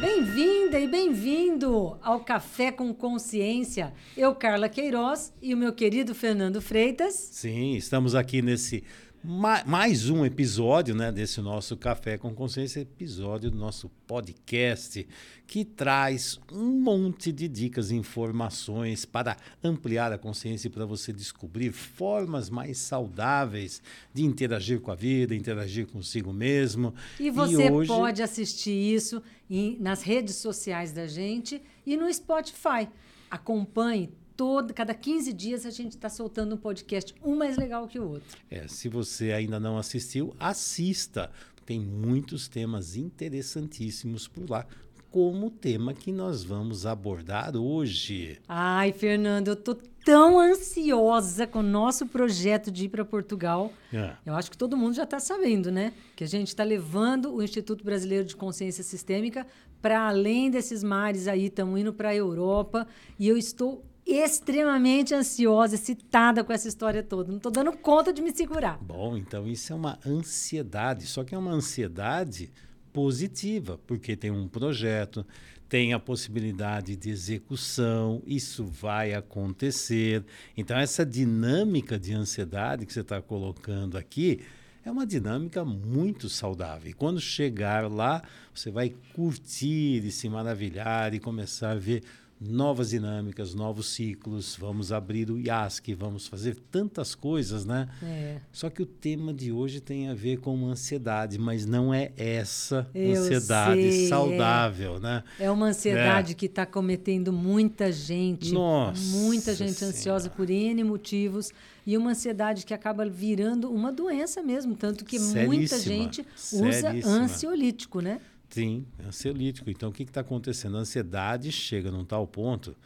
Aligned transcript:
Bem-vinda 0.00 0.78
e 0.78 0.86
bem-vindo 0.86 1.98
ao 2.00 2.20
Café 2.20 2.70
com 2.70 2.94
Consciência. 2.94 3.92
Eu, 4.16 4.32
Carla 4.36 4.68
Queiroz, 4.68 5.32
e 5.42 5.52
o 5.52 5.56
meu 5.56 5.72
querido 5.72 6.14
Fernando 6.14 6.62
Freitas. 6.62 7.14
Sim, 7.14 7.74
estamos 7.74 8.14
aqui 8.14 8.40
nesse 8.40 8.84
mais 9.22 10.08
um 10.08 10.24
episódio 10.24 10.94
né, 10.94 11.12
desse 11.12 11.42
nosso 11.42 11.76
Café 11.76 12.16
com 12.16 12.34
Consciência, 12.34 12.80
episódio 12.80 13.50
do 13.50 13.58
nosso 13.58 13.90
podcast, 14.06 15.06
que 15.46 15.62
traz 15.62 16.40
um 16.50 16.80
monte 16.80 17.30
de 17.30 17.46
dicas 17.46 17.90
e 17.90 17.96
informações 17.96 19.04
para 19.04 19.36
ampliar 19.62 20.10
a 20.10 20.16
consciência 20.16 20.68
e 20.68 20.70
para 20.70 20.86
você 20.86 21.12
descobrir 21.12 21.70
formas 21.70 22.48
mais 22.48 22.78
saudáveis 22.78 23.82
de 24.14 24.24
interagir 24.24 24.80
com 24.80 24.90
a 24.90 24.94
vida, 24.94 25.34
interagir 25.34 25.86
consigo 25.86 26.32
mesmo. 26.32 26.94
E 27.18 27.30
você 27.30 27.66
e 27.66 27.70
hoje... 27.70 27.88
pode 27.88 28.22
assistir 28.22 28.72
isso 28.72 29.22
em, 29.50 29.76
nas 29.78 30.02
redes 30.02 30.36
sociais 30.36 30.92
da 30.92 31.06
gente 31.06 31.60
e 31.84 31.94
no 31.94 32.10
Spotify. 32.10 32.88
Acompanhe 33.30 34.10
todo, 34.40 34.72
cada 34.72 34.94
15 34.94 35.34
dias 35.34 35.66
a 35.66 35.70
gente 35.70 35.92
está 35.92 36.08
soltando 36.08 36.54
um 36.54 36.56
podcast, 36.56 37.14
um 37.22 37.36
mais 37.36 37.58
legal 37.58 37.86
que 37.86 37.98
o 37.98 38.12
outro. 38.12 38.38
É, 38.50 38.66
se 38.66 38.88
você 38.88 39.32
ainda 39.32 39.60
não 39.60 39.76
assistiu, 39.76 40.34
assista. 40.40 41.30
Tem 41.66 41.78
muitos 41.78 42.48
temas 42.48 42.96
interessantíssimos 42.96 44.26
por 44.26 44.48
lá, 44.48 44.66
como 45.10 45.48
o 45.48 45.50
tema 45.50 45.92
que 45.92 46.10
nós 46.10 46.42
vamos 46.42 46.86
abordar 46.86 47.54
hoje. 47.54 48.38
Ai, 48.48 48.92
Fernando, 48.92 49.48
eu 49.48 49.56
tô 49.56 49.74
tão 50.02 50.40
ansiosa 50.40 51.46
com 51.46 51.58
o 51.58 51.62
nosso 51.62 52.06
projeto 52.06 52.70
de 52.70 52.86
ir 52.86 52.88
para 52.88 53.04
Portugal. 53.04 53.70
É. 53.92 54.14
Eu 54.24 54.34
acho 54.34 54.50
que 54.50 54.56
todo 54.56 54.74
mundo 54.74 54.94
já 54.94 55.04
está 55.04 55.20
sabendo, 55.20 55.70
né? 55.70 55.92
Que 56.16 56.24
a 56.24 56.26
gente 56.26 56.48
está 56.48 56.64
levando 56.64 57.34
o 57.34 57.42
Instituto 57.42 57.84
Brasileiro 57.84 58.24
de 58.24 58.34
Consciência 58.34 58.82
Sistêmica 58.82 59.46
para 59.82 60.08
além 60.08 60.50
desses 60.50 60.82
mares 60.82 61.26
aí, 61.26 61.46
estamos 61.46 61.78
indo 61.80 61.92
para 61.92 62.10
a 62.10 62.14
Europa 62.14 62.86
e 63.18 63.28
eu 63.28 63.36
estou 63.36 63.84
extremamente 64.12 65.14
ansiosa, 65.14 65.74
excitada 65.74 66.42
com 66.42 66.52
essa 66.52 66.68
história 66.68 67.02
toda. 67.02 67.28
Não 67.28 67.36
estou 67.36 67.52
dando 67.52 67.72
conta 67.72 68.12
de 68.12 68.20
me 68.20 68.32
segurar. 68.32 68.78
Bom, 68.82 69.16
então 69.16 69.46
isso 69.46 69.72
é 69.72 69.76
uma 69.76 69.98
ansiedade, 70.06 71.06
só 71.06 71.24
que 71.24 71.34
é 71.34 71.38
uma 71.38 71.52
ansiedade 71.52 72.50
positiva, 72.92 73.78
porque 73.86 74.16
tem 74.16 74.30
um 74.30 74.48
projeto, 74.48 75.24
tem 75.68 75.92
a 75.92 76.00
possibilidade 76.00 76.96
de 76.96 77.10
execução, 77.10 78.20
isso 78.26 78.64
vai 78.64 79.14
acontecer. 79.14 80.24
Então, 80.56 80.76
essa 80.76 81.06
dinâmica 81.06 81.98
de 81.98 82.12
ansiedade 82.12 82.84
que 82.84 82.92
você 82.92 83.02
está 83.02 83.22
colocando 83.22 83.96
aqui 83.96 84.40
é 84.84 84.90
uma 84.90 85.06
dinâmica 85.06 85.64
muito 85.64 86.28
saudável. 86.28 86.90
E 86.90 86.92
quando 86.92 87.20
chegar 87.20 87.90
lá, 87.90 88.22
você 88.52 88.70
vai 88.70 88.92
curtir 89.14 90.04
e 90.04 90.10
se 90.10 90.28
maravilhar 90.28 91.14
e 91.14 91.20
começar 91.20 91.72
a 91.72 91.76
ver 91.76 92.02
novas 92.40 92.90
dinâmicas, 92.90 93.54
novos 93.54 93.88
ciclos, 93.88 94.56
vamos 94.58 94.92
abrir 94.92 95.30
o 95.30 95.38
IASC, 95.38 95.94
vamos 95.94 96.26
fazer 96.26 96.56
tantas 96.70 97.14
coisas, 97.14 97.66
né? 97.66 97.86
É. 98.02 98.38
Só 98.50 98.70
que 98.70 98.80
o 98.80 98.86
tema 98.86 99.34
de 99.34 99.52
hoje 99.52 99.78
tem 99.78 100.08
a 100.08 100.14
ver 100.14 100.38
com 100.38 100.66
ansiedade, 100.66 101.38
mas 101.38 101.66
não 101.66 101.92
é 101.92 102.12
essa 102.16 102.88
Eu 102.94 103.20
ansiedade 103.20 103.92
sei, 103.92 104.08
saudável, 104.08 104.96
é. 104.96 105.00
né? 105.00 105.24
É 105.38 105.50
uma 105.50 105.66
ansiedade 105.66 106.32
é. 106.32 106.34
que 106.34 106.46
está 106.46 106.64
cometendo 106.64 107.30
muita 107.30 107.92
gente, 107.92 108.54
Nossa 108.54 109.18
muita 109.18 109.54
gente 109.54 109.74
senhora. 109.74 109.94
ansiosa 109.94 110.30
por 110.30 110.48
N 110.48 110.82
motivos 110.82 111.52
e 111.86 111.96
uma 111.96 112.10
ansiedade 112.12 112.64
que 112.64 112.72
acaba 112.72 113.08
virando 113.08 113.70
uma 113.70 113.92
doença 113.92 114.42
mesmo, 114.42 114.76
tanto 114.76 115.04
que 115.04 115.18
Seríssima. 115.18 115.44
muita 115.44 115.78
gente 115.78 116.26
usa 116.38 116.72
Seríssima. 116.72 117.12
ansiolítico, 117.14 118.00
né? 118.00 118.20
Sim, 118.50 118.84
é 118.98 119.06
ansiolítico. 119.06 119.70
Então, 119.70 119.90
o 119.90 119.92
que 119.92 120.02
está 120.02 120.20
acontecendo? 120.20 120.76
A 120.76 120.80
ansiedade 120.80 121.52
chega 121.52 121.90
num 121.90 122.04
tal 122.04 122.26
ponto 122.26 122.76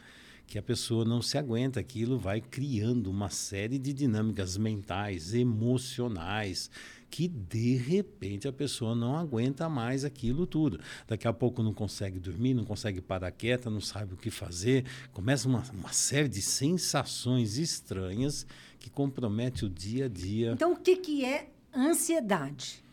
que 0.47 0.59
a 0.59 0.61
pessoa 0.61 1.03
não 1.03 1.21
se 1.21 1.37
aguenta, 1.37 1.79
aquilo 1.79 2.19
vai 2.19 2.39
criando 2.39 3.09
uma 3.09 3.29
série 3.29 3.79
de 3.79 3.91
dinâmicas 3.91 4.57
mentais, 4.57 5.33
emocionais, 5.33 6.69
que 7.09 7.27
de 7.27 7.75
repente 7.75 8.47
a 8.47 8.53
pessoa 8.53 8.93
não 8.93 9.15
aguenta 9.15 9.67
mais 9.67 10.05
aquilo 10.05 10.45
tudo. 10.45 10.79
Daqui 11.07 11.27
a 11.27 11.33
pouco 11.33 11.63
não 11.63 11.73
consegue 11.73 12.19
dormir, 12.19 12.53
não 12.53 12.63
consegue 12.63 13.01
parar 13.01 13.31
quieta, 13.31 13.69
não 13.69 13.81
sabe 13.81 14.13
o 14.13 14.17
que 14.17 14.29
fazer, 14.29 14.85
começa 15.11 15.47
uma, 15.47 15.63
uma 15.73 15.91
série 15.91 16.29
de 16.29 16.41
sensações 16.41 17.57
estranhas 17.57 18.45
que 18.79 18.89
compromete 18.89 19.65
o 19.65 19.69
dia 19.69 20.05
a 20.05 20.09
dia. 20.09 20.51
Então, 20.51 20.73
o 20.73 20.77
que, 20.77 20.97
que 20.97 21.25
é 21.25 21.49
ansiedade? 21.75 22.83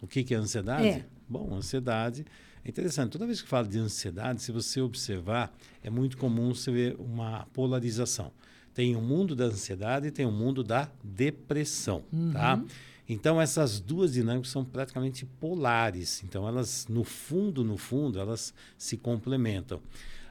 O 0.00 0.06
que, 0.06 0.24
que 0.24 0.34
é 0.34 0.38
ansiedade? 0.38 0.86
É. 0.86 1.06
Bom, 1.32 1.54
ansiedade 1.54 2.26
é 2.62 2.68
interessante. 2.68 3.12
Toda 3.12 3.24
vez 3.24 3.40
que 3.40 3.48
fala 3.48 3.66
de 3.66 3.78
ansiedade, 3.78 4.42
se 4.42 4.52
você 4.52 4.82
observar, 4.82 5.50
é 5.82 5.88
muito 5.88 6.18
comum 6.18 6.54
você 6.54 6.70
ver 6.70 6.96
uma 6.98 7.46
polarização. 7.54 8.30
Tem 8.74 8.94
o 8.94 8.98
um 8.98 9.02
mundo 9.02 9.34
da 9.34 9.44
ansiedade 9.44 10.08
e 10.08 10.10
tem 10.10 10.26
o 10.26 10.28
um 10.28 10.32
mundo 10.32 10.62
da 10.62 10.90
depressão, 11.02 12.00
tá? 12.00 12.16
uhum. 12.16 12.32
tá? 12.34 12.64
Então 13.08 13.40
essas 13.40 13.80
duas 13.80 14.12
dinâmicas 14.12 14.50
são 14.50 14.62
praticamente 14.62 15.24
polares. 15.24 16.22
Então 16.22 16.46
elas 16.46 16.86
no 16.86 17.02
fundo, 17.02 17.64
no 17.64 17.78
fundo, 17.78 18.20
elas 18.20 18.52
se 18.76 18.98
complementam. 18.98 19.80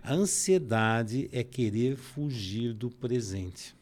A 0.03 0.13
ansiedade 0.13 1.29
é 1.31 1.43
querer 1.43 1.95
fugir 1.95 2.73
do 2.73 2.91
presente. 2.91 3.75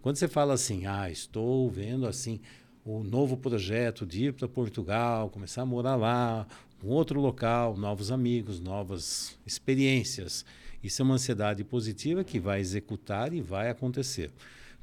Quando 0.00 0.16
você 0.16 0.28
fala 0.28 0.54
assim, 0.54 0.86
ah, 0.86 1.10
estou 1.10 1.70
vendo 1.70 2.06
assim, 2.06 2.40
o 2.84 3.02
novo 3.02 3.36
projeto 3.36 4.04
de 4.04 4.26
ir 4.26 4.32
para 4.34 4.46
Portugal, 4.46 5.30
começar 5.30 5.62
a 5.62 5.66
morar 5.66 5.96
lá, 5.96 6.46
um 6.82 6.88
outro 6.88 7.18
local, 7.20 7.76
novos 7.76 8.10
amigos, 8.10 8.60
novas 8.60 9.38
experiências. 9.46 10.44
Isso 10.82 11.00
é 11.00 11.04
uma 11.04 11.14
ansiedade 11.14 11.64
positiva 11.64 12.22
que 12.22 12.38
vai 12.38 12.60
executar 12.60 13.32
e 13.32 13.40
vai 13.40 13.70
acontecer. 13.70 14.30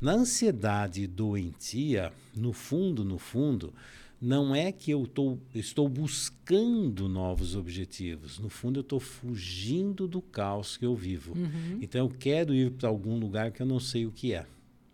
Na 0.02 0.14
ansiedade 0.14 1.06
doentia, 1.06 2.12
no 2.36 2.54
fundo, 2.54 3.06
no 3.06 3.20
fundo, 3.20 3.72
não 4.20 4.56
é 4.56 4.72
que 4.72 4.90
eu 4.90 5.06
tô, 5.06 5.38
estou 5.54 5.88
buscando 5.88 7.08
novos 7.08 7.56
objetivos. 7.56 8.40
No 8.40 8.50
fundo, 8.50 8.80
eu 8.80 8.82
estou 8.82 9.00
fugindo 9.00 10.08
do 10.08 10.22
caos 10.22 10.76
que 10.76 10.86
eu 10.86 10.96
vivo. 10.96 11.38
Uhum. 11.38 11.78
Então, 11.80 12.08
eu 12.08 12.10
quero 12.10 12.54
ir 12.54 12.72
para 12.72 12.90
algum 12.90 13.20
lugar 13.20 13.52
que 13.52 13.62
eu 13.62 13.66
não 13.66 13.80
sei 13.80 14.08
o 14.08 14.12
que 14.12 14.34
é. 14.34 14.48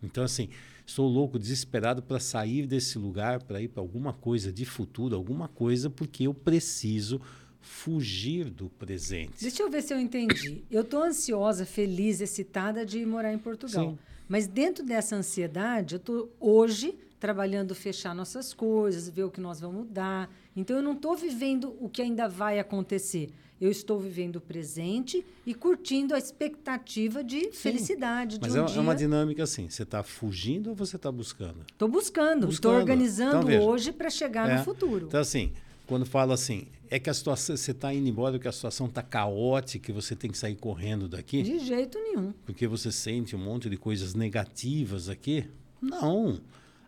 Então, 0.03 0.25
assim, 0.25 0.49
Estou 0.87 1.05
louco, 1.05 1.37
desesperado 1.37 2.01
para 2.01 2.17
sair 2.17 2.65
desse 2.65 2.97
lugar, 2.97 3.43
para 3.43 3.61
ir 3.61 3.67
para 3.67 3.81
alguma 3.81 4.13
coisa 4.13 4.53
de 4.53 4.63
futuro, 4.63 5.17
alguma 5.17 5.49
coisa, 5.49 5.89
porque 5.89 6.23
eu 6.23 6.33
preciso 6.33 7.19
fugir 7.59 8.49
do 8.49 8.69
presente. 8.69 9.33
Deixa 9.41 9.61
eu 9.61 9.69
ver 9.69 9.83
se 9.83 9.93
eu 9.93 9.99
entendi. 9.99 10.63
Eu 10.71 10.83
estou 10.83 11.03
ansiosa, 11.03 11.65
feliz, 11.65 12.21
excitada 12.21 12.85
de 12.85 13.05
morar 13.05 13.33
em 13.33 13.37
Portugal. 13.37 13.91
Sim. 13.91 13.99
Mas 14.29 14.47
dentro 14.47 14.85
dessa 14.85 15.17
ansiedade, 15.17 15.95
eu 15.95 15.97
estou 15.97 16.31
hoje 16.39 16.95
trabalhando 17.19 17.75
fechar 17.75 18.15
nossas 18.15 18.53
coisas, 18.53 19.09
ver 19.09 19.23
o 19.23 19.29
que 19.29 19.41
nós 19.41 19.59
vamos 19.59 19.87
mudar. 19.87 20.33
Então 20.55 20.77
eu 20.77 20.81
não 20.81 20.93
estou 20.93 21.17
vivendo 21.17 21.75
o 21.81 21.89
que 21.89 22.01
ainda 22.01 22.29
vai 22.29 22.59
acontecer. 22.59 23.29
Eu 23.59 23.71
estou 23.71 23.99
vivendo 23.99 24.37
o 24.37 24.41
presente 24.41 25.25
e 25.45 25.53
curtindo 25.53 26.13
a 26.13 26.17
expectativa 26.17 27.23
de 27.23 27.45
Sim, 27.45 27.51
felicidade. 27.51 28.37
Mas 28.39 28.53
de 28.53 28.59
um 28.59 28.63
é, 28.63 28.65
dia. 28.67 28.77
é 28.77 28.79
uma 28.79 28.95
dinâmica 28.95 29.43
assim: 29.43 29.69
você 29.69 29.83
está 29.83 30.03
fugindo 30.03 30.69
ou 30.69 30.75
você 30.75 30.95
está 30.95 31.11
buscando? 31.11 31.65
Estou 31.71 31.87
buscando, 31.87 32.49
estou 32.49 32.73
organizando 32.73 33.51
então, 33.51 33.65
hoje 33.65 33.91
para 33.91 34.09
chegar 34.09 34.49
é, 34.49 34.57
no 34.57 34.63
futuro. 34.63 35.07
Então, 35.07 35.19
assim, 35.19 35.51
quando 35.87 36.05
fala 36.05 36.33
assim, 36.33 36.67
é 36.89 36.99
que 36.99 37.09
a 37.09 37.13
situação, 37.13 37.55
você 37.55 37.71
está 37.71 37.93
indo 37.93 38.07
embora 38.07 38.33
porque 38.33 38.47
a 38.47 38.51
situação 38.51 38.87
está 38.87 39.01
caótica 39.01 39.89
e 39.89 39.93
você 39.93 40.15
tem 40.15 40.29
que 40.29 40.37
sair 40.37 40.55
correndo 40.55 41.07
daqui? 41.07 41.41
De 41.41 41.59
jeito 41.59 41.97
nenhum. 41.99 42.33
Porque 42.45 42.67
você 42.67 42.91
sente 42.91 43.35
um 43.35 43.39
monte 43.39 43.69
de 43.69 43.77
coisas 43.77 44.13
negativas 44.13 45.09
aqui? 45.09 45.45
Não. 45.81 46.39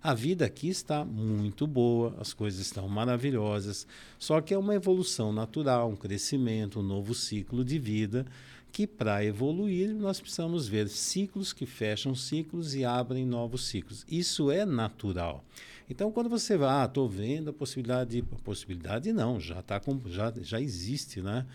A 0.02 0.14
vida 0.14 0.46
aqui 0.46 0.70
está 0.70 1.04
muito 1.04 1.68
boa, 1.68 2.16
as 2.20 2.34
coisas 2.34 2.62
estão 2.62 2.88
maravilhosas, 2.88 3.86
só 4.18 4.40
que 4.40 4.54
é 4.54 4.58
uma 4.58 4.74
evolução 4.74 5.34
natural, 5.34 5.90
um 5.90 5.96
crescimento, 5.96 6.80
um 6.80 6.84
novo 6.84 7.14
ciclo 7.14 7.66
de 7.66 7.78
vida, 7.78 8.26
que 8.72 8.88
para 8.88 9.26
evoluir 9.26 9.94
nós 9.94 10.22
precisamos 10.22 10.70
ver 10.70 10.88
ciclos 10.88 11.52
que 11.52 11.66
fecham 11.66 12.16
ciclos 12.16 12.76
e 12.76 12.86
abrem 12.86 13.26
novos 13.26 13.68
ciclos. 13.68 14.06
Isso 14.10 14.50
é 14.50 14.66
natural. 14.66 15.44
Então, 15.90 16.14
quando 16.14 16.30
você 16.30 16.56
vai, 16.56 16.84
ah, 16.84 16.86
estou 16.86 17.10
vendo 17.10 17.50
a 17.50 17.54
possibilidade, 17.54 18.24
a 18.32 18.36
possibilidade 18.38 19.12
não, 19.12 19.38
já, 19.38 19.62
tá 19.62 19.82
com, 19.82 20.00
já, 20.08 20.32
já 20.42 20.62
existe, 20.62 21.22
né? 21.22 21.46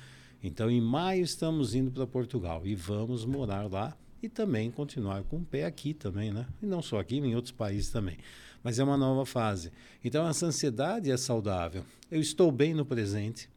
Então, 0.42 0.70
em 0.70 0.82
maio 0.82 1.24
estamos 1.24 1.74
indo 1.74 1.90
para 1.90 2.06
Portugal 2.06 2.60
e 2.66 2.74
vamos 2.74 3.24
morar 3.24 3.72
lá 3.72 3.96
e 4.24 4.28
também 4.28 4.70
continuar 4.70 5.22
com 5.24 5.36
o 5.36 5.44
pé 5.44 5.64
aqui 5.64 5.92
também, 5.92 6.32
né? 6.32 6.46
E 6.62 6.66
não 6.66 6.80
só 6.80 6.98
aqui, 6.98 7.16
em 7.16 7.34
outros 7.34 7.52
países 7.52 7.90
também. 7.90 8.16
Mas 8.62 8.78
é 8.78 8.84
uma 8.84 8.96
nova 8.96 9.26
fase. 9.26 9.70
Então 10.02 10.26
essa 10.26 10.46
ansiedade 10.46 11.10
é 11.10 11.16
saudável. 11.16 11.84
Eu 12.10 12.20
estou 12.20 12.50
bem 12.50 12.72
no 12.72 12.86
presente. 12.86 13.50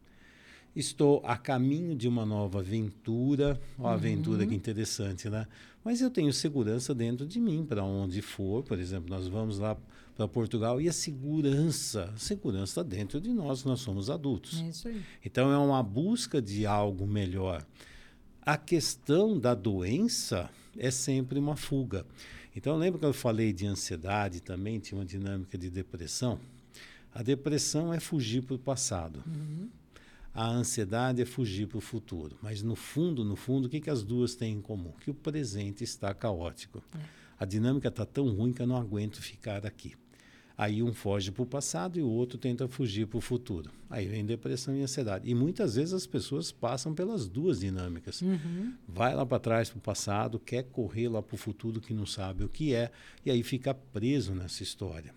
estou 0.75 1.22
a 1.25 1.38
caminho 1.38 1.96
de 1.96 2.08
uma 2.08 2.25
nova 2.25 2.60
aventura. 2.60 3.60
Aventura 3.81 4.44
uhum. 4.44 4.50
que 4.50 4.56
interessante, 4.56 5.30
né? 5.30 5.48
Mas 5.84 6.02
eu 6.02 6.12
tenho 6.12 6.34
segurança 6.34 6.94
dentro 6.94 7.25
de 7.25 7.40
mim 7.40 7.66
para 7.66 7.84
onde 7.84 8.22
for. 8.22 8.62
Por 8.64 8.78
exemplo, 8.78 9.10
nós 9.10 9.28
vamos 9.28 9.60
lá 9.60 9.78
para 10.18 10.28
Portugal 10.28 10.81
e 10.81 10.90
a 10.90 10.94
segurança, 10.94 12.12
a 12.14 12.18
segurança 12.18 12.81
está 12.81 12.84
dentro 12.84 13.22
de 13.22 13.31
nós, 13.31 13.64
nós 13.64 13.80
somos 13.80 14.10
adultos. 14.10 14.60
É 14.60 14.68
isso 14.68 14.88
aí. 14.88 15.02
Então 15.24 15.52
é 15.52 15.58
uma 15.58 15.81
busca 15.81 16.42
de 16.42 16.66
algo 16.66 17.08
melhor. 17.08 17.64
A 18.47 18.55
questão 18.57 19.38
da 19.38 19.53
doença 19.53 20.49
é 20.77 20.89
sempre 20.89 21.38
uma 21.38 21.57
fuga. 21.57 22.05
Então 22.55 22.77
lembra 22.77 22.97
que 22.97 23.05
eu 23.05 23.11
falei 23.11 23.51
de 23.51 23.67
ansiedade 23.67 24.39
também, 24.39 24.79
tinha 24.79 24.97
uma 24.97 25.03
dinâmica 25.03 25.57
de 25.57 25.69
depressão? 25.69 26.39
A 27.13 27.21
depressão 27.21 27.94
é 27.94 27.99
fugir 27.99 28.41
para 28.44 28.55
o 28.55 28.57
passado. 28.57 29.21
Uhum. 29.27 29.67
A 30.33 30.47
ansiedade 30.47 31.21
é 31.21 31.25
fugir 31.25 31.67
para 31.67 31.77
o 31.77 31.81
futuro. 31.81 32.38
Mas 32.41 32.61
no 32.61 32.73
fundo, 32.73 33.25
no 33.25 33.35
fundo, 33.35 33.65
o 33.65 33.69
que, 33.69 33.81
que 33.81 33.89
as 33.89 34.01
duas 34.01 34.33
têm 34.33 34.53
em 34.53 34.61
comum? 34.61 34.94
Que 35.01 35.11
o 35.11 35.13
presente 35.13 35.83
está 35.83 36.13
caótico. 36.13 36.81
É. 36.95 36.99
A 37.38 37.44
dinâmica 37.44 37.89
está 37.89 38.05
tão 38.05 38.29
ruim 38.29 38.53
que 38.53 38.61
eu 38.61 38.67
não 38.67 38.77
aguento 38.77 39.21
ficar 39.21 39.65
aqui. 39.65 39.94
Aí 40.57 40.81
um 40.81 40.92
foge 40.92 41.31
para 41.31 41.44
o 41.44 41.45
passado 41.45 42.00
e 42.00 42.01
o 42.01 42.09
outro 42.09 42.38
tenta 42.38 42.68
fugir 42.68 43.06
para 43.06 43.19
o 43.19 43.21
futuro. 43.21 43.69
Aí 43.89 44.07
vem 44.07 44.25
depressão 44.25 44.75
e 44.75 44.81
ansiedade. 44.81 45.30
E 45.30 45.36
muitas 45.36 45.75
vezes 45.75 45.94
as 45.94 46.07
pessoas 46.07 46.51
passam 46.51 46.95
pelas 46.95 47.27
duas 47.27 47.59
dinâmicas. 47.59 48.24
Uhum. 48.24 48.74
Vai 48.88 49.13
lá 49.13 49.24
para 49.24 49.38
trás, 49.38 49.69
para 49.69 49.77
o 49.77 49.81
passado, 49.81 50.39
quer 50.39 50.63
correr 50.63 51.09
lá 51.09 51.21
para 51.21 51.36
o 51.36 51.38
futuro 51.38 51.80
que 51.80 51.94
não 51.94 52.07
sabe 52.07 52.44
o 52.44 52.50
que 52.50 52.74
é, 52.74 52.92
e 53.24 53.30
aí 53.30 53.44
fica 53.44 53.71
preso 53.74 54.33
nessa 54.33 54.63
história. 54.63 55.13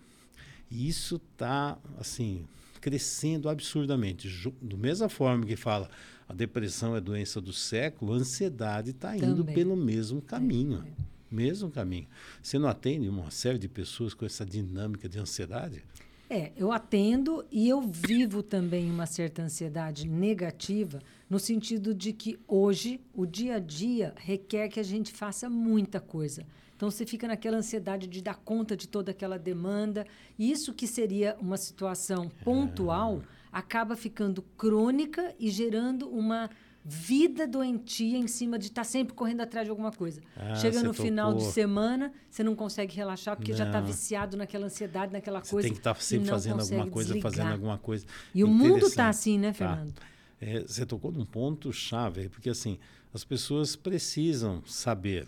E 0.69 0.87
isso 0.87 1.15
está, 1.15 1.75
assim, 1.97 2.45
crescendo 2.79 3.49
absurdamente. 3.49 4.29
Do 4.61 4.77
mesma 4.77 5.09
forma 5.09 5.45
que 5.45 5.55
fala 5.55 5.89
a 6.29 6.33
depressão 6.33 6.95
é 6.95 7.01
doença 7.01 7.41
do 7.41 7.51
século, 7.51 8.13
a 8.13 8.17
ansiedade 8.17 8.91
está 8.91 9.17
indo 9.17 9.43
pelo 9.43 9.75
mesmo 9.75 10.21
caminho. 10.21 10.83
É, 10.85 10.89
é 10.89 11.11
mesmo 11.31 11.71
caminho. 11.71 12.07
Você 12.41 12.59
não 12.59 12.67
atende 12.67 13.07
uma 13.07 13.31
série 13.31 13.57
de 13.57 13.67
pessoas 13.67 14.13
com 14.13 14.25
essa 14.25 14.45
dinâmica 14.45 15.07
de 15.07 15.17
ansiedade? 15.17 15.83
É, 16.29 16.51
eu 16.55 16.71
atendo 16.71 17.45
e 17.51 17.67
eu 17.67 17.81
vivo 17.81 18.41
também 18.41 18.89
uma 18.89 19.05
certa 19.05 19.41
ansiedade 19.41 20.07
negativa, 20.07 21.01
no 21.29 21.37
sentido 21.37 21.93
de 21.93 22.13
que 22.13 22.39
hoje 22.47 23.01
o 23.13 23.25
dia 23.25 23.55
a 23.55 23.59
dia 23.59 24.13
requer 24.15 24.69
que 24.69 24.79
a 24.79 24.83
gente 24.83 25.11
faça 25.11 25.49
muita 25.49 25.99
coisa. 25.99 26.45
Então 26.81 26.89
você 26.89 27.05
fica 27.05 27.27
naquela 27.27 27.57
ansiedade 27.57 28.07
de 28.07 28.21
dar 28.21 28.37
conta 28.37 28.75
de 28.75 28.87
toda 28.87 29.11
aquela 29.11 29.37
demanda. 29.37 30.07
E 30.39 30.49
isso 30.49 30.73
que 30.73 30.87
seria 30.87 31.37
uma 31.39 31.55
situação 31.57 32.31
pontual 32.43 33.17
é. 33.17 33.21
acaba 33.51 33.95
ficando 33.95 34.41
crônica 34.57 35.35
e 35.37 35.51
gerando 35.51 36.09
uma 36.09 36.49
vida 36.83 37.47
doentia 37.47 38.17
em 38.17 38.27
cima 38.27 38.57
de 38.57 38.67
estar 38.67 38.81
tá 38.81 38.83
sempre 38.83 39.13
correndo 39.13 39.41
atrás 39.41 39.65
de 39.65 39.71
alguma 39.71 39.91
coisa. 39.91 40.21
Ah, 40.35 40.55
Chega 40.55 40.81
no 40.81 40.93
final 40.93 41.33
de 41.33 41.43
semana, 41.43 42.11
você 42.29 42.43
não 42.43 42.55
consegue 42.55 42.95
relaxar 42.95 43.35
porque 43.35 43.51
tá 43.51 43.57
não. 43.57 43.65
já 43.65 43.69
está 43.69 43.81
viciado 43.81 44.37
naquela 44.37 44.65
ansiedade, 44.65 45.13
naquela 45.13 45.43
você 45.43 45.51
coisa. 45.51 45.67
Tem 45.67 45.73
que 45.73 45.79
estar 45.79 45.93
tá 45.93 45.99
sempre 45.99 46.29
fazendo 46.29 46.61
alguma 46.61 46.87
coisa, 46.87 47.13
desligar. 47.13 47.31
fazendo 47.31 47.51
alguma 47.51 47.77
coisa. 47.77 48.05
E 48.33 48.43
o 48.43 48.47
mundo 48.47 48.87
está 48.87 49.09
assim, 49.09 49.37
né, 49.37 49.49
tá. 49.49 49.53
Fernando? 49.53 49.93
Tá. 49.93 50.05
É, 50.39 50.61
você 50.61 50.85
tocou 50.85 51.11
num 51.11 51.25
ponto 51.25 51.71
chave, 51.71 52.27
porque 52.29 52.49
assim, 52.49 52.79
as 53.13 53.23
pessoas 53.23 53.75
precisam 53.75 54.63
saber 54.65 55.27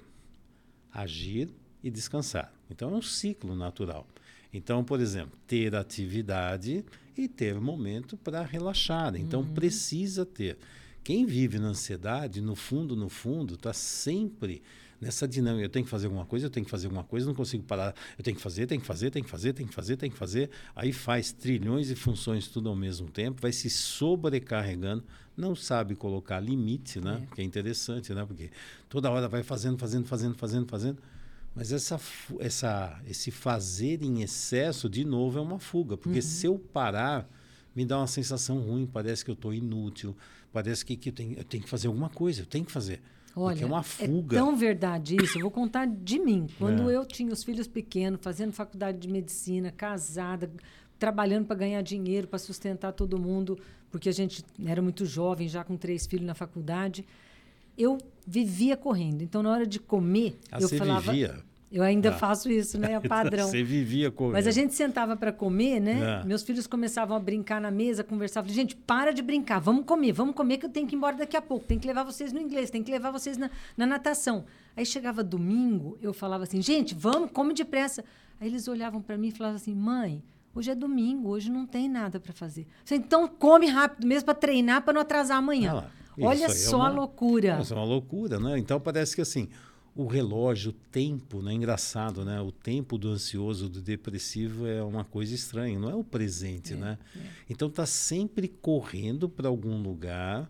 agir 0.92 1.54
e 1.84 1.92
descansar. 1.92 2.52
Então 2.70 2.92
é 2.94 2.98
um 2.98 3.02
ciclo 3.02 3.56
natural. 3.56 4.08
Então, 4.52 4.84
por 4.84 5.00
exemplo, 5.00 5.38
ter 5.48 5.76
atividade 5.76 6.86
e 7.18 7.28
ter 7.28 7.60
momento 7.60 8.16
para 8.18 8.42
relaxar. 8.42 9.16
Então 9.16 9.42
uhum. 9.42 9.54
precisa 9.54 10.26
ter. 10.26 10.58
Quem 11.04 11.26
vive 11.26 11.60
na 11.60 11.68
ansiedade, 11.68 12.42
no 12.42 12.56
fundo, 12.56 12.96
no 12.96 13.10
fundo, 13.10 13.56
está 13.56 13.74
sempre 13.74 14.62
nessa 15.04 15.28
dinâmica. 15.28 15.66
Eu 15.66 15.70
tenho 15.70 15.84
que 15.84 15.92
fazer 15.92 16.06
alguma 16.08 16.26
coisa, 16.26 16.46
eu 16.46 16.50
tenho 16.50 16.66
que 16.66 16.72
fazer 16.72 16.88
alguma 16.88 17.04
coisa, 17.04 17.26
não 17.28 17.36
consigo 17.36 17.64
parar. 17.64 17.94
Eu 18.18 18.24
tenho 18.24 18.38
que 18.38 18.42
fazer, 18.42 18.66
tenho 18.66 18.80
que 18.80 18.88
fazer, 18.88 19.12
tenho 19.12 19.26
que 19.26 19.30
fazer, 19.30 19.54
tenho 19.54 19.68
que 19.68 19.76
fazer, 19.76 19.98
tenho 19.98 20.12
que 20.12 20.18
fazer. 20.18 20.50
Aí 20.76 20.94
faz 20.94 21.32
trilhões 21.32 21.88
de 21.88 21.96
funções 21.96 22.48
tudo 22.48 22.70
ao 22.70 22.76
mesmo 22.76 23.10
tempo, 23.10 23.42
vai 23.42 23.52
se 23.52 23.70
sobrecarregando, 23.70 25.04
não 25.36 25.56
sabe 25.56 25.94
colocar 25.96 26.40
limite, 26.40 27.02
né? 27.02 27.28
É. 27.32 27.36
Que 27.36 27.42
é 27.42 27.44
interessante, 27.44 28.14
né? 28.14 28.26
Porque 28.26 28.50
toda 28.88 29.12
hora 29.12 29.28
vai 29.28 29.44
fazendo, 29.44 29.78
fazendo, 29.78 30.06
fazendo, 30.06 30.36
fazendo, 30.36 30.68
fazendo. 30.68 30.98
Mas 31.56 31.72
essa, 31.72 32.00
essa, 32.40 33.00
esse 33.08 33.30
fazer 33.30 34.02
em 34.02 34.24
excesso, 34.24 34.90
de 34.90 35.06
novo, 35.06 35.38
é 35.38 35.42
uma 35.42 35.60
fuga. 35.60 35.98
Porque 35.98 36.20
uhum. 36.20 36.24
se 36.24 36.48
eu 36.48 36.58
parar, 36.58 37.30
me 37.76 37.86
dá 37.86 37.98
uma 38.00 38.08
sensação 38.08 38.60
ruim, 38.60 38.88
parece 38.92 39.24
que 39.24 39.30
eu 39.30 39.36
estou 39.36 39.54
inútil, 39.54 40.16
parece 40.54 40.86
que, 40.86 40.96
que 40.96 41.10
eu, 41.10 41.14
tenho, 41.14 41.34
eu 41.38 41.44
tenho 41.44 41.64
que 41.64 41.70
fazer 41.70 41.88
alguma 41.88 42.10
coisa, 42.10 42.44
eu 42.44 42.46
tenho 42.46 42.64
que 42.64 42.72
fazer. 42.72 43.02
Olha, 43.36 43.56
porque 43.56 43.64
é 43.64 43.68
uma 43.68 43.82
fuga. 43.82 44.38
É 44.38 44.40
tão 44.40 44.56
verdade 44.56 45.18
isso. 45.22 45.38
Eu 45.38 45.42
vou 45.42 45.52
contar 45.52 45.88
de 45.88 46.20
mim. 46.20 46.48
Quando 46.60 46.90
é. 46.90 46.96
eu 46.96 47.04
tinha 47.04 47.34
os 47.34 47.44
filhos 47.44 47.68
pequenos, 47.68 48.20
fazendo 48.22 48.54
faculdade 48.54 49.00
de 49.00 49.08
medicina, 49.08 49.72
casada, 49.72 50.50
trabalhando 51.00 51.48
para 51.48 51.56
ganhar 51.56 51.82
dinheiro, 51.82 52.28
para 52.28 52.38
sustentar 52.38 52.94
todo 52.94 53.20
mundo, 53.20 53.58
porque 53.90 54.08
a 54.08 54.12
gente 54.12 54.46
era 54.64 54.82
muito 54.82 55.06
jovem, 55.06 55.48
já 55.48 55.64
com 55.64 55.76
três 55.76 56.06
filhos 56.06 56.28
na 56.28 56.36
faculdade. 56.36 57.06
Eu 57.76 57.98
vivia 58.26 58.78
correndo. 58.78 59.24
Então, 59.24 59.42
na 59.42 59.50
hora 59.50 59.66
de 59.66 59.80
comer, 59.80 60.38
ah, 60.52 60.60
eu 60.62 60.70
falava. 60.70 61.12
Vivia? 61.12 61.44
Eu 61.74 61.82
ainda 61.82 62.10
ah. 62.10 62.14
faço 62.14 62.52
isso, 62.52 62.78
né? 62.78 62.94
É 62.94 63.00
padrão. 63.00 63.48
Você 63.48 63.64
vivia 63.64 64.12
comendo. 64.12 64.34
Mas 64.34 64.46
a 64.46 64.52
gente 64.52 64.76
sentava 64.76 65.18
para 65.18 65.32
comer, 65.32 65.80
né? 65.80 66.22
É. 66.22 66.26
Meus 66.26 66.44
filhos 66.44 66.68
começavam 66.68 67.18
a 67.18 67.20
brincar 67.20 67.60
na 67.60 67.72
mesa, 67.72 68.04
conversavam. 68.04 68.48
Gente, 68.54 68.76
para 68.76 69.12
de 69.12 69.24
brincar, 69.24 69.60
vamos 69.60 69.84
comer, 69.86 70.12
vamos 70.12 70.36
comer 70.36 70.60
que 70.60 70.68
eu 70.68 70.70
tenho 70.70 70.86
que 70.86 70.94
ir 70.94 70.98
embora 70.98 71.18
daqui 71.18 71.36
a 71.36 71.42
pouco. 71.42 71.66
Tem 71.66 71.80
que 71.80 71.88
levar 71.88 72.04
vocês 72.04 72.32
no 72.32 72.40
inglês, 72.40 72.70
tem 72.70 72.84
que 72.84 72.92
levar 72.92 73.10
vocês 73.10 73.36
na, 73.36 73.50
na 73.76 73.88
natação. 73.88 74.46
Aí 74.78 74.86
chegava 74.86 75.24
domingo, 75.24 75.98
eu 76.00 76.14
falava 76.14 76.44
assim, 76.44 76.62
gente, 76.62 76.94
vamos, 76.94 77.32
come 77.32 77.56
depressa. 77.56 78.06
Aí 78.40 78.48
eles 78.48 78.68
olhavam 78.68 79.02
para 79.02 79.18
mim 79.18 79.30
e 79.30 79.32
falavam 79.32 79.56
assim, 79.56 79.74
mãe, 79.74 80.24
hoje 80.54 80.70
é 80.70 80.76
domingo, 80.76 81.30
hoje 81.30 81.50
não 81.50 81.66
tem 81.66 81.90
nada 81.90 82.20
para 82.20 82.34
fazer. 82.34 82.68
Falei, 82.86 83.04
então 83.04 83.28
come 83.28 83.66
rápido 83.66 84.06
mesmo 84.06 84.26
para 84.26 84.36
treinar, 84.36 84.84
para 84.84 84.94
não 84.94 85.02
atrasar 85.02 85.38
amanhã. 85.38 85.86
Ah, 85.88 86.04
Olha 86.22 86.50
só 86.50 86.78
é 86.78 86.80
uma, 86.82 86.88
a 86.88 86.92
loucura. 86.92 87.60
Isso 87.60 87.74
é 87.74 87.78
uma 87.78 87.86
loucura, 87.86 88.40
né? 88.40 88.60
Então 88.60 88.80
parece 88.80 89.16
que 89.16 89.22
assim 89.22 89.50
o 89.96 90.08
relógio, 90.08 90.72
o 90.72 90.74
tempo, 90.74 91.42
né? 91.42 91.54
Engraçado, 91.54 92.26
né? 92.26 92.42
O 92.42 92.52
tempo 92.52 92.98
do 92.98 93.10
ansioso, 93.10 93.70
do 93.70 93.82
depressivo 93.82 94.66
é 94.66 94.82
uma 94.82 95.04
coisa 95.04 95.36
estranha, 95.36 95.78
não 95.78 95.90
é 95.90 95.96
o 95.96 96.04
presente, 96.04 96.74
é, 96.74 96.78
né? 96.78 96.98
É. 97.16 97.20
Então 97.50 97.70
tá 97.70 97.86
sempre 97.86 98.48
correndo 98.48 99.30
para 99.30 99.48
algum 99.48 99.82
lugar, 99.82 100.50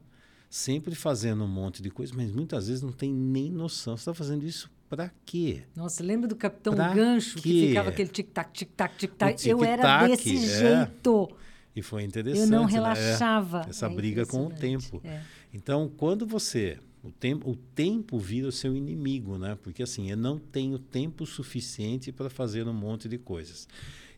sempre 0.49 0.95
fazendo 0.95 1.43
um 1.43 1.47
monte 1.47 1.81
de 1.83 1.89
coisa, 1.89 2.13
mas 2.15 2.31
muitas 2.31 2.67
vezes 2.67 2.81
não 2.81 2.91
tem 2.91 3.11
nem 3.11 3.51
noção. 3.51 3.97
Você 3.97 4.01
está 4.01 4.13
fazendo 4.13 4.45
isso 4.45 4.71
para 4.89 5.11
quê? 5.25 5.63
Nossa, 5.75 6.03
lembra 6.03 6.27
do 6.27 6.35
Capitão 6.35 6.73
pra 6.73 6.93
Gancho 6.93 7.35
quê? 7.35 7.41
que 7.41 7.67
ficava 7.67 7.89
aquele 7.89 8.09
tic-tac, 8.09 8.51
tic-tac, 8.53 8.95
tic-tac? 8.95 9.35
Tic 9.35 9.47
Eu 9.47 9.63
era 9.63 10.07
desse 10.07 10.37
é. 10.37 10.59
jeito. 10.59 11.29
E 11.75 11.81
foi 11.81 12.03
interessante. 12.03 12.43
Eu 12.43 12.47
não 12.47 12.65
né? 12.65 12.71
relaxava. 12.71 13.61
Né? 13.61 13.65
Essa 13.69 13.87
é 13.87 13.89
briga 13.89 14.25
com 14.25 14.45
o 14.45 14.49
tempo. 14.51 15.01
É. 15.03 15.21
Então, 15.51 15.91
quando 15.97 16.25
você 16.25 16.79
o 17.03 17.11
tempo, 17.11 17.51
o 17.51 17.55
tempo 17.55 18.17
vira 18.17 18.47
o 18.47 18.51
seu 18.51 18.75
inimigo, 18.75 19.37
né? 19.37 19.57
Porque 19.61 19.83
assim, 19.83 20.09
eu 20.09 20.15
não 20.15 20.39
tenho 20.39 20.79
tempo 20.79 21.25
suficiente 21.25 22.11
para 22.11 22.29
fazer 22.29 22.65
um 22.67 22.73
monte 22.73 23.09
de 23.09 23.17
coisas. 23.17 23.67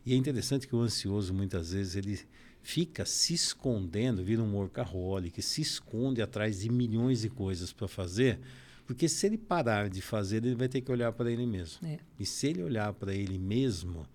E 0.04 0.12
é 0.12 0.16
interessante 0.16 0.68
que 0.68 0.76
o 0.76 0.80
ansioso 0.80 1.34
muitas 1.34 1.72
vezes 1.72 1.96
ele 1.96 2.20
fica 2.62 3.04
se 3.04 3.34
escondendo, 3.34 4.22
vira 4.22 4.42
um 4.42 4.54
workaholic, 4.54 5.42
se 5.42 5.62
esconde 5.62 6.22
atrás 6.22 6.60
de 6.60 6.70
milhões 6.70 7.22
de 7.22 7.28
coisas 7.28 7.72
para 7.72 7.88
fazer, 7.88 8.38
porque 8.86 9.08
se 9.08 9.26
ele 9.26 9.36
parar 9.36 9.90
de 9.90 10.00
fazer, 10.00 10.44
ele 10.44 10.54
vai 10.54 10.68
ter 10.68 10.80
que 10.80 10.92
olhar 10.92 11.12
para 11.12 11.30
ele 11.30 11.44
mesmo. 11.44 11.84
É. 11.86 11.98
E 12.18 12.24
se 12.24 12.46
ele 12.46 12.62
olhar 12.62 12.92
para 12.92 13.12
ele 13.12 13.36
mesmo, 13.36 14.06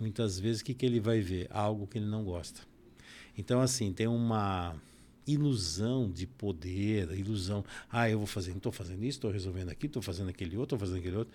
muitas 0.00 0.40
vezes 0.40 0.62
o 0.62 0.64
que, 0.64 0.72
que 0.72 0.86
ele 0.86 1.00
vai 1.00 1.20
ver? 1.20 1.48
Algo 1.50 1.86
que 1.86 1.98
ele 1.98 2.06
não 2.06 2.24
gosta. 2.24 2.62
Então, 3.36 3.60
assim, 3.60 3.92
tem 3.92 4.06
uma 4.06 4.74
ilusão 5.26 6.10
de 6.10 6.26
poder, 6.26 7.10
ilusão. 7.18 7.64
Ah, 7.90 8.08
eu 8.08 8.18
vou 8.18 8.26
fazer, 8.26 8.52
estou 8.52 8.72
fazendo 8.72 9.02
isso, 9.04 9.18
estou 9.18 9.30
resolvendo 9.30 9.70
aqui, 9.70 9.86
estou 9.86 10.02
fazendo 10.02 10.28
aquele 10.28 10.56
outro, 10.56 10.76
estou 10.76 10.78
fazendo 10.78 10.98
aquele 10.98 11.16
outro. 11.16 11.34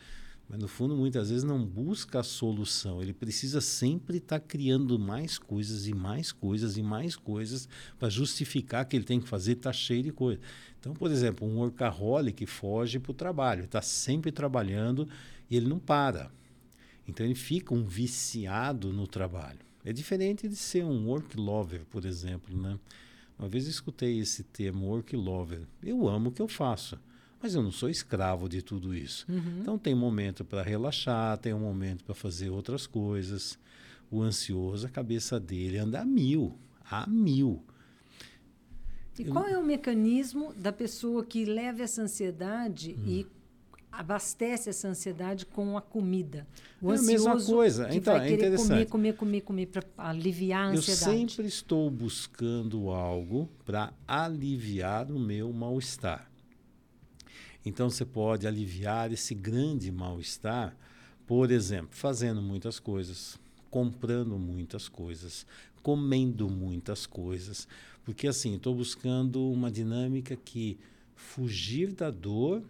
Mas 0.51 0.59
no 0.59 0.67
fundo, 0.67 0.97
muitas 0.97 1.29
vezes 1.29 1.45
não 1.45 1.65
busca 1.65 2.19
a 2.19 2.23
solução. 2.23 3.01
Ele 3.01 3.13
precisa 3.13 3.61
sempre 3.61 4.17
estar 4.17 4.39
tá 4.39 4.45
criando 4.45 4.99
mais 4.99 5.37
coisas 5.37 5.87
e 5.87 5.93
mais 5.93 6.31
coisas 6.31 6.75
e 6.75 6.83
mais 6.83 7.15
coisas 7.15 7.69
para 7.97 8.09
justificar 8.09 8.85
que 8.85 8.97
ele 8.97 9.05
tem 9.05 9.21
que 9.21 9.29
fazer, 9.29 9.53
está 9.53 9.71
cheio 9.71 10.03
de 10.03 10.11
coisa. 10.11 10.41
Então, 10.79 10.93
por 10.93 11.09
exemplo, 11.09 11.47
um 11.47 11.59
workaholic 11.59 12.45
foge 12.45 12.99
para 12.99 13.11
o 13.11 13.15
trabalho, 13.15 13.63
está 13.63 13.81
sempre 13.81 14.31
trabalhando 14.31 15.07
e 15.49 15.55
ele 15.55 15.67
não 15.67 15.79
para. 15.79 16.29
Então 17.07 17.25
ele 17.25 17.35
fica 17.35 17.73
um 17.73 17.85
viciado 17.85 18.91
no 18.91 19.07
trabalho. 19.07 19.59
É 19.83 19.91
diferente 19.91 20.47
de 20.47 20.55
ser 20.55 20.83
um 20.83 21.07
work 21.07 21.37
lover, 21.37 21.85
por 21.89 22.05
exemplo, 22.05 22.55
né? 22.55 22.77
Uma 23.41 23.49
vez 23.49 23.63
eu 23.63 23.71
escutei 23.71 24.19
esse 24.19 24.43
termo 24.43 24.85
work 24.85 25.15
lover. 25.15 25.61
Eu 25.81 26.07
amo 26.07 26.29
o 26.29 26.31
que 26.31 26.43
eu 26.43 26.47
faço, 26.47 26.99
mas 27.41 27.55
eu 27.55 27.63
não 27.63 27.71
sou 27.71 27.89
escravo 27.89 28.47
de 28.47 28.61
tudo 28.61 28.93
isso. 28.93 29.25
Uhum. 29.27 29.61
Então 29.61 29.79
tem 29.79 29.95
momento 29.95 30.45
para 30.45 30.61
relaxar, 30.61 31.39
tem 31.39 31.51
um 31.51 31.59
momento 31.59 32.03
para 32.03 32.13
fazer 32.13 32.51
outras 32.51 32.85
coisas. 32.85 33.57
O 34.11 34.21
ansioso, 34.21 34.85
a 34.85 34.89
cabeça 34.91 35.39
dele 35.39 35.79
anda 35.79 36.01
a 36.01 36.05
mil, 36.05 36.55
a 36.87 37.07
mil. 37.07 37.63
E 39.17 39.25
qual 39.25 39.47
é 39.47 39.57
o 39.57 39.65
mecanismo 39.65 40.53
da 40.53 40.71
pessoa 40.71 41.25
que 41.25 41.43
leva 41.43 41.81
essa 41.81 42.03
ansiedade 42.03 42.95
hum. 42.95 43.03
e 43.07 43.27
abastece 43.91 44.69
essa 44.69 44.87
ansiedade 44.87 45.45
com 45.45 45.77
a 45.77 45.81
comida. 45.81 46.47
O 46.81 46.93
é 46.93 46.97
a 46.97 47.01
mesma 47.01 47.39
coisa. 47.41 47.93
Então, 47.93 48.13
vai 48.13 48.29
é 48.29 48.33
interessante. 48.33 48.67
Comer, 48.67 48.85
comer, 48.85 49.13
comer, 49.13 49.41
comer 49.41 49.65
para 49.67 49.83
aliviar 49.97 50.67
a 50.67 50.69
ansiedade. 50.69 51.21
Eu 51.21 51.27
sempre 51.27 51.45
estou 51.45 51.91
buscando 51.91 52.89
algo 52.89 53.49
para 53.65 53.93
aliviar 54.07 55.11
o 55.11 55.19
meu 55.19 55.51
mal-estar. 55.51 56.31
Então 57.65 57.89
você 57.89 58.05
pode 58.05 58.47
aliviar 58.47 59.11
esse 59.11 59.35
grande 59.35 59.91
mal-estar, 59.91 60.75
por 61.27 61.51
exemplo, 61.51 61.89
fazendo 61.91 62.41
muitas 62.41 62.79
coisas, 62.79 63.39
comprando 63.69 64.37
muitas 64.39 64.89
coisas, 64.89 65.45
comendo 65.83 66.49
muitas 66.49 67.05
coisas, 67.05 67.67
porque 68.03 68.27
assim, 68.27 68.55
estou 68.55 68.73
buscando 68.73 69.47
uma 69.51 69.71
dinâmica 69.71 70.35
que 70.35 70.79
fugir 71.15 71.93
da 71.93 72.09
dor 72.09 72.63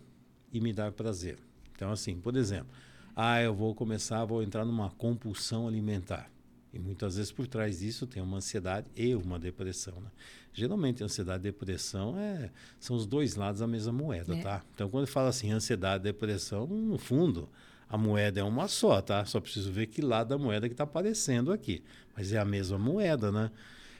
e 0.51 0.60
me 0.60 0.74
dar 0.74 0.91
prazer. 0.91 1.38
Então, 1.75 1.91
assim, 1.91 2.15
por 2.15 2.36
exemplo, 2.36 2.72
ah, 3.15 3.41
eu 3.41 3.53
vou 3.53 3.74
começar, 3.74 4.24
vou 4.25 4.43
entrar 4.43 4.65
numa 4.65 4.89
compulsão 4.91 5.67
alimentar. 5.67 6.29
E 6.74 6.79
muitas 6.79 7.17
vezes 7.17 7.31
por 7.31 7.48
trás 7.48 7.79
disso 7.79 8.08
tem 8.08 8.24
uma 8.24 8.38
ansiedade 8.38 8.88
e 8.96 9.13
uma 9.13 9.38
depressão. 9.38 10.00
Né? 10.00 10.10
Geralmente, 10.53 11.03
ansiedade 11.03 11.41
e 11.41 11.51
depressão 11.51 12.17
é, 12.17 12.50
são 12.79 12.96
os 12.96 13.05
dois 13.05 13.36
lados 13.36 13.60
da 13.60 13.67
mesma 13.67 13.91
moeda, 13.91 14.36
é. 14.36 14.41
tá? 14.41 14.63
Então, 14.74 14.89
quando 14.89 15.08
fala 15.08 15.29
assim, 15.29 15.51
ansiedade 15.51 16.01
e 16.01 16.12
depressão, 16.12 16.65
no 16.67 16.98
fundo, 16.98 17.50
a 17.89 17.98
moeda 17.98 18.39
é 18.39 18.43
uma 18.43 18.70
só, 18.70 19.01
tá? 19.01 19.25
Só 19.25 19.41
preciso 19.41 19.72
ver 19.72 19.88
que 19.88 20.01
lado 20.01 20.29
da 20.29 20.38
moeda 20.38 20.70
que 20.70 20.74
está 20.74 20.86
aparecendo 20.86 21.51
aqui. 21.51 21.84
Mas 22.15 22.31
é 22.31 22.38
a 22.38 22.46
mesma 22.46 22.77
moeda, 22.77 23.31
né? 23.31 23.51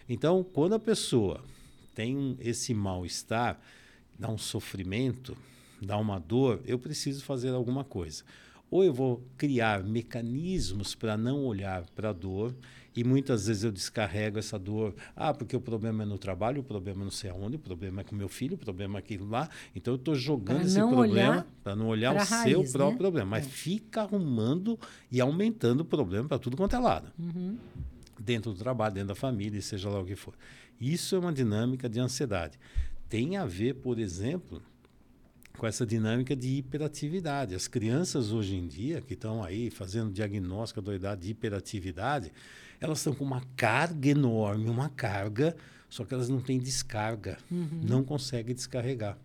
Então, 0.08 0.44
quando 0.44 0.76
a 0.76 0.80
pessoa 0.80 1.44
tem 1.94 2.38
esse 2.40 2.74
mal-estar, 2.74 3.60
dá 4.18 4.30
um 4.30 4.38
sofrimento, 4.38 5.38
dá 5.82 5.98
uma 5.98 6.20
dor, 6.20 6.62
eu 6.66 6.78
preciso 6.78 7.24
fazer 7.24 7.50
alguma 7.50 7.84
coisa. 7.84 8.24
Ou 8.70 8.84
eu 8.84 8.94
vou 8.94 9.22
criar 9.38 9.84
mecanismos 9.84 10.96
para 10.96 11.18
não 11.18 11.44
olhar 11.44 11.86
para 11.94 12.12
a 12.12 12.14
dor, 12.14 12.56
e 12.96 13.04
muitas 13.04 13.48
vezes 13.48 13.64
eu 13.64 13.72
descarrego 13.72 14.38
essa 14.38 14.60
dor. 14.60 14.94
Ah, 15.16 15.34
porque 15.34 15.56
o 15.56 15.62
problema 15.62 16.04
é 16.04 16.06
no 16.06 16.18
trabalho, 16.18 16.62
o 16.62 16.64
problema 16.64 17.02
é 17.02 17.04
não 17.06 17.12
sei 17.12 17.30
aonde, 17.30 17.56
o 17.56 17.60
problema 17.60 18.02
é 18.02 18.04
com 18.04 18.16
meu 18.16 18.28
filho, 18.28 18.56
o 18.56 18.58
problema 18.58 18.98
é 18.98 19.00
aquilo 19.00 19.30
lá. 19.30 19.50
Então 19.76 19.94
eu 19.94 19.98
estou 19.98 20.14
jogando 20.14 20.60
pra 20.60 20.66
esse 20.66 20.80
problema 20.80 21.48
para 21.64 21.76
não 21.76 21.88
olhar 21.88 22.14
o 22.14 22.18
raiz, 22.18 22.30
seu 22.30 22.64
próprio 22.64 22.92
né? 22.92 22.98
problema. 22.98 23.30
Mas 23.30 23.46
é. 23.46 23.50
fica 23.50 24.02
arrumando 24.02 24.78
e 25.10 25.22
aumentando 25.22 25.82
o 25.82 25.86
problema 25.86 26.28
para 26.28 26.40
tudo 26.40 26.58
quanto 26.58 26.76
é 26.76 26.80
lado. 26.80 27.12
Uhum. 27.18 27.58
Dentro 28.20 28.52
do 28.52 28.58
trabalho, 28.58 28.94
dentro 28.94 29.10
da 29.10 29.16
família, 29.16 29.62
seja 29.62 29.90
lá 29.90 30.00
o 30.00 30.06
que 30.06 30.16
for. 30.16 30.34
Isso 30.80 31.16
é 31.16 31.20
uma 31.20 31.32
dinâmica 31.32 31.88
de 31.88 32.00
ansiedade. 32.00 32.60
Tem 33.08 33.38
a 33.38 33.46
ver, 33.46 33.76
por 33.76 34.00
exemplo, 34.00 34.62
com 35.62 35.68
essa 35.68 35.86
dinâmica 35.86 36.36
de 36.36 36.58
hiperatividade. 36.58 37.54
As 37.54 37.68
crianças 37.68 38.32
hoje 38.32 38.56
em 38.56 38.66
dia, 38.66 39.00
que 39.00 39.14
estão 39.14 39.44
aí 39.44 39.70
fazendo 39.70 40.12
diagnóstico 40.12 40.82
da 40.82 40.96
idade 40.96 41.22
de 41.22 41.30
hiperatividade, 41.30 42.34
elas 42.80 42.98
estão 42.98 43.14
com 43.14 43.24
uma 43.24 43.44
carga 43.56 44.10
enorme, 44.10 44.68
uma 44.68 44.90
carga, 44.90 45.56
só 45.88 46.04
que 46.04 46.16
elas 46.16 46.30
não 46.30 46.42
têm 46.42 46.58
descarga, 46.58 47.38
uhum. 47.52 47.80
não 47.88 48.04
conseguem 48.04 48.56
descarregar. 48.56 49.20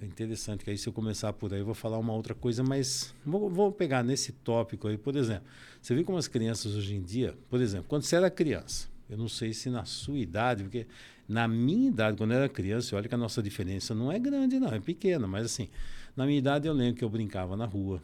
É 0.00 0.06
interessante 0.06 0.64
que 0.64 0.70
aí 0.70 0.78
se 0.78 0.88
eu 0.88 0.94
começar 0.94 1.30
por 1.34 1.52
aí, 1.52 1.60
eu 1.60 1.66
vou 1.66 1.74
falar 1.74 1.98
uma 1.98 2.14
outra 2.14 2.34
coisa, 2.34 2.62
mas 2.62 3.14
vou, 3.22 3.50
vou 3.50 3.70
pegar 3.70 4.02
nesse 4.02 4.32
tópico 4.32 4.88
aí, 4.88 4.96
por 4.96 5.14
exemplo. 5.14 5.44
Você 5.82 5.94
vê 5.94 6.04
como 6.04 6.16
as 6.16 6.26
crianças 6.26 6.74
hoje 6.74 6.94
em 6.94 7.02
dia, 7.02 7.36
por 7.50 7.60
exemplo, 7.60 7.84
quando 7.86 8.04
você 8.04 8.16
era 8.16 8.30
criança, 8.30 8.88
eu 9.10 9.18
não 9.18 9.28
sei 9.28 9.52
se 9.52 9.68
na 9.68 9.84
sua 9.84 10.16
idade, 10.16 10.62
porque 10.62 10.86
na 11.28 11.46
minha 11.46 11.88
idade, 11.88 12.16
quando 12.16 12.32
eu 12.32 12.38
era 12.38 12.48
criança, 12.48 12.96
olha 12.96 13.06
que 13.06 13.14
a 13.14 13.18
nossa 13.18 13.42
diferença 13.42 13.94
não 13.94 14.10
é 14.10 14.18
grande, 14.18 14.58
não, 14.58 14.68
é 14.68 14.80
pequena, 14.80 15.26
mas 15.26 15.44
assim, 15.44 15.68
na 16.16 16.24
minha 16.24 16.38
idade 16.38 16.66
eu 16.66 16.72
lembro 16.72 16.94
que 16.94 17.04
eu 17.04 17.10
brincava 17.10 17.54
na 17.54 17.66
rua. 17.66 18.02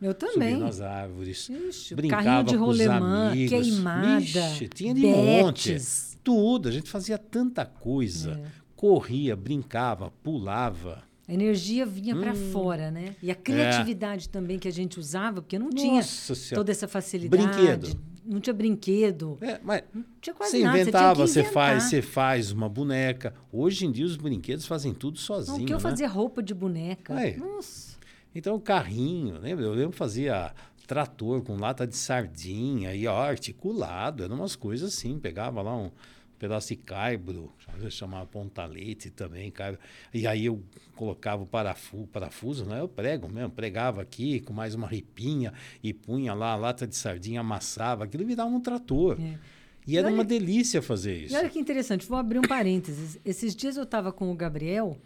Eu 0.00 0.12
também. 0.12 0.50
Subia 0.52 0.58
nas 0.58 0.80
árvores. 0.82 1.48
Ixi, 1.48 1.94
brincava 1.94 2.44
de 2.44 2.56
os 2.56 2.80
amigos. 2.80 3.48
queimada. 3.48 4.20
Ixi, 4.20 4.68
tinha 4.68 4.92
de 4.92 5.06
monte. 5.06 5.78
Tudo. 6.22 6.68
A 6.68 6.72
gente 6.72 6.90
fazia 6.90 7.16
tanta 7.16 7.64
coisa. 7.64 8.32
É. 8.32 8.66
Corria, 8.76 9.34
brincava, 9.34 10.12
pulava. 10.22 11.02
A 11.26 11.32
energia 11.32 11.86
vinha 11.86 12.14
hum. 12.14 12.20
para 12.20 12.34
fora, 12.34 12.90
né? 12.90 13.16
E 13.22 13.30
a 13.30 13.34
criatividade 13.34 14.26
é. 14.26 14.28
também 14.28 14.58
que 14.58 14.68
a 14.68 14.72
gente 14.72 15.00
usava, 15.00 15.40
porque 15.40 15.58
não 15.58 15.70
Nossa 15.70 15.78
tinha 15.78 16.02
senhora. 16.02 16.56
toda 16.56 16.70
essa 16.70 16.86
facilidade. 16.86 17.42
Brinquedo 17.42 17.98
não 18.26 18.40
tinha 18.40 18.54
brinquedo. 18.54 19.38
É, 19.40 19.60
mas 19.62 19.82
não 19.94 20.04
tinha 20.20 20.34
quase 20.34 20.52
você 20.52 20.62
nada. 20.64 20.80
inventava, 20.80 21.26
você, 21.26 21.44
faz, 21.44 21.84
você 21.84 22.02
faz 22.02 22.50
uma 22.50 22.68
boneca. 22.68 23.34
Hoje 23.52 23.86
em 23.86 23.92
dia 23.92 24.04
os 24.04 24.16
brinquedos 24.16 24.66
fazem 24.66 24.92
tudo 24.92 25.18
sozinho. 25.18 25.58
Não, 25.58 25.64
que 25.66 25.72
eu 25.72 25.78
né? 25.78 25.82
fazia 25.82 26.08
roupa 26.08 26.42
de 26.42 26.52
boneca. 26.54 27.14
Nossa. 27.36 27.96
Então 28.34 28.58
carrinho, 28.58 29.38
lembra? 29.38 29.64
Eu 29.64 29.72
lembro 29.72 29.96
fazia 29.96 30.52
trator 30.86 31.42
com 31.42 31.56
lata 31.56 31.86
de 31.86 31.96
sardinha 31.96 32.94
e 32.94 33.06
ó, 33.06 33.20
articulado, 33.20 34.22
eram 34.22 34.36
umas 34.36 34.54
coisas 34.54 34.94
assim, 34.94 35.18
pegava 35.18 35.60
lá 35.60 35.76
um 35.76 35.90
pedaço 36.38 36.68
de 36.68 36.76
caibro, 36.76 37.52
às 37.68 37.80
vezes 37.80 37.94
chamava 37.94 38.26
pontalete 38.26 39.10
também, 39.10 39.50
caibro. 39.50 39.80
E 40.12 40.26
aí 40.26 40.46
eu 40.46 40.62
colocava 40.94 41.42
o 41.42 41.46
parafuso, 41.46 42.06
parafuso, 42.06 42.64
né? 42.64 42.80
Eu 42.80 42.88
prego 42.88 43.28
mesmo, 43.28 43.50
pregava 43.50 44.02
aqui 44.02 44.40
com 44.40 44.52
mais 44.52 44.74
uma 44.74 44.86
ripinha 44.86 45.52
e 45.82 45.92
punha 45.92 46.34
lá 46.34 46.52
a 46.52 46.56
lata 46.56 46.86
de 46.86 46.96
sardinha, 46.96 47.40
amassava, 47.40 48.04
aquilo 48.04 48.24
virava 48.24 48.50
um 48.50 48.60
trator. 48.60 49.18
É. 49.20 49.38
E 49.86 49.96
era 49.96 50.08
olha, 50.08 50.14
uma 50.14 50.24
delícia 50.24 50.82
fazer 50.82 51.16
isso. 51.16 51.34
E 51.34 51.38
olha 51.38 51.48
que 51.48 51.58
interessante, 51.58 52.06
vou 52.06 52.18
abrir 52.18 52.38
um 52.38 52.42
parênteses. 52.42 53.18
Esses 53.24 53.54
dias 53.54 53.76
eu 53.76 53.84
estava 53.84 54.12
com 54.12 54.32
o 54.32 54.34
Gabriel 54.34 54.98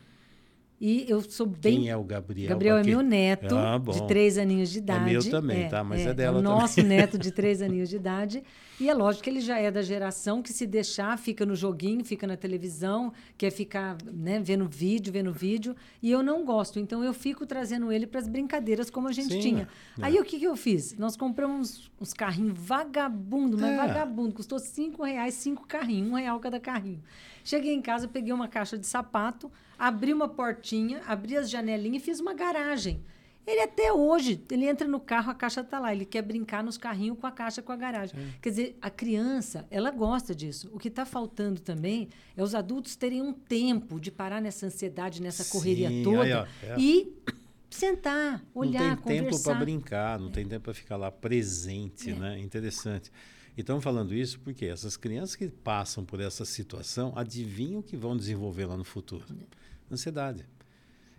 e 0.80 1.04
eu 1.06 1.20
sou 1.20 1.46
bem. 1.46 1.80
Quem 1.80 1.90
é 1.90 1.96
o 1.96 2.02
Gabriel? 2.02 2.49
Gabriel 2.49 2.78
é 2.78 2.82
meu 2.82 3.02
neto, 3.02 3.54
ah, 3.54 3.76
de 3.78 4.08
três 4.08 4.38
aninhos 4.38 4.70
de 4.70 4.78
idade. 4.78 5.10
É 5.10 5.12
meu 5.12 5.30
também, 5.30 5.64
é, 5.64 5.68
tá? 5.68 5.84
Mas 5.84 6.00
é, 6.00 6.04
é 6.08 6.14
dela 6.14 6.38
é 6.38 6.40
o 6.40 6.42
também. 6.42 6.58
nosso 6.58 6.80
neto 6.84 7.18
de 7.18 7.30
três 7.30 7.60
aninhos 7.60 7.90
de 7.90 7.96
idade. 7.96 8.42
E 8.80 8.88
é 8.88 8.94
lógico 8.94 9.25
que 9.25 9.28
ele 9.28 9.42
já 9.42 9.58
é 9.58 9.70
da 9.70 9.82
geração 9.82 10.40
que 10.40 10.54
se 10.54 10.66
deixar, 10.66 11.18
fica 11.18 11.44
no 11.44 11.54
joguinho, 11.54 12.02
fica 12.02 12.26
na 12.26 12.34
televisão, 12.34 13.12
quer 13.37 13.50
ficar 13.50 13.99
né, 14.10 14.40
vendo 14.40 14.66
vídeo, 14.66 15.12
vendo 15.12 15.30
vídeo. 15.34 15.76
E 16.02 16.10
eu 16.10 16.22
não 16.22 16.46
gosto. 16.46 16.78
Então 16.78 17.04
eu 17.04 17.12
fico 17.12 17.44
trazendo 17.44 17.92
ele 17.92 18.06
para 18.06 18.20
as 18.20 18.26
brincadeiras 18.26 18.88
como 18.88 19.06
a 19.06 19.12
gente 19.12 19.34
Sim, 19.34 19.40
tinha. 19.40 19.68
É. 19.99 20.06
Aí 20.06 20.18
o 20.18 20.25
que, 20.25 20.38
que 20.38 20.46
eu 20.46 20.56
fiz? 20.56 20.96
Nós 20.96 21.14
compramos 21.14 21.90
uns 22.00 22.14
carrinhos 22.14 22.58
vagabundo, 22.58 23.58
mas 23.58 23.72
é. 23.72 23.76
vagabundo. 23.76 24.32
Custou 24.34 24.58
cinco 24.58 25.04
reais, 25.04 25.34
cinco 25.34 25.66
carrinhos, 25.66 26.10
um 26.10 26.14
real 26.14 26.40
cada 26.40 26.58
carrinho. 26.58 27.02
Cheguei 27.44 27.73
em 27.73 27.82
casa, 27.82 28.09
peguei 28.09 28.32
uma 28.32 28.49
caixa 28.49 28.76
de 28.78 28.87
sapato, 28.87 29.50
abri 29.78 30.12
uma 30.12 30.28
portinha, 30.28 31.02
abri 31.06 31.37
as 31.37 31.50
janelinhas 31.50 32.02
e 32.02 32.04
fiz 32.04 32.20
uma 32.20 32.35
garagem. 32.35 33.02
Ele 33.47 33.62
até 33.62 33.92
hoje, 33.92 34.44
ele 34.50 34.66
entra 34.66 34.87
no 34.87 35.00
carro, 35.00 35.30
a 35.30 35.35
caixa 35.35 35.62
está 35.62 35.78
lá. 35.78 35.92
Ele 35.92 36.04
quer 36.04 36.23
brincar 36.23 36.62
nos 36.62 36.76
carrinhos 36.76 37.18
com 37.18 37.26
a 37.26 37.32
caixa, 37.32 37.61
com 37.61 37.73
a 37.73 37.76
garagem. 37.76 38.14
É. 38.18 38.26
Quer 38.40 38.50
dizer, 38.50 38.78
a 38.80 38.90
criança, 38.90 39.66
ela 39.70 39.90
gosta 39.90 40.35
disso. 40.35 40.70
O 40.73 40.78
que 40.78 40.88
está 40.88 41.04
faltando 41.04 41.61
também 41.61 42.09
é 42.37 42.42
os 42.42 42.54
adultos 42.54 42.94
terem 42.94 43.23
um 43.23 43.32
tempo 43.32 43.99
de 43.99 44.11
parar 44.11 44.40
nessa 44.40 44.66
ansiedade, 44.66 45.23
nessa 45.23 45.42
Sim, 45.42 45.50
correria 45.50 45.90
toda 46.04 46.23
aí, 46.23 46.32
ó, 46.32 46.47
é. 46.62 46.76
e 46.78 47.12
sentar, 47.70 48.44
olhar, 48.54 48.97
Não 48.97 49.02
tem 49.02 49.18
conversar. 49.18 49.30
tempo 49.30 49.42
para 49.42 49.54
brincar, 49.54 50.18
não 50.20 50.28
é. 50.28 50.32
tem 50.32 50.47
tempo 50.47 50.64
para 50.64 50.75
ficar 50.75 50.97
lá 50.97 51.11
presente, 51.11 52.11
é. 52.11 52.14
né? 52.14 52.38
Interessante. 52.38 53.11
E 53.60 53.62
estamos 53.62 53.84
falando 53.84 54.14
isso 54.14 54.40
porque 54.40 54.64
essas 54.64 54.96
crianças 54.96 55.36
que 55.36 55.46
passam 55.46 56.02
por 56.02 56.18
essa 56.18 56.46
situação 56.46 57.12
adivinham 57.14 57.80
o 57.80 57.82
que 57.82 57.94
vão 57.94 58.16
desenvolver 58.16 58.64
lá 58.64 58.74
no 58.74 58.84
futuro. 58.84 59.22
É. 59.30 59.92
Ansiedade. 59.92 60.46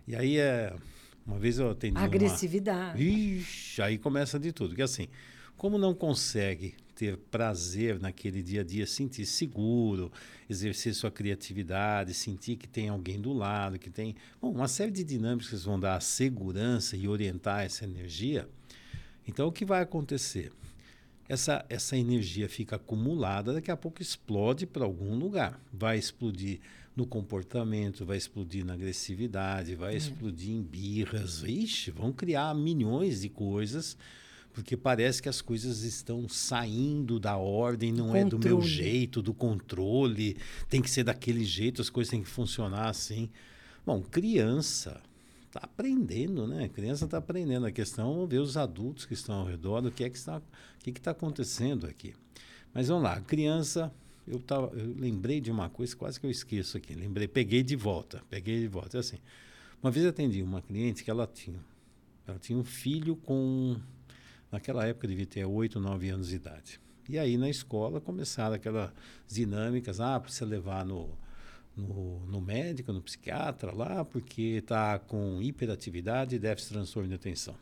E 0.08 0.16
aí 0.16 0.38
é 0.38 0.74
uma 1.24 1.38
vez 1.38 1.60
eu 1.60 1.70
atendi 1.70 1.96
Agressividade. 1.96 3.00
Uma... 3.00 3.16
Ixi, 3.38 3.80
aí 3.80 3.96
começa 3.96 4.40
de 4.40 4.50
tudo. 4.50 4.70
Porque 4.70 4.82
assim, 4.82 5.06
como 5.56 5.78
não 5.78 5.94
consegue 5.94 6.74
ter 6.96 7.16
prazer 7.16 8.00
naquele 8.00 8.42
dia 8.42 8.62
a 8.62 8.64
dia, 8.64 8.88
sentir 8.88 9.24
seguro, 9.24 10.10
exercer 10.50 10.96
sua 10.96 11.12
criatividade, 11.12 12.12
sentir 12.12 12.56
que 12.56 12.66
tem 12.66 12.88
alguém 12.88 13.20
do 13.20 13.32
lado, 13.32 13.78
que 13.78 13.88
tem 13.88 14.16
bom, 14.40 14.50
uma 14.50 14.66
série 14.66 14.90
de 14.90 15.04
dinâmicas 15.04 15.48
que 15.48 15.56
vão 15.64 15.78
dar 15.78 16.02
segurança 16.02 16.96
e 16.96 17.06
orientar 17.06 17.62
essa 17.62 17.84
energia. 17.84 18.48
Então, 19.28 19.46
o 19.46 19.52
que 19.52 19.64
vai 19.64 19.80
acontecer? 19.80 20.50
Essa, 21.28 21.64
essa 21.68 21.96
energia 21.96 22.48
fica 22.48 22.76
acumulada, 22.76 23.52
daqui 23.52 23.70
a 23.70 23.76
pouco 23.76 24.02
explode 24.02 24.66
para 24.66 24.84
algum 24.84 25.16
lugar. 25.16 25.60
Vai 25.72 25.98
explodir 25.98 26.60
no 26.94 27.06
comportamento, 27.06 28.04
vai 28.04 28.16
explodir 28.16 28.64
na 28.64 28.74
agressividade, 28.74 29.74
vai 29.74 29.94
é. 29.94 29.96
explodir 29.96 30.50
em 30.50 30.62
birras. 30.62 31.42
Ixi, 31.42 31.90
vão 31.90 32.12
criar 32.12 32.54
milhões 32.54 33.22
de 33.22 33.28
coisas, 33.28 33.96
porque 34.52 34.76
parece 34.76 35.22
que 35.22 35.28
as 35.28 35.40
coisas 35.40 35.82
estão 35.82 36.28
saindo 36.28 37.18
da 37.18 37.36
ordem, 37.36 37.92
não 37.92 38.14
é 38.14 38.24
do 38.24 38.38
meu 38.38 38.60
jeito, 38.60 39.22
do 39.22 39.32
controle, 39.32 40.36
tem 40.68 40.82
que 40.82 40.90
ser 40.90 41.04
daquele 41.04 41.44
jeito, 41.44 41.80
as 41.80 41.88
coisas 41.88 42.10
têm 42.10 42.22
que 42.22 42.28
funcionar 42.28 42.88
assim. 42.88 43.30
Bom, 43.86 44.02
criança 44.02 45.00
está 45.46 45.60
aprendendo, 45.60 46.46
né? 46.46 46.64
A 46.64 46.68
criança 46.68 47.04
está 47.04 47.18
aprendendo. 47.18 47.66
A 47.66 47.72
questão 47.72 48.24
é 48.24 48.26
ver 48.26 48.38
os 48.38 48.56
adultos 48.56 49.04
que 49.04 49.14
estão 49.14 49.36
ao 49.36 49.46
redor, 49.46 49.84
o 49.84 49.90
que 49.90 50.04
é 50.04 50.10
que 50.10 50.16
está, 50.16 50.40
que 50.82 50.90
está 50.90 51.10
acontecendo 51.10 51.86
aqui. 51.86 52.14
Mas 52.72 52.88
vamos 52.88 53.04
lá, 53.04 53.20
criança 53.20 53.92
eu, 54.26 54.38
tava, 54.38 54.68
eu 54.76 54.94
lembrei 54.96 55.40
de 55.40 55.50
uma 55.50 55.68
coisa, 55.68 55.94
quase 55.96 56.18
que 56.18 56.26
eu 56.26 56.30
esqueço 56.30 56.76
aqui. 56.76 56.94
Lembrei, 56.94 57.26
peguei 57.26 57.62
de 57.62 57.76
volta, 57.76 58.22
peguei 58.30 58.60
de 58.60 58.68
volta. 58.68 58.96
É 58.96 59.00
assim, 59.00 59.18
uma 59.82 59.90
vez 59.90 60.06
atendi 60.06 60.42
uma 60.42 60.62
cliente 60.62 61.02
que 61.02 61.10
ela 61.10 61.26
tinha, 61.26 61.60
ela 62.26 62.38
tinha 62.38 62.58
um 62.58 62.64
filho 62.64 63.16
com, 63.16 63.76
naquela 64.50 64.86
época 64.86 65.08
devia 65.08 65.26
ter 65.26 65.44
8, 65.44 65.80
9 65.80 66.08
anos 66.08 66.28
de 66.28 66.36
idade. 66.36 66.80
E 67.08 67.18
aí 67.18 67.36
na 67.36 67.50
escola 67.50 68.00
começaram 68.00 68.54
aquelas 68.54 68.92
dinâmicas, 69.26 70.00
ah, 70.00 70.18
precisa 70.20 70.44
levar 70.44 70.84
no, 70.84 71.10
no, 71.76 72.20
no 72.26 72.40
médico, 72.40 72.92
no 72.92 73.02
psiquiatra 73.02 73.72
lá, 73.72 74.04
porque 74.04 74.58
está 74.58 75.00
com 75.00 75.42
hiperatividade 75.42 76.36
e 76.36 76.38
déficit 76.38 76.68
de 76.68 76.74
transtorno 76.74 77.08
de 77.08 77.16
atenção. 77.16 77.56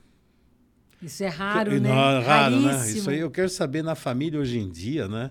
Isso 1.02 1.24
é 1.24 1.28
raro, 1.28 1.72
que, 1.72 1.80
né? 1.80 1.88
Não, 1.88 2.22
raro, 2.22 2.60
né? 2.60 2.90
Isso 2.90 3.08
aí 3.08 3.20
eu 3.20 3.30
quero 3.30 3.48
saber 3.48 3.82
na 3.82 3.94
família 3.94 4.38
hoje 4.38 4.58
em 4.58 4.70
dia, 4.70 5.08
né? 5.08 5.30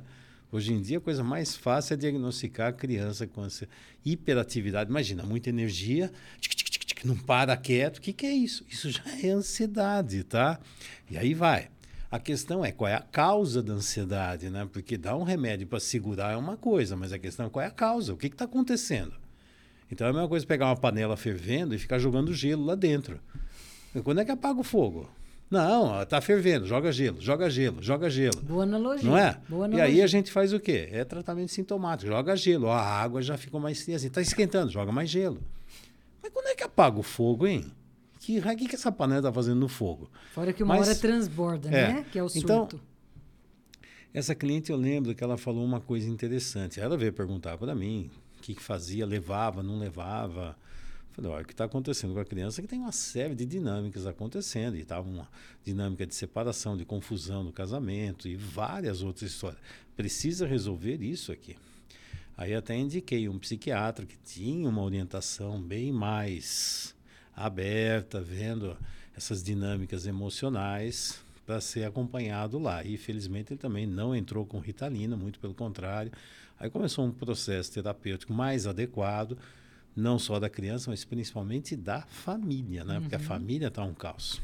Hoje 0.52 0.74
em 0.74 0.82
dia 0.82 0.98
a 0.98 1.02
coisa 1.02 1.24
mais 1.24 1.56
fácil 1.56 1.94
é 1.94 1.98
diagnosticar 1.98 2.70
a 2.70 2.74
criança 2.74 3.28
com 3.28 3.46
essa 3.46 3.68
hiperatividade. 4.04 4.90
Imagina, 4.90 5.22
muita 5.24 5.50
energia, 5.50 6.12
tic, 6.42 6.56
tic, 6.56 6.86
tic, 6.86 7.06
não 7.06 7.16
para 7.16 7.56
quieto. 7.56 7.98
O 7.98 8.02
que, 8.02 8.12
que 8.12 8.26
é 8.26 8.34
isso? 8.34 8.66
Isso 8.68 8.90
já 8.90 9.04
é 9.24 9.30
ansiedade, 9.30 10.24
tá? 10.24 10.60
E 11.10 11.18
aí 11.18 11.36
vai. 11.36 11.70
A 12.10 12.18
questão 12.18 12.66
é 12.66 12.72
qual 12.72 12.88
é 12.88 12.96
a 12.96 13.02
causa 13.02 13.62
da 13.62 13.74
ansiedade, 13.74 14.50
né? 14.50 14.68
Porque 14.74 14.98
dar 14.98 15.16
um 15.16 15.24
remédio 15.24 15.68
para 15.68 15.80
segurar 15.80 16.34
é 16.34 16.36
uma 16.36 16.58
coisa, 16.58 16.96
mas 16.96 17.14
a 17.14 17.20
questão 17.20 17.46
é 17.46 17.50
qual 17.50 17.64
é 17.64 17.68
a 17.68 17.72
causa, 17.72 18.12
o 18.12 18.18
que 18.18 18.26
está 18.26 18.46
acontecendo. 18.46 19.14
Então 19.92 20.08
é 20.08 20.10
a 20.10 20.14
mesma 20.14 20.28
coisa 20.28 20.46
pegar 20.48 20.66
uma 20.66 20.76
panela 20.76 21.16
fervendo 21.16 21.76
e 21.76 21.78
ficar 21.78 22.00
jogando 22.00 22.34
gelo 22.34 22.66
lá 22.66 22.74
dentro. 22.74 23.20
Quando 24.04 24.22
é 24.22 24.26
que 24.26 24.32
apaga 24.32 24.60
o 24.60 24.64
fogo? 24.64 25.08
Não, 25.50 26.04
está 26.04 26.22
fervendo, 26.22 26.68
joga 26.68 26.92
gelo, 26.92 27.20
joga 27.20 27.50
gelo, 27.50 27.82
joga 27.82 28.10
gelo. 28.10 28.40
Boa 28.42 28.64
analogia. 28.64 29.10
Não 29.10 29.18
é? 29.18 29.40
Boa 29.50 29.66
analogia. 29.66 29.90
E 29.90 29.98
aí 29.98 30.02
a 30.04 30.08
gente 30.08 30.32
faz 30.32 30.54
o 30.54 30.60
quê? 30.60 30.90
É 30.92 31.04
tratamento 31.04 31.52
sintomático, 31.52 32.12
joga 32.12 32.36
gelo, 32.36 32.70
a 32.70 32.80
água 32.80 33.22
já 33.22 33.36
ficou 33.36 33.60
mais 33.60 33.82
fria, 33.82 33.96
está 33.96 34.22
esquentando, 34.22 34.72
joga 34.72 34.92
mais 34.92 35.10
gelo. 35.10 35.42
Mas 36.22 36.32
quando 36.32 36.48
é 36.48 36.56
que 36.56 36.64
apaga 36.64 37.00
o 37.00 37.04
fogo, 37.04 37.48
hein? 37.48 37.66
Que 38.20 38.40
que, 38.40 38.68
que 38.68 38.76
essa 38.76 38.92
panela 38.92 39.22
está 39.22 39.34
fazendo 39.34 39.60
no 39.60 39.68
fogo? 39.68 40.10
Fora 40.34 40.54
que 40.54 40.62
uma 40.62 40.76
Mas, 40.76 40.88
hora 40.88 40.96
transborda, 40.98 41.70
é, 41.70 41.94
né? 41.94 42.06
Que 42.12 42.20
é 42.20 42.24
o 42.24 42.30
surto. 42.30 42.46
Então, 42.46 42.82
essa 44.14 44.36
cliente 44.36 44.72
eu 44.72 44.78
lembro 44.78 45.16
que 45.16 45.24
ela 45.24 45.38
falou 45.38 45.64
uma 45.64 45.80
coisa 45.80 46.08
interessante. 46.08 46.80
Ela 46.80 46.98
veio 46.98 47.14
perguntar 47.14 47.58
para 47.58 47.74
mim 47.74 48.12
o 48.38 48.42
que, 48.42 48.54
que 48.54 48.62
fazia, 48.62 49.06
levava, 49.06 49.64
não 49.64 49.80
levava. 49.80 50.56
Falei, 51.20 51.34
olha, 51.34 51.44
o 51.44 51.46
que 51.46 51.52
está 51.52 51.66
acontecendo 51.66 52.14
com 52.14 52.20
a 52.22 52.26
criança 52.26 52.62
é 52.62 52.62
que 52.62 52.68
tem 52.70 52.80
uma 52.80 52.94
série 52.94 53.36
de 53.36 53.46
dinâmicas 53.46 54.08
acontecendo. 54.08 54.78
E 54.78 54.82
estava 54.82 55.08
uma 55.08 55.28
dinâmica 55.66 56.08
de 56.08 56.16
separação, 56.16 56.78
de 56.78 56.86
confusão 56.86 57.44
no 57.44 57.52
casamento 57.52 58.26
e 58.26 58.38
várias 58.38 59.02
outras 59.02 59.30
histórias. 59.30 59.60
Precisa 59.98 60.48
resolver 60.48 61.04
isso 61.04 61.34
aqui. 61.34 61.58
Aí 62.38 62.56
até 62.56 62.74
indiquei 62.78 63.28
um 63.28 63.38
psiquiatra 63.38 64.06
que 64.06 64.16
tinha 64.18 64.70
uma 64.70 64.82
orientação 64.82 65.62
bem 65.62 65.92
mais 65.92 66.96
aberta, 67.36 68.22
vendo 68.22 68.78
essas 69.14 69.44
dinâmicas 69.44 70.08
emocionais 70.08 71.20
para 71.46 71.60
ser 71.60 71.84
acompanhado 71.84 72.58
lá. 72.58 72.82
E 72.82 72.96
felizmente 72.96 73.52
ele 73.52 73.60
também 73.60 73.86
não 73.86 74.16
entrou 74.16 74.46
com 74.46 74.60
Ritalina, 74.60 75.18
muito 75.18 75.38
pelo 75.38 75.54
contrário. 75.54 76.14
Aí 76.58 76.70
começou 76.70 77.06
um 77.06 77.12
processo 77.12 77.74
terapêutico 77.74 78.32
mais 78.34 78.66
adequado 78.66 79.38
não 79.96 80.18
só 80.20 80.40
da 80.40 80.50
criança, 80.50 80.90
mas 80.90 81.04
principalmente 81.04 81.76
da 81.76 82.02
família, 82.04 82.84
né? 82.84 82.96
Uhum. 82.96 83.02
Porque 83.02 83.16
a 83.16 83.20
uhum. 83.20 83.24
família 83.24 83.68
está 83.68 83.84
um 83.84 83.94
caos. 83.94 84.42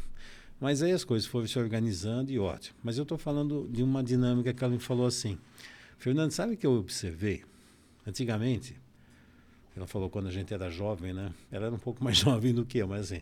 Mas 0.60 0.82
aí 0.82 0.92
as 0.92 1.04
coisas 1.04 1.28
foram 1.28 1.48
se 1.48 1.60
organizando 1.60 2.32
e 2.32 2.40
ótimo. 2.40 2.78
Mas 2.84 2.98
eu 2.98 3.04
estou 3.04 3.18
falando 3.18 3.68
de 3.70 3.84
uma 3.84 4.04
dinâmica 4.04 4.54
que 4.54 4.64
ela 4.64 4.74
me 4.74 4.80
falou 4.80 5.06
assim. 5.06 5.38
Fernando, 5.98 6.32
sabe 6.32 6.54
o 6.54 6.58
que 6.58 6.66
eu 6.66 6.74
observei? 6.74 7.44
Antigamente, 8.08 8.76
ela 9.76 9.88
falou 9.88 10.10
quando 10.10 10.28
a 10.28 10.32
gente 10.32 10.54
era 10.54 10.70
jovem, 10.70 11.14
né? 11.14 11.32
Ela 11.52 11.68
era 11.68 11.76
um 11.76 11.80
pouco 11.80 12.02
mais 12.04 12.18
jovem 12.18 12.54
do 12.54 12.66
que 12.66 12.78
eu, 12.78 12.88
mas 12.88 13.12
assim, 13.12 13.22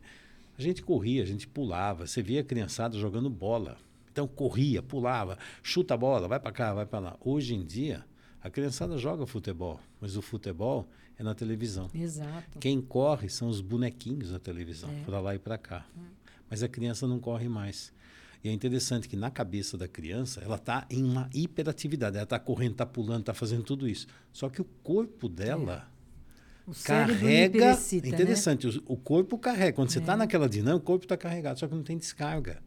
a 0.58 0.62
gente 0.62 0.84
corria, 0.84 1.24
a 1.24 1.26
gente 1.26 1.48
pulava, 1.48 2.06
você 2.06 2.22
via 2.22 2.42
a 2.42 2.44
criançada 2.44 2.98
jogando 2.98 3.30
bola. 3.30 3.78
Então 4.12 4.28
corria, 4.28 4.82
pulava, 4.82 5.40
chuta 5.64 5.96
a 5.96 5.98
bola, 5.98 6.28
vai 6.28 6.40
para 6.40 6.52
cá, 6.52 6.74
vai 6.74 6.86
para 6.86 7.00
lá. 7.00 7.18
Hoje 7.20 7.56
em 7.56 7.66
dia, 7.66 8.06
a 8.44 8.50
criançada 8.50 8.98
joga 8.98 9.26
futebol, 9.26 9.80
mas 10.00 10.16
o 10.16 10.22
futebol 10.22 10.88
é 11.18 11.24
na 11.24 11.34
televisão. 11.34 11.90
Exato. 11.94 12.60
Quem 12.60 12.82
corre 12.82 13.30
são 13.30 13.48
os 13.48 13.62
bonequinhos 13.62 14.32
da 14.32 14.40
televisão, 14.40 14.90
é. 14.90 15.04
para 15.04 15.20
lá 15.20 15.36
e 15.36 15.40
para 15.40 15.58
cá. 15.58 15.86
É. 15.96 16.02
Mas 16.50 16.64
a 16.64 16.68
criança 16.68 17.08
não 17.08 17.20
corre 17.20 17.48
mais. 17.48 17.94
E 18.44 18.50
é 18.50 18.52
interessante 18.52 19.08
que 19.08 19.16
na 19.16 19.32
cabeça 19.32 19.78
da 19.78 19.88
criança, 19.88 20.42
ela 20.42 20.56
está 20.56 20.86
em 20.90 21.04
uma 21.04 21.30
hiperatividade. 21.34 22.18
Ela 22.18 22.26
está 22.26 22.38
correndo, 22.38 22.74
está 22.74 22.86
pulando, 22.86 23.22
está 23.22 23.34
fazendo 23.34 23.64
tudo 23.64 23.88
isso. 23.88 24.06
Só 24.34 24.50
que 24.50 24.62
o 24.62 24.66
corpo 24.84 25.30
dela 25.30 25.88
é. 26.68 26.70
o 26.70 26.76
carrega. 26.84 27.76
Né? 27.76 28.10
Interessante, 28.10 28.68
né? 28.68 28.82
o, 28.86 28.98
corpo 28.98 29.38
carrega. 29.38 29.74
Quando 29.74 29.92
você 29.92 30.00
está 30.00 30.14
é. 30.14 30.18
naquela 30.18 30.50
dinâmica, 30.50 30.84
o 30.84 30.86
corpo 30.86 31.06
está 31.06 31.16
carregado, 31.16 31.60
só 31.60 31.68
que 31.68 31.76
não 31.76 31.84
tem 31.84 31.98
descarga. 31.98 32.62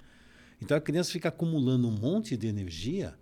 Então 0.62 0.74
a 0.74 0.80
criança 0.80 1.12
fica 1.12 1.28
acumulando 1.28 1.86
um 1.86 1.92
monte 1.92 2.36
de 2.38 2.46
energia, 2.46 3.14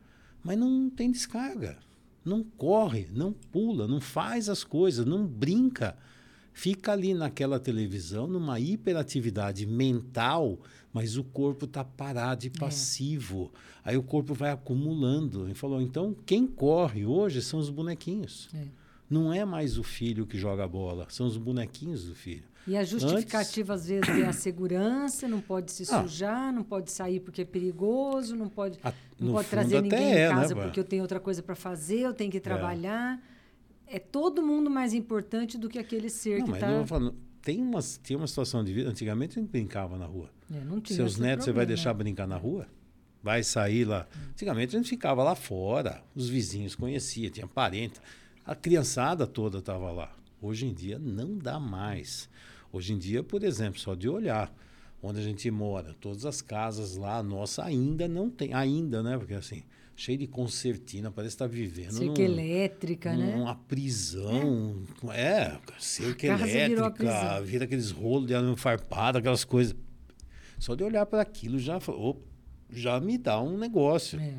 mas 0.44 0.56
não 0.56 0.88
tem 0.88 1.10
descarga 1.10 1.76
não 2.24 2.42
corre, 2.42 3.08
não 3.12 3.32
pula, 3.32 3.86
não 3.86 4.00
faz 4.00 4.48
as 4.48 4.64
coisas, 4.64 5.04
não 5.04 5.26
brinca. 5.26 5.96
Fica 6.52 6.92
ali 6.92 7.12
naquela 7.12 7.58
televisão, 7.58 8.28
numa 8.28 8.60
hiperatividade 8.60 9.66
mental, 9.66 10.58
mas 10.92 11.16
o 11.16 11.24
corpo 11.24 11.64
está 11.64 11.82
parado 11.84 12.44
e 12.44 12.52
é. 12.54 12.58
passivo. 12.58 13.50
É. 13.84 13.90
Aí 13.90 13.96
o 13.96 14.02
corpo 14.02 14.32
vai 14.32 14.50
acumulando. 14.52 15.44
Ele 15.44 15.54
falou: 15.54 15.82
então, 15.82 16.16
quem 16.24 16.46
corre 16.46 17.04
hoje 17.04 17.42
são 17.42 17.58
os 17.58 17.68
bonequinhos. 17.68 18.48
É. 18.54 18.66
Não 19.10 19.32
é 19.32 19.44
mais 19.44 19.76
o 19.76 19.82
filho 19.82 20.26
que 20.26 20.38
joga 20.38 20.66
bola, 20.66 21.06
são 21.10 21.26
os 21.26 21.36
bonequinhos 21.36 22.04
do 22.04 22.14
filho. 22.14 22.44
E 22.66 22.76
a 22.76 22.84
justificativa, 22.84 23.74
Antes... 23.74 23.82
às 23.82 23.88
vezes, 23.88 24.08
é 24.08 24.26
a 24.26 24.32
segurança, 24.32 25.28
não 25.28 25.40
pode 25.40 25.70
se 25.70 25.82
ah. 25.82 26.02
sujar, 26.02 26.52
não 26.52 26.62
pode 26.62 26.90
sair 26.90 27.20
porque 27.20 27.42
é 27.42 27.44
perigoso, 27.44 28.34
não 28.34 28.48
pode, 28.48 28.78
a, 28.82 28.92
não 29.20 29.32
pode 29.32 29.48
trazer 29.48 29.82
ninguém 29.82 29.98
é, 29.98 30.10
em 30.10 30.14
né, 30.14 30.28
casa 30.28 30.54
né, 30.54 30.62
porque 30.62 30.80
eu 30.80 30.84
tenho 30.84 31.02
outra 31.02 31.20
coisa 31.20 31.42
para 31.42 31.54
fazer, 31.54 32.00
eu 32.00 32.14
tenho 32.14 32.30
que 32.30 32.38
é. 32.38 32.40
trabalhar. 32.40 33.22
É. 33.86 33.96
é. 33.96 33.98
todo 33.98 34.42
mundo 34.42 34.70
mais 34.70 34.94
importante 34.94 35.58
do 35.58 35.68
que 35.68 35.78
aquele 35.78 36.08
ser 36.08 36.38
não, 36.38 36.46
que 36.46 36.52
está... 36.52 36.68
Tem 37.42 37.60
uma, 37.60 37.80
tem 38.02 38.16
uma 38.16 38.26
situação 38.26 38.64
de 38.64 38.72
vida... 38.72 38.88
Antigamente 38.88 39.38
a 39.38 39.42
gente 39.42 39.50
brincava 39.50 39.98
na 39.98 40.06
rua. 40.06 40.30
É, 40.50 40.64
não 40.64 40.80
tinha 40.80 40.96
Seus 40.96 41.18
netos, 41.18 41.44
problema. 41.44 41.44
você 41.44 41.52
vai 41.52 41.66
deixar 41.66 41.92
brincar 41.92 42.26
na 42.26 42.38
rua? 42.38 42.66
Vai 43.22 43.42
sair 43.42 43.84
lá. 43.84 44.06
Antigamente 44.30 44.74
a 44.74 44.78
gente 44.78 44.88
ficava 44.88 45.22
lá 45.22 45.34
fora, 45.34 46.02
os 46.14 46.28
vizinhos 46.28 46.74
conheciam, 46.74 47.30
tinha 47.30 47.46
parente. 47.46 48.00
A 48.46 48.54
criançada 48.54 49.26
toda 49.26 49.58
estava 49.58 49.90
lá. 49.90 50.14
Hoje 50.40 50.66
em 50.66 50.72
dia 50.74 50.98
não 50.98 51.36
dá 51.36 51.58
mais. 51.58 52.28
Hoje 52.74 52.92
em 52.92 52.98
dia, 52.98 53.22
por 53.22 53.44
exemplo, 53.44 53.78
só 53.78 53.94
de 53.94 54.08
olhar 54.08 54.52
onde 55.00 55.20
a 55.20 55.22
gente 55.22 55.48
mora, 55.48 55.94
todas 56.00 56.26
as 56.26 56.42
casas 56.42 56.96
lá, 56.96 57.22
nossa, 57.22 57.62
ainda 57.62 58.08
não 58.08 58.28
tem, 58.28 58.52
ainda, 58.52 59.00
né? 59.00 59.16
Porque 59.16 59.34
assim, 59.34 59.62
cheio 59.94 60.18
de 60.18 60.26
concertina, 60.26 61.08
parece 61.08 61.36
estar 61.36 61.48
tá 61.48 61.54
vivendo 61.54 61.92
cerca 61.92 62.20
num, 62.20 62.24
elétrica, 62.24 63.12
num, 63.12 63.18
né? 63.18 63.36
Uma 63.36 63.54
prisão, 63.54 64.82
é, 65.12 65.20
é 65.20 65.60
cerca 65.78 66.26
elétrica, 66.26 67.40
vira 67.42 67.64
aqueles 67.64 67.92
rolos 67.92 68.26
de 68.26 68.34
arame 68.34 68.56
farpado, 68.56 69.18
aquelas 69.18 69.44
coisas. 69.44 69.76
Só 70.58 70.74
de 70.74 70.82
olhar 70.82 71.06
para 71.06 71.22
aquilo 71.22 71.60
já, 71.60 71.78
oh, 71.86 72.16
já 72.68 72.98
me 72.98 73.16
dá 73.16 73.40
um 73.40 73.56
negócio. 73.56 74.18
É. 74.18 74.34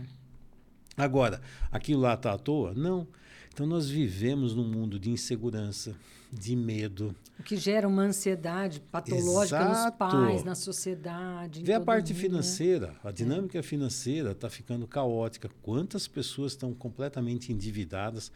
Agora, 0.98 1.40
aquilo 1.72 2.02
lá 2.02 2.16
está 2.16 2.34
à 2.34 2.38
toa? 2.38 2.74
Não. 2.74 3.08
Então 3.54 3.66
nós 3.66 3.90
vivemos 3.90 4.54
num 4.54 4.68
mundo 4.68 5.00
de 5.00 5.10
insegurança, 5.10 5.96
de 6.38 6.56
medo. 6.56 7.16
O 7.40 7.44
que 7.44 7.58
gera 7.58 7.88
uma 7.88 8.04
ansiedade 8.04 8.80
patológica 8.80 9.62
Exato. 9.62 10.06
nos 10.06 10.12
pais, 10.12 10.44
na 10.44 10.56
sociedade. 10.56 11.64
Vê 11.64 11.74
a 11.74 11.82
parte 11.82 12.14
mundo, 12.14 12.18
né? 12.18 12.22
financeira, 12.22 12.88
né? 12.88 12.96
a 13.04 13.12
dinâmica 13.12 13.60
é. 13.60 13.62
financeira 13.62 14.32
está 14.32 14.50
ficando 14.50 14.88
caótica. 14.88 15.50
Quantas 15.62 16.08
pessoas 16.08 16.54
estão 16.54 16.74
completamente 16.74 17.52
endividadas? 17.52 18.32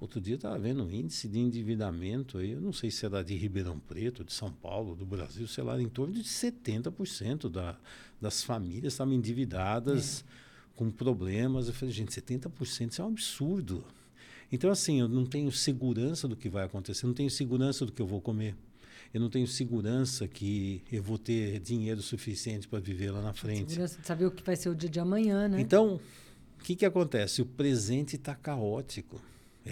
Outro 0.00 0.20
dia 0.20 0.34
estava 0.34 0.58
vendo 0.58 0.84
o 0.84 0.92
índice 0.92 1.28
de 1.28 1.38
endividamento 1.38 2.38
aí, 2.38 2.52
eu 2.52 2.60
não 2.60 2.72
sei 2.72 2.90
se 2.90 3.06
era 3.06 3.22
de 3.22 3.34
Ribeirão 3.36 3.78
Preto, 3.78 4.24
de 4.24 4.32
São 4.32 4.52
Paulo, 4.52 4.94
do 4.94 5.06
Brasil, 5.06 5.46
sei 5.46 5.64
lá, 5.64 5.80
em 5.80 5.88
torno 5.88 6.12
de 6.12 6.24
70% 6.24 7.48
da, 7.48 7.76
das 8.20 8.42
famílias 8.42 8.92
estavam 8.92 9.14
endividadas 9.14 10.20
é. 10.20 10.76
com 10.76 10.90
problemas. 10.90 11.68
Eu 11.68 11.74
falei, 11.74 11.94
gente, 11.94 12.10
70% 12.10 12.90
isso 12.90 13.00
é 13.00 13.04
um 13.04 13.08
absurdo. 13.08 13.84
Então, 14.54 14.70
assim, 14.70 15.00
eu 15.00 15.08
não 15.08 15.26
tenho 15.26 15.50
segurança 15.50 16.28
do 16.28 16.36
que 16.36 16.48
vai 16.48 16.64
acontecer, 16.64 17.08
não 17.08 17.12
tenho 17.12 17.28
segurança 17.28 17.84
do 17.84 17.90
que 17.90 18.00
eu 18.00 18.06
vou 18.06 18.20
comer. 18.20 18.54
Eu 19.12 19.20
não 19.20 19.28
tenho 19.28 19.48
segurança 19.48 20.28
que 20.28 20.80
eu 20.92 21.02
vou 21.02 21.18
ter 21.18 21.58
dinheiro 21.58 22.00
suficiente 22.00 22.68
para 22.68 22.78
viver 22.78 23.10
lá 23.10 23.20
na 23.20 23.32
frente. 23.32 23.70
Segurança 23.72 24.00
de 24.00 24.06
saber 24.06 24.26
o 24.26 24.30
que 24.30 24.44
vai 24.44 24.54
ser 24.54 24.68
o 24.68 24.74
dia 24.76 24.88
de 24.88 25.00
amanhã, 25.00 25.48
né? 25.48 25.60
Então, 25.60 26.00
o 26.60 26.62
que, 26.62 26.76
que 26.76 26.86
acontece? 26.86 27.42
O 27.42 27.46
presente 27.46 28.14
está 28.14 28.32
caótico. 28.32 29.20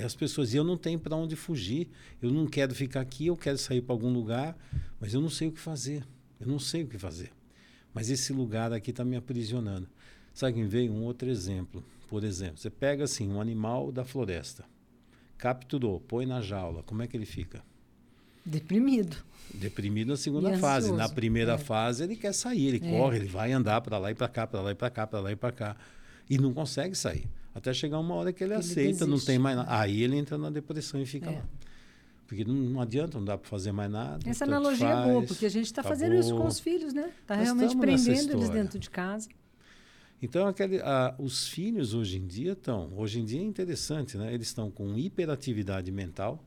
As 0.04 0.16
pessoas, 0.16 0.52
e 0.52 0.56
eu 0.56 0.64
não 0.64 0.76
tenho 0.76 0.98
para 0.98 1.14
onde 1.14 1.36
fugir. 1.36 1.88
Eu 2.20 2.32
não 2.32 2.48
quero 2.48 2.74
ficar 2.74 3.02
aqui, 3.02 3.28
eu 3.28 3.36
quero 3.36 3.58
sair 3.58 3.82
para 3.82 3.94
algum 3.94 4.12
lugar, 4.12 4.58
mas 4.98 5.14
eu 5.14 5.20
não 5.20 5.30
sei 5.30 5.46
o 5.46 5.52
que 5.52 5.60
fazer. 5.60 6.04
Eu 6.40 6.48
não 6.48 6.58
sei 6.58 6.82
o 6.82 6.88
que 6.88 6.98
fazer. 6.98 7.30
Mas 7.94 8.10
esse 8.10 8.32
lugar 8.32 8.72
aqui 8.72 8.90
está 8.90 9.04
me 9.04 9.14
aprisionando. 9.14 9.88
Sabe 10.34 10.54
quem 10.54 10.66
veio? 10.66 10.92
Um 10.92 11.04
outro 11.04 11.30
exemplo. 11.30 11.84
Por 12.08 12.24
exemplo, 12.24 12.58
você 12.58 12.68
pega 12.68 13.04
assim 13.04 13.28
um 13.28 13.40
animal 13.40 13.92
da 13.92 14.04
floresta. 14.04 14.71
Capturou, 15.42 15.98
põe 15.98 16.24
na 16.24 16.40
jaula, 16.40 16.84
como 16.84 17.02
é 17.02 17.06
que 17.08 17.16
ele 17.16 17.26
fica? 17.26 17.64
Deprimido. 18.46 19.16
Deprimido 19.52 20.10
na 20.10 20.16
segunda 20.16 20.56
fase. 20.56 20.92
Na 20.92 21.08
primeira 21.08 21.54
é. 21.54 21.58
fase, 21.58 22.04
ele 22.04 22.14
quer 22.14 22.32
sair, 22.32 22.68
ele 22.68 22.86
é. 22.86 22.96
corre, 22.96 23.18
ele 23.18 23.26
vai 23.26 23.50
andar 23.50 23.80
para 23.80 23.98
lá 23.98 24.12
e 24.12 24.14
para 24.14 24.28
cá, 24.28 24.46
para 24.46 24.60
lá 24.60 24.70
e 24.70 24.76
para 24.76 24.88
cá, 24.88 25.04
para 25.04 25.18
lá 25.18 25.32
e 25.32 25.36
para 25.36 25.50
cá. 25.50 25.76
E 26.30 26.38
não 26.38 26.54
consegue 26.54 26.94
sair. 26.94 27.28
Até 27.52 27.74
chegar 27.74 27.98
uma 27.98 28.14
hora 28.14 28.32
que 28.32 28.44
ele, 28.44 28.52
ele 28.52 28.60
aceita, 28.60 29.04
desiste. 29.04 29.10
não 29.10 29.18
tem 29.18 29.36
mais 29.36 29.56
nada. 29.56 29.76
Aí 29.76 30.00
ele 30.00 30.16
entra 30.16 30.38
na 30.38 30.48
depressão 30.48 31.02
e 31.02 31.06
fica 31.06 31.28
é. 31.28 31.34
lá. 31.34 31.44
Porque 32.28 32.44
não, 32.44 32.54
não, 32.54 32.80
adianta, 32.80 33.18
não 33.18 33.24
dá 33.24 33.36
para 33.36 33.50
fazer 33.50 33.72
mais 33.72 33.90
nada. 33.90 34.20
Essa 34.24 34.44
analogia 34.44 34.88
faz, 34.88 35.08
é 35.08 35.10
boa, 35.10 35.26
porque 35.26 35.44
a 35.44 35.50
gente 35.50 35.66
está 35.66 35.82
fazendo 35.82 36.14
isso 36.14 36.36
com 36.36 36.46
os 36.46 36.60
filhos, 36.60 36.94
né? 36.94 37.10
Está 37.20 37.34
realmente 37.34 37.76
prendendo 37.76 38.32
eles 38.32 38.48
dentro 38.48 38.78
de 38.78 38.88
casa. 38.88 39.28
Então, 40.22 40.46
aquele, 40.46 40.80
a, 40.80 41.16
os 41.18 41.48
filhos 41.48 41.94
hoje 41.94 42.16
em 42.16 42.26
dia 42.26 42.52
estão. 42.52 42.92
Hoje 42.96 43.18
em 43.18 43.24
dia 43.24 43.40
é 43.40 43.44
interessante, 43.44 44.16
né? 44.16 44.32
Eles 44.32 44.46
estão 44.46 44.70
com 44.70 44.96
hiperatividade 44.96 45.90
mental 45.90 46.42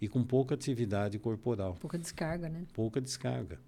e 0.00 0.08
com 0.08 0.24
pouca 0.24 0.56
atividade 0.56 1.16
corporal. 1.20 1.76
Pouca 1.80 1.96
descarga, 1.96 2.48
né? 2.48 2.66
Pouca 2.74 3.00
descarga. 3.00 3.60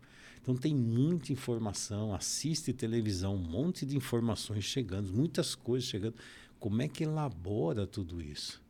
Então 0.43 0.57
tem 0.57 0.75
muita 0.75 1.33
informação, 1.33 2.15
assiste 2.15 2.73
televisão, 2.73 3.35
um 3.35 3.39
monte 3.39 3.87
de 3.87 3.97
informações 3.97 4.65
chegando, 4.65 5.13
muitas 5.13 5.55
coisas 5.55 5.89
chegando. 5.89 6.15
Como 6.59 6.83
é 6.83 6.89
que 6.89 7.05
elabora 7.05 7.87
tudo 7.87 8.21
isso? 8.21 8.63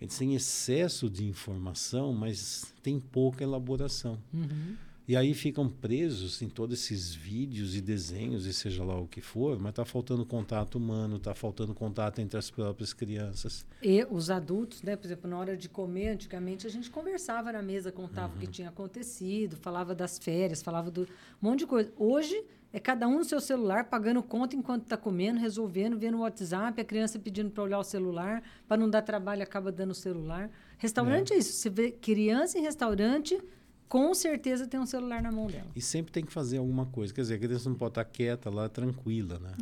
Eles 0.00 0.16
têm 0.16 0.34
excesso 0.34 1.10
de 1.10 1.26
informação, 1.26 2.12
mas 2.12 2.72
tem 2.82 3.00
pouca 3.00 3.42
elaboração. 3.42 4.18
Uhum. 4.32 4.76
E 5.08 5.16
aí 5.16 5.32
ficam 5.32 5.70
presos 5.70 6.42
em 6.42 6.50
todos 6.50 6.78
esses 6.78 7.14
vídeos 7.14 7.74
e 7.74 7.80
desenhos, 7.80 8.44
e 8.44 8.52
seja 8.52 8.84
lá 8.84 9.00
o 9.00 9.08
que 9.08 9.22
for, 9.22 9.58
mas 9.58 9.70
está 9.70 9.82
faltando 9.82 10.26
contato 10.26 10.74
humano, 10.74 11.16
está 11.16 11.34
faltando 11.34 11.72
contato 11.74 12.18
entre 12.18 12.38
as 12.38 12.50
próprias 12.50 12.92
crianças. 12.92 13.64
E 13.82 14.06
os 14.10 14.28
adultos, 14.28 14.82
né? 14.82 14.96
Por 14.96 15.06
exemplo, 15.06 15.30
na 15.30 15.38
hora 15.38 15.56
de 15.56 15.66
comer, 15.66 16.08
antigamente 16.08 16.66
a 16.66 16.70
gente 16.70 16.90
conversava 16.90 17.50
na 17.50 17.62
mesa, 17.62 17.90
contava 17.90 18.28
uhum. 18.28 18.36
o 18.36 18.38
que 18.38 18.44
uhum. 18.44 18.52
tinha 18.52 18.68
acontecido, 18.68 19.56
falava 19.56 19.94
das 19.94 20.18
férias, 20.18 20.60
falava 20.60 20.90
do 20.90 21.04
um 21.04 21.06
monte 21.40 21.60
de 21.60 21.66
coisa. 21.66 21.90
Hoje 21.96 22.44
é 22.70 22.78
cada 22.78 23.08
um 23.08 23.16
no 23.16 23.24
seu 23.24 23.40
celular, 23.40 23.84
pagando 23.84 24.22
conta 24.22 24.54
enquanto 24.54 24.82
está 24.82 24.96
comendo, 24.98 25.40
resolvendo, 25.40 25.98
vendo 25.98 26.18
o 26.18 26.20
WhatsApp, 26.20 26.78
a 26.78 26.84
criança 26.84 27.18
pedindo 27.18 27.50
para 27.50 27.64
olhar 27.64 27.78
o 27.78 27.84
celular, 27.84 28.42
para 28.66 28.76
não 28.76 28.90
dar 28.90 29.00
trabalho, 29.00 29.42
acaba 29.42 29.72
dando 29.72 29.92
o 29.92 29.94
celular. 29.94 30.50
Restaurante 30.76 31.32
é. 31.32 31.36
é 31.36 31.38
isso. 31.38 31.54
Você 31.54 31.70
vê 31.70 31.92
criança 31.92 32.58
em 32.58 32.60
restaurante 32.60 33.40
com 33.88 34.12
certeza 34.14 34.66
tem 34.66 34.78
um 34.78 34.86
celular 34.86 35.22
na 35.22 35.32
mão 35.32 35.46
dela. 35.46 35.70
E 35.74 35.80
sempre 35.80 36.12
tem 36.12 36.24
que 36.24 36.32
fazer 36.32 36.58
alguma 36.58 36.86
coisa. 36.86 37.12
Quer 37.12 37.22
dizer, 37.22 37.34
a 37.34 37.38
criança 37.38 37.68
não 37.68 37.76
pode 37.76 37.92
estar 37.92 38.04
quieta 38.04 38.50
lá, 38.50 38.68
tranquila, 38.68 39.38
né? 39.38 39.54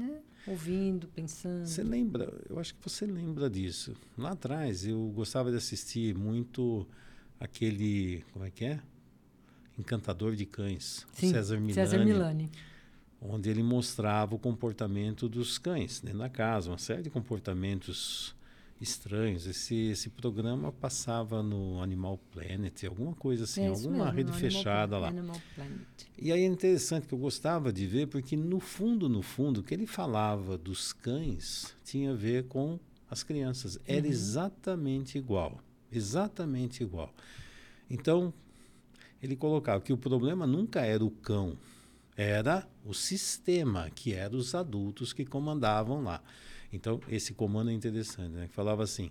É, 0.46 0.50
ouvindo, 0.50 1.08
pensando. 1.08 1.66
Você 1.66 1.82
lembra, 1.82 2.32
eu 2.48 2.58
acho 2.58 2.74
que 2.74 2.80
você 2.82 3.06
lembra 3.06 3.48
disso. 3.48 3.94
Lá 4.18 4.32
atrás, 4.32 4.86
eu 4.86 5.12
gostava 5.14 5.50
de 5.50 5.56
assistir 5.56 6.16
muito 6.16 6.86
aquele, 7.38 8.24
como 8.32 8.44
é 8.44 8.50
que 8.50 8.64
é? 8.64 8.80
Encantador 9.78 10.34
de 10.34 10.46
Cães, 10.46 11.06
Sim, 11.12 11.30
César 11.30 11.56
Milani. 11.56 11.74
César 11.74 12.04
Milani. 12.04 12.50
Onde 13.20 13.48
ele 13.48 13.62
mostrava 13.62 14.34
o 14.34 14.38
comportamento 14.38 15.28
dos 15.28 15.58
cães 15.58 16.00
dentro 16.00 16.18
da 16.18 16.28
casa, 16.28 16.70
uma 16.70 16.78
série 16.78 17.02
de 17.02 17.10
comportamentos 17.10 18.35
estranhos. 18.80 19.46
Esse, 19.46 19.74
esse 19.74 20.10
programa 20.10 20.72
passava 20.72 21.42
no 21.42 21.80
Animal 21.80 22.18
Planet, 22.30 22.84
alguma 22.84 23.14
coisa 23.14 23.44
assim, 23.44 23.62
é 23.64 23.68
alguma 23.68 24.12
mesmo, 24.12 24.12
rede 24.12 24.32
fechada 24.32 24.98
lá. 24.98 25.12
E 26.18 26.32
aí 26.32 26.42
é 26.42 26.46
interessante 26.46 27.06
que 27.06 27.14
eu 27.14 27.18
gostava 27.18 27.72
de 27.72 27.86
ver, 27.86 28.06
porque 28.08 28.36
no 28.36 28.60
fundo, 28.60 29.08
no 29.08 29.22
fundo, 29.22 29.60
o 29.60 29.62
que 29.62 29.74
ele 29.74 29.86
falava 29.86 30.56
dos 30.58 30.92
cães 30.92 31.74
tinha 31.84 32.12
a 32.12 32.14
ver 32.14 32.44
com 32.44 32.78
as 33.10 33.22
crianças. 33.22 33.78
Era 33.86 34.02
uhum. 34.02 34.12
exatamente 34.12 35.18
igual. 35.18 35.60
Exatamente 35.90 36.82
igual. 36.82 37.12
Então, 37.88 38.32
ele 39.22 39.36
colocava 39.36 39.80
que 39.80 39.92
o 39.92 39.96
problema 39.96 40.46
nunca 40.46 40.80
era 40.80 41.04
o 41.04 41.10
cão, 41.10 41.56
era 42.16 42.66
o 42.84 42.92
sistema, 42.92 43.90
que 43.94 44.12
eram 44.12 44.38
os 44.38 44.54
adultos 44.54 45.12
que 45.12 45.24
comandavam 45.24 46.02
lá. 46.02 46.22
Então, 46.72 47.00
esse 47.08 47.32
comando 47.32 47.70
é 47.70 47.72
interessante, 47.72 48.32
né? 48.32 48.48
Falava 48.48 48.82
assim, 48.82 49.10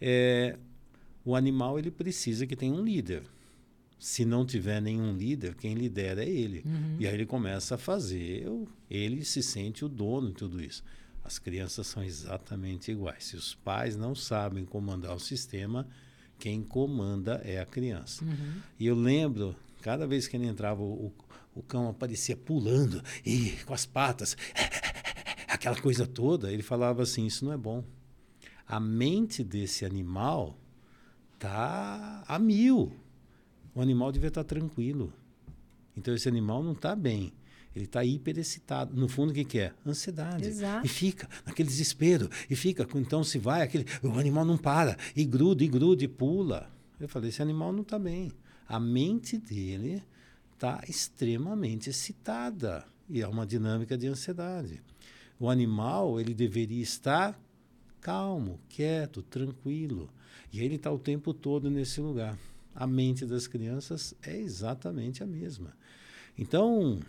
é, 0.00 0.56
o 1.24 1.34
animal 1.34 1.78
ele 1.78 1.90
precisa 1.90 2.46
que 2.46 2.56
tenha 2.56 2.72
um 2.72 2.82
líder. 2.82 3.22
Se 3.98 4.24
não 4.24 4.44
tiver 4.44 4.82
nenhum 4.82 5.16
líder, 5.16 5.54
quem 5.54 5.74
lidera 5.74 6.22
é 6.24 6.28
ele. 6.28 6.62
Uhum. 6.64 6.96
E 6.98 7.06
aí 7.06 7.14
ele 7.14 7.24
começa 7.24 7.76
a 7.76 7.78
fazer, 7.78 8.46
ele 8.90 9.24
se 9.24 9.42
sente 9.42 9.84
o 9.84 9.88
dono 9.88 10.28
de 10.28 10.34
tudo 10.34 10.62
isso. 10.62 10.82
As 11.24 11.38
crianças 11.38 11.86
são 11.86 12.04
exatamente 12.04 12.90
iguais. 12.90 13.24
Se 13.24 13.36
os 13.36 13.54
pais 13.54 13.96
não 13.96 14.14
sabem 14.14 14.64
comandar 14.64 15.14
o 15.14 15.20
sistema, 15.20 15.88
quem 16.38 16.62
comanda 16.62 17.40
é 17.44 17.58
a 17.58 17.64
criança. 17.64 18.24
Uhum. 18.24 18.60
E 18.78 18.86
eu 18.86 18.94
lembro, 18.94 19.56
cada 19.80 20.06
vez 20.06 20.28
que 20.28 20.36
ele 20.36 20.46
entrava, 20.46 20.82
o, 20.82 21.10
o 21.54 21.62
cão 21.62 21.88
aparecia 21.88 22.36
pulando 22.36 23.02
e 23.24 23.52
com 23.64 23.72
as 23.72 23.86
patas 23.86 24.36
aquela 25.54 25.80
coisa 25.80 26.06
toda, 26.06 26.52
ele 26.52 26.62
falava 26.62 27.02
assim: 27.02 27.26
isso 27.26 27.44
não 27.44 27.52
é 27.52 27.56
bom. 27.56 27.84
A 28.66 28.80
mente 28.80 29.42
desse 29.44 29.84
animal 29.84 30.58
tá 31.38 32.24
a 32.26 32.38
mil. 32.38 32.92
O 33.74 33.80
animal 33.80 34.12
devia 34.12 34.28
estar 34.28 34.44
tá 34.44 34.48
tranquilo. 34.48 35.12
Então 35.96 36.14
esse 36.14 36.28
animal 36.28 36.62
não 36.62 36.72
está 36.72 36.94
bem. 36.94 37.32
Ele 37.74 37.86
está 37.86 38.04
hiperexcitado. 38.04 38.94
No 38.94 39.08
fundo, 39.08 39.30
o 39.30 39.34
que, 39.34 39.44
que 39.44 39.58
é? 39.58 39.72
Ansiedade. 39.84 40.46
Exato. 40.46 40.86
E 40.86 40.88
fica 40.88 41.28
naquele 41.44 41.68
desespero. 41.68 42.30
E 42.48 42.54
fica, 42.54 42.86
então 42.94 43.24
se 43.24 43.38
vai, 43.38 43.62
aquele, 43.62 43.84
o 44.02 44.12
animal 44.18 44.44
não 44.44 44.56
para. 44.56 44.96
E 45.14 45.24
gruda, 45.24 45.64
e 45.64 45.68
gruda, 45.68 46.04
e 46.04 46.08
pula. 46.08 46.70
Eu 47.00 47.08
falei, 47.08 47.30
esse 47.30 47.42
animal 47.42 47.72
não 47.72 47.82
está 47.82 47.98
bem. 47.98 48.30
A 48.68 48.78
mente 48.78 49.36
dele 49.36 50.02
está 50.52 50.82
extremamente 50.88 51.90
excitada. 51.90 52.84
E 53.10 53.20
é 53.20 53.26
uma 53.26 53.44
dinâmica 53.44 53.98
de 53.98 54.06
ansiedade. 54.06 54.80
O 55.38 55.50
animal, 55.50 56.20
ele 56.20 56.34
deveria 56.34 56.82
estar 56.82 57.38
calmo, 58.00 58.60
quieto, 58.68 59.22
tranquilo. 59.22 60.10
E 60.52 60.60
ele 60.60 60.76
está 60.76 60.92
o 60.92 60.98
tempo 60.98 61.32
todo 61.32 61.70
nesse 61.70 62.00
lugar. 62.00 62.38
A 62.74 62.86
mente 62.86 63.24
das 63.24 63.46
crianças 63.46 64.14
é 64.22 64.36
exatamente 64.36 65.22
a 65.22 65.26
mesma. 65.26 65.72
Então, 66.38 67.00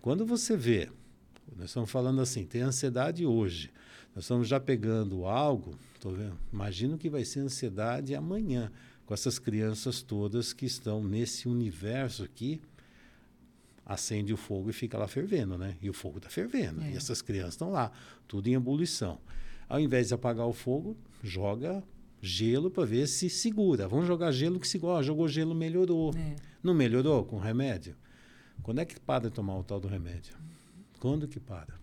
quando 0.00 0.24
você 0.24 0.56
vê, 0.56 0.88
nós 1.56 1.66
estamos 1.66 1.90
falando 1.90 2.20
assim, 2.20 2.44
tem 2.44 2.62
ansiedade 2.62 3.26
hoje, 3.26 3.70
nós 4.14 4.24
estamos 4.24 4.46
já 4.46 4.60
pegando 4.60 5.24
algo, 5.24 5.74
tô 6.00 6.10
vendo? 6.10 6.38
Imagino 6.52 6.96
que 6.96 7.08
vai 7.08 7.24
ser 7.24 7.40
ansiedade 7.40 8.14
amanhã, 8.14 8.70
com 9.04 9.14
essas 9.14 9.38
crianças 9.38 10.02
todas 10.02 10.52
que 10.52 10.66
estão 10.66 11.02
nesse 11.02 11.48
universo 11.48 12.22
aqui, 12.22 12.60
acende 13.86 14.32
o 14.32 14.36
fogo 14.36 14.68
e 14.68 14.72
fica 14.72 14.98
lá 14.98 15.06
fervendo, 15.06 15.56
né? 15.56 15.76
E 15.80 15.88
o 15.88 15.92
fogo 15.92 16.18
está 16.18 16.28
fervendo. 16.28 16.82
É. 16.82 16.90
E 16.90 16.96
essas 16.96 17.22
crianças 17.22 17.54
estão 17.54 17.70
lá, 17.70 17.92
tudo 18.26 18.48
em 18.48 18.54
ebulição. 18.54 19.20
Ao 19.68 19.78
invés 19.78 20.08
de 20.08 20.14
apagar 20.14 20.46
o 20.46 20.52
fogo, 20.52 20.96
joga 21.22 21.82
gelo 22.20 22.68
para 22.68 22.84
ver 22.84 23.06
se 23.06 23.30
segura. 23.30 23.86
Vamos 23.86 24.06
jogar 24.06 24.32
gelo 24.32 24.58
que 24.58 24.66
segura. 24.66 25.02
jogou 25.02 25.28
gelo, 25.28 25.54
melhorou. 25.54 26.12
É. 26.16 26.34
Não 26.62 26.74
melhorou 26.74 27.24
com 27.24 27.38
remédio? 27.38 27.96
Quando 28.62 28.80
é 28.80 28.84
que 28.84 28.98
para 28.98 29.28
de 29.28 29.30
tomar 29.30 29.56
o 29.56 29.62
tal 29.62 29.78
do 29.78 29.86
remédio? 29.86 30.34
Quando 30.98 31.28
que 31.28 31.38
para? 31.38 31.78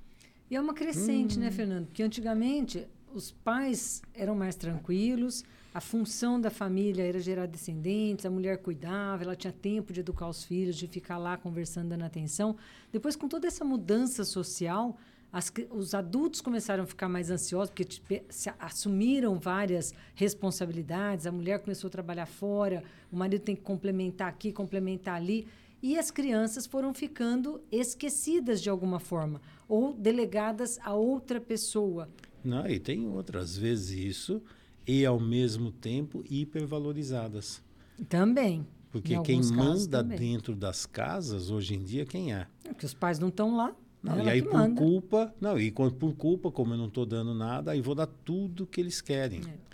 E 0.52 0.56
é 0.56 0.60
uma 0.60 0.74
crescente, 0.74 1.40
né, 1.40 1.46
hum. 1.46 1.50
né, 1.50 1.56
Fernando? 1.56 1.86
Porque 1.86 2.04
antigamente 2.04 2.86
os 3.14 3.32
pais 3.32 4.02
eram 4.14 4.36
mais 4.36 4.56
tranquilos, 4.56 5.44
a 5.74 5.82
função 5.82 6.40
da 6.40 6.52
família 6.52 7.04
era 7.04 7.20
gerar 7.20 7.48
descendentes, 7.48 8.26
a 8.26 8.30
mulher 8.30 8.60
cuidava, 8.60 9.24
ela 9.24 9.36
tinha 9.36 9.52
tempo 9.52 9.92
de 9.92 10.02
educar 10.02 10.30
os 10.30 10.44
filhos, 10.44 10.76
de 10.76 10.88
ficar 10.88 11.18
lá 11.18 11.36
conversando, 11.36 11.90
dando 11.90 12.04
atenção. 12.04 12.56
Depois, 12.92 13.16
com 13.16 13.28
toda 13.28 13.48
essa 13.48 13.66
mudança 13.66 14.24
social, 14.24 14.96
as, 15.32 15.52
os 15.72 15.96
adultos 15.96 16.42
começaram 16.42 16.84
a 16.84 16.86
ficar 16.86 17.10
mais 17.10 17.32
ansiosos, 17.32 17.72
porque 17.72 18.24
se 18.30 18.54
assumiram 18.60 19.40
várias 19.40 19.96
responsabilidades, 20.14 21.26
a 21.26 21.32
mulher 21.32 21.60
começou 21.60 21.88
a 21.88 21.92
trabalhar 21.92 22.28
fora, 22.28 22.84
o 23.12 23.18
marido 23.18 23.42
tem 23.42 23.56
que 23.56 23.64
complementar 23.64 24.30
aqui, 24.30 24.52
complementar 24.52 25.16
ali. 25.16 25.48
E 25.82 25.98
as 25.98 26.12
crianças 26.12 26.68
foram 26.68 26.94
ficando 26.94 27.60
esquecidas 27.72 28.62
de 28.62 28.70
alguma 28.70 29.00
forma, 29.00 29.42
ou 29.68 29.92
delegadas 29.92 30.80
a 30.84 30.94
outra 30.94 31.42
pessoa. 31.42 32.08
Não, 32.44 32.68
e 32.68 32.80
tem 32.80 33.08
outras 33.08 33.58
vezes 33.58 33.90
isso 33.90 34.42
e, 34.88 35.06
ao 35.06 35.20
mesmo 35.20 35.72
tempo, 35.72 36.24
hipervalorizadas. 36.30 37.62
Também. 38.10 38.66
Porque 38.92 39.20
quem 39.22 39.42
manda 39.46 40.04
dentro 40.04 40.56
das 40.56 40.86
casas, 40.86 41.50
hoje 41.50 41.74
em 41.74 41.84
dia, 41.84 42.06
quem 42.06 42.34
é? 42.34 42.48
É 42.64 42.74
que 42.74 42.86
os 42.86 42.94
pais 42.94 43.18
não 43.18 43.30
estão 43.30 43.56
lá. 43.56 43.76
Não, 44.04 44.24
e 44.24 44.30
aí, 44.30 44.42
por 44.42 44.54
manda. 44.54 44.80
culpa, 44.80 45.34
não, 45.40 45.58
e 45.58 45.72
por 45.72 46.14
culpa, 46.14 46.52
como 46.52 46.74
eu 46.74 46.78
não 46.78 46.88
estou 46.88 47.06
dando 47.06 47.34
nada, 47.34 47.72
aí 47.72 47.82
vou 47.82 47.96
dar 47.96 48.06
tudo 48.06 48.68
que 48.68 48.82
eles 48.82 49.02
querem. 49.02 49.42
É. 49.48 49.74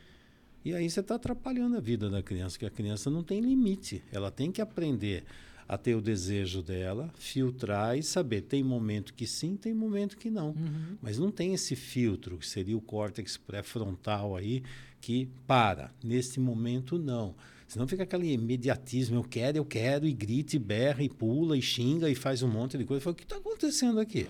E 0.64 0.74
aí 0.74 0.90
você 0.90 1.00
está 1.00 1.16
atrapalhando 1.16 1.76
a 1.76 1.80
vida 1.80 2.10
da 2.10 2.22
criança, 2.22 2.58
que 2.60 2.66
a 2.66 2.70
criança 2.70 3.10
não 3.10 3.24
tem 3.24 3.42
limite. 3.42 4.04
Ela 4.12 4.30
tem 4.30 4.52
que 4.52 4.62
aprender 4.62 5.24
a 5.70 5.78
ter 5.78 5.94
o 5.94 6.02
desejo 6.02 6.64
dela, 6.64 7.12
filtrar 7.20 7.96
e 7.96 8.02
saber. 8.02 8.42
Tem 8.42 8.64
momento 8.64 9.14
que 9.14 9.28
sim, 9.28 9.56
tem 9.56 9.72
momento 9.72 10.18
que 10.18 10.32
não. 10.32 10.48
Uhum. 10.48 10.98
Mas 11.00 11.20
não 11.20 11.30
tem 11.30 11.54
esse 11.54 11.76
filtro, 11.76 12.40
que 12.40 12.48
seria 12.48 12.76
o 12.76 12.82
córtex 12.82 13.38
pré-frontal 13.38 14.36
aí, 14.36 14.64
que 15.00 15.30
para. 15.46 15.92
Neste 16.04 16.40
momento, 16.40 16.98
não. 16.98 17.36
Senão 17.68 17.88
fica 17.88 18.02
aquele 18.02 18.34
imediatismo, 18.34 19.18
eu 19.18 19.24
quero, 19.24 19.60
eu 19.60 19.66
quero, 19.66 20.08
e 20.08 20.12
grita, 20.12 20.56
e 20.56 20.60
berra, 20.60 21.04
e 21.04 21.10
pula, 21.10 21.56
e 21.56 21.62
xinga, 21.62 22.10
e 22.10 22.16
faz 22.16 22.42
um 22.42 22.50
monte 22.50 22.76
de 22.76 22.84
coisa. 22.84 23.04
Falo, 23.04 23.14
o 23.14 23.16
que 23.16 23.24
está 23.24 23.36
acontecendo 23.36 24.00
aqui? 24.00 24.28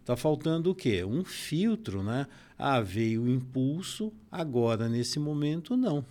Está 0.00 0.16
faltando 0.16 0.70
o 0.70 0.74
quê? 0.74 1.04
Um 1.04 1.22
filtro, 1.22 2.02
né? 2.02 2.26
Ah, 2.58 2.80
veio 2.80 3.24
o 3.24 3.28
impulso, 3.28 4.10
agora, 4.30 4.88
nesse 4.88 5.18
momento, 5.18 5.76
não. 5.76 6.02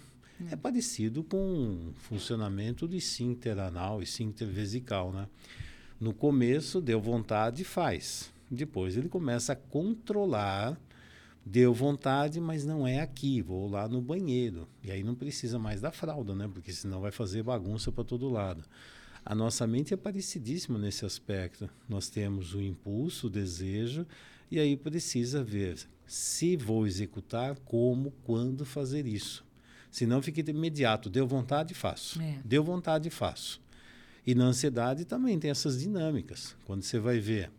É 0.50 0.56
parecido 0.56 1.24
com 1.24 1.92
o 1.92 1.94
funcionamento 1.94 2.88
do 2.88 2.96
esfíncter 2.96 3.60
anal 3.60 4.02
e 4.02 4.04
esfíncter 4.04 4.48
vesical, 4.48 5.12
né? 5.12 5.28
No 6.00 6.14
começo, 6.14 6.82
deu 6.82 7.00
vontade, 7.00 7.64
faz. 7.64 8.32
Depois 8.50 8.98
ele 8.98 9.08
começa 9.08 9.54
a 9.54 9.56
controlar 9.56 10.78
Deu 11.46 11.74
vontade, 11.74 12.40
mas 12.40 12.64
não 12.64 12.88
é 12.88 13.00
aqui, 13.00 13.42
vou 13.42 13.68
lá 13.68 13.88
no 13.88 14.00
banheiro. 14.00 14.68
E 14.84 14.92
aí 14.92 15.04
não 15.04 15.16
precisa 15.16 15.58
mais 15.58 15.82
da 15.82 15.92
fralda, 15.92 16.36
né? 16.36 16.48
Porque 16.48 16.72
senão 16.72 17.02
vai 17.02 17.12
fazer 17.12 17.42
bagunça 17.42 17.92
para 17.92 18.04
todo 18.04 18.30
lado. 18.30 18.64
A 19.26 19.34
nossa 19.34 19.66
mente 19.66 19.94
é 19.94 19.98
parecidíssima 19.98 20.78
nesse 20.78 21.04
aspecto. 21.04 21.68
Nós 21.90 22.10
temos 22.10 22.54
o 22.54 22.62
impulso, 22.62 23.26
o 23.26 23.30
desejo, 23.30 24.06
e 24.52 24.60
aí 24.60 24.78
precisa 24.78 25.44
ver 25.44 25.80
se 26.06 26.56
vou 26.56 26.86
executar, 26.86 27.56
como, 27.66 28.12
quando 28.24 28.64
fazer 28.64 29.08
isso. 29.08 29.44
Senão 29.92 30.22
fica 30.22 30.40
imediato, 30.50 31.10
deu 31.10 31.28
vontade, 31.28 31.74
faço. 31.74 32.22
É. 32.22 32.40
Deu 32.46 32.64
vontade, 32.64 33.10
faço. 33.10 33.62
E 34.26 34.34
na 34.34 34.46
ansiedade 34.46 35.04
também 35.04 35.38
tem 35.38 35.52
essas 35.52 35.80
dinâmicas. 35.80 36.56
Quando 36.66 36.84
você 36.84 36.98
vai 36.98 37.20
ver, 37.20 37.52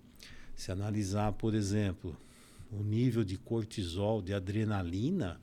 se 0.57 0.73
analisar, 0.73 1.33
por 1.33 1.55
exemplo, 1.55 2.17
o 2.71 2.83
nível 2.83 3.23
de 3.23 3.37
cortisol, 3.37 4.23
de 4.23 4.33
adrenalina, 4.33 5.39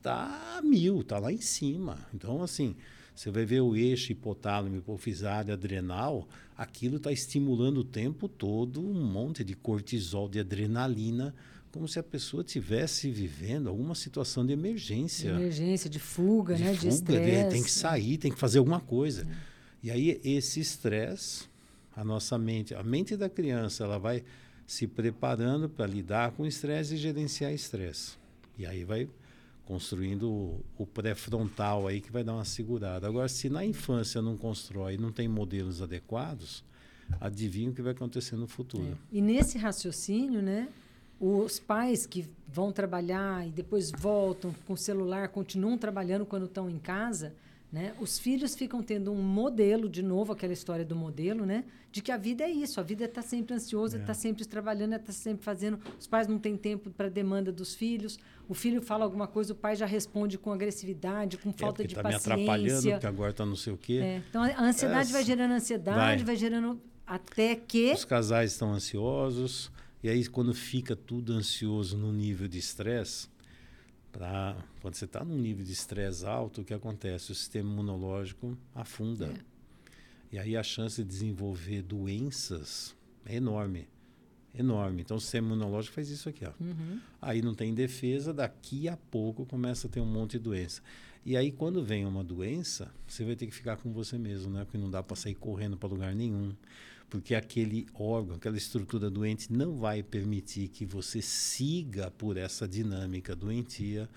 tá 0.00 0.60
mil, 0.64 1.04
tá 1.04 1.18
lá 1.18 1.30
em 1.30 1.40
cima. 1.40 1.98
Então, 2.14 2.42
assim, 2.42 2.74
você 3.14 3.30
vai 3.30 3.44
ver 3.44 3.60
o 3.60 3.76
eixo 3.76 4.12
hipotálamo, 4.12 4.76
hipofisário, 4.76 5.52
adrenal, 5.52 6.26
aquilo 6.56 6.96
está 6.96 7.12
estimulando 7.12 7.78
o 7.78 7.84
tempo 7.84 8.28
todo 8.28 8.80
um 8.80 9.04
monte 9.04 9.44
de 9.44 9.54
cortisol, 9.54 10.28
de 10.28 10.40
adrenalina, 10.40 11.34
como 11.72 11.86
se 11.86 11.98
a 11.98 12.02
pessoa 12.02 12.42
tivesse 12.42 13.10
vivendo 13.10 13.68
alguma 13.68 13.94
situação 13.94 14.44
de 14.44 14.52
emergência. 14.52 15.32
De 15.32 15.40
emergência, 15.40 15.88
de 15.88 15.98
fuga, 15.98 16.54
de 16.56 16.64
né? 16.64 16.74
Fuga, 16.74 16.80
de 16.80 16.88
estresse. 16.88 17.50
Tem 17.50 17.62
que 17.62 17.70
sair, 17.70 18.18
tem 18.18 18.32
que 18.32 18.38
fazer 18.38 18.58
alguma 18.58 18.80
coisa. 18.80 19.22
É. 19.22 19.50
E 19.82 19.90
aí, 19.90 20.20
esse 20.24 20.60
estresse, 20.60 21.44
a 21.94 22.04
nossa 22.04 22.36
mente, 22.36 22.74
a 22.74 22.82
mente 22.82 23.16
da 23.16 23.28
criança, 23.28 23.84
ela 23.84 23.98
vai 23.98 24.24
se 24.66 24.86
preparando 24.86 25.68
para 25.68 25.86
lidar 25.86 26.32
com 26.32 26.44
estresse 26.44 26.94
e 26.94 26.96
gerenciar 26.96 27.52
estresse. 27.52 28.12
E 28.58 28.66
aí 28.66 28.84
vai 28.84 29.08
construindo 29.64 30.28
o, 30.28 30.64
o 30.78 30.86
pré-frontal 30.86 31.86
aí 31.86 32.00
que 32.00 32.10
vai 32.10 32.24
dar 32.24 32.34
uma 32.34 32.44
segurada. 32.44 33.06
Agora, 33.06 33.28
se 33.28 33.48
na 33.48 33.64
infância 33.64 34.20
não 34.20 34.36
constrói, 34.36 34.96
não 34.96 35.12
tem 35.12 35.28
modelos 35.28 35.80
adequados, 35.80 36.64
adivinha 37.20 37.70
o 37.70 37.74
que 37.74 37.80
vai 37.80 37.92
acontecer 37.92 38.36
no 38.36 38.46
futuro. 38.46 38.98
É. 39.12 39.16
E 39.16 39.20
nesse 39.20 39.58
raciocínio, 39.58 40.42
né, 40.42 40.68
os 41.20 41.60
pais 41.60 42.06
que 42.06 42.28
vão 42.48 42.72
trabalhar 42.72 43.46
e 43.46 43.50
depois 43.50 43.90
voltam 43.90 44.54
com 44.66 44.72
o 44.72 44.76
celular, 44.76 45.28
continuam 45.28 45.76
trabalhando 45.76 46.24
quando 46.24 46.46
estão 46.46 46.68
em 46.68 46.78
casa, 46.78 47.34
né? 47.70 47.94
Os 48.00 48.18
filhos 48.18 48.56
ficam 48.56 48.82
tendo 48.82 49.12
um 49.12 49.22
modelo, 49.22 49.88
de 49.88 50.02
novo, 50.02 50.32
aquela 50.32 50.52
história 50.52 50.84
do 50.84 50.96
modelo, 50.96 51.46
né? 51.46 51.64
de 51.92 52.00
que 52.00 52.12
a 52.12 52.16
vida 52.16 52.44
é 52.44 52.50
isso, 52.50 52.78
a 52.78 52.82
vida 52.82 53.04
está 53.04 53.20
sempre 53.20 53.54
ansiosa, 53.54 53.98
está 53.98 54.12
é. 54.12 54.14
sempre 54.14 54.44
trabalhando, 54.44 54.94
está 54.94 55.12
sempre 55.12 55.44
fazendo. 55.44 55.78
Os 55.98 56.06
pais 56.06 56.28
não 56.28 56.38
têm 56.38 56.56
tempo 56.56 56.90
para 56.90 57.06
a 57.06 57.10
demanda 57.10 57.50
dos 57.50 57.74
filhos. 57.74 58.18
O 58.48 58.54
filho 58.54 58.80
fala 58.80 59.04
alguma 59.04 59.26
coisa, 59.26 59.52
o 59.52 59.56
pai 59.56 59.74
já 59.74 59.86
responde 59.86 60.38
com 60.38 60.52
agressividade, 60.52 61.36
com 61.36 61.50
é, 61.50 61.52
falta 61.52 61.82
é, 61.82 61.86
de 61.86 61.94
tá 61.94 62.02
paciência. 62.02 62.28
Está 62.28 62.36
me 62.36 62.42
atrapalhando, 62.42 62.90
porque 62.90 63.06
agora 63.06 63.30
está 63.30 63.44
não 63.44 63.56
sei 63.56 63.72
o 63.72 63.76
quê. 63.76 64.00
É. 64.02 64.22
Então, 64.28 64.42
a 64.42 64.62
ansiedade 64.62 65.12
vai 65.12 65.24
gerando 65.24 65.52
ansiedade, 65.52 65.98
vai. 65.98 66.24
vai 66.24 66.36
gerando 66.36 66.80
até 67.04 67.56
que... 67.56 67.92
Os 67.92 68.04
casais 68.04 68.52
estão 68.52 68.72
ansiosos, 68.72 69.70
e 70.02 70.08
aí 70.08 70.26
quando 70.26 70.54
fica 70.54 70.96
tudo 70.96 71.32
ansioso 71.32 71.96
no 71.96 72.12
nível 72.12 72.48
de 72.48 72.58
estresse, 72.58 73.28
Pra, 74.12 74.56
quando 74.80 74.94
você 74.94 75.04
está 75.04 75.24
num 75.24 75.38
nível 75.38 75.64
de 75.64 75.72
estresse 75.72 76.26
alto, 76.26 76.62
o 76.62 76.64
que 76.64 76.74
acontece? 76.74 77.30
O 77.30 77.34
sistema 77.34 77.70
imunológico 77.70 78.56
afunda. 78.74 79.26
É. 79.26 79.50
E 80.32 80.38
aí 80.38 80.56
a 80.56 80.62
chance 80.62 81.02
de 81.02 81.08
desenvolver 81.08 81.82
doenças 81.82 82.94
é 83.24 83.36
enorme. 83.36 83.88
Enorme. 84.52 85.02
Então 85.02 85.16
o 85.16 85.20
sistema 85.20 85.48
imunológico 85.48 85.94
faz 85.94 86.08
isso 86.08 86.28
aqui. 86.28 86.44
Ó. 86.44 86.52
Uhum. 86.60 87.00
Aí 87.22 87.40
não 87.40 87.54
tem 87.54 87.72
defesa, 87.72 88.34
daqui 88.34 88.88
a 88.88 88.96
pouco 88.96 89.46
começa 89.46 89.86
a 89.86 89.90
ter 89.90 90.00
um 90.00 90.06
monte 90.06 90.32
de 90.32 90.40
doença. 90.40 90.82
E 91.24 91.36
aí 91.36 91.52
quando 91.52 91.84
vem 91.84 92.04
uma 92.04 92.24
doença, 92.24 92.92
você 93.06 93.24
vai 93.24 93.36
ter 93.36 93.46
que 93.46 93.54
ficar 93.54 93.76
com 93.76 93.92
você 93.92 94.18
mesmo, 94.18 94.50
né? 94.50 94.64
Porque 94.64 94.78
não 94.78 94.90
dá 94.90 95.02
para 95.02 95.16
sair 95.16 95.34
correndo 95.36 95.76
para 95.76 95.88
lugar 95.88 96.14
nenhum 96.14 96.52
porque 97.10 97.34
aquele 97.34 97.86
órgão, 97.92 98.36
aquela 98.36 98.56
estrutura 98.56 99.10
doente 99.10 99.52
não 99.52 99.74
vai 99.74 100.00
permitir 100.00 100.68
que 100.68 100.86
você 100.86 101.20
siga 101.20 102.08
por 102.12 102.36
essa 102.36 102.68
dinâmica 102.68 103.34
doentia. 103.34 104.08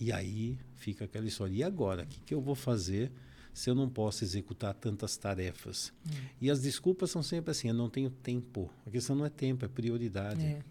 E 0.00 0.10
aí 0.10 0.56
fica 0.76 1.04
aquela 1.04 1.26
história. 1.26 1.54
E 1.54 1.62
agora? 1.62 2.04
O 2.04 2.06
que, 2.06 2.20
que 2.20 2.34
eu 2.34 2.40
vou 2.40 2.54
fazer 2.54 3.12
se 3.52 3.68
eu 3.68 3.74
não 3.74 3.88
posso 3.88 4.24
executar 4.24 4.72
tantas 4.72 5.16
tarefas? 5.18 5.92
Hum. 6.06 6.10
E 6.40 6.50
as 6.50 6.62
desculpas 6.62 7.10
são 7.10 7.22
sempre 7.22 7.50
assim: 7.50 7.68
eu 7.68 7.74
não 7.74 7.90
tenho 7.90 8.08
tempo. 8.08 8.70
A 8.86 8.90
questão 8.90 9.14
não 9.14 9.26
é 9.26 9.30
tempo, 9.30 9.66
é 9.66 9.68
prioridade. 9.68 10.42
É. 10.42 10.62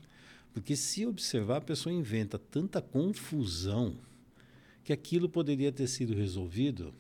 Porque 0.54 0.76
se 0.76 1.06
observar, 1.06 1.58
a 1.58 1.62
pessoa 1.62 1.94
inventa 1.94 2.40
tanta 2.40 2.82
confusão 2.82 3.96
que 4.84 4.92
aquilo 4.92 5.30
poderia 5.30 5.72
ter 5.72 5.86
sido 5.86 6.16
resolvido 6.16 6.92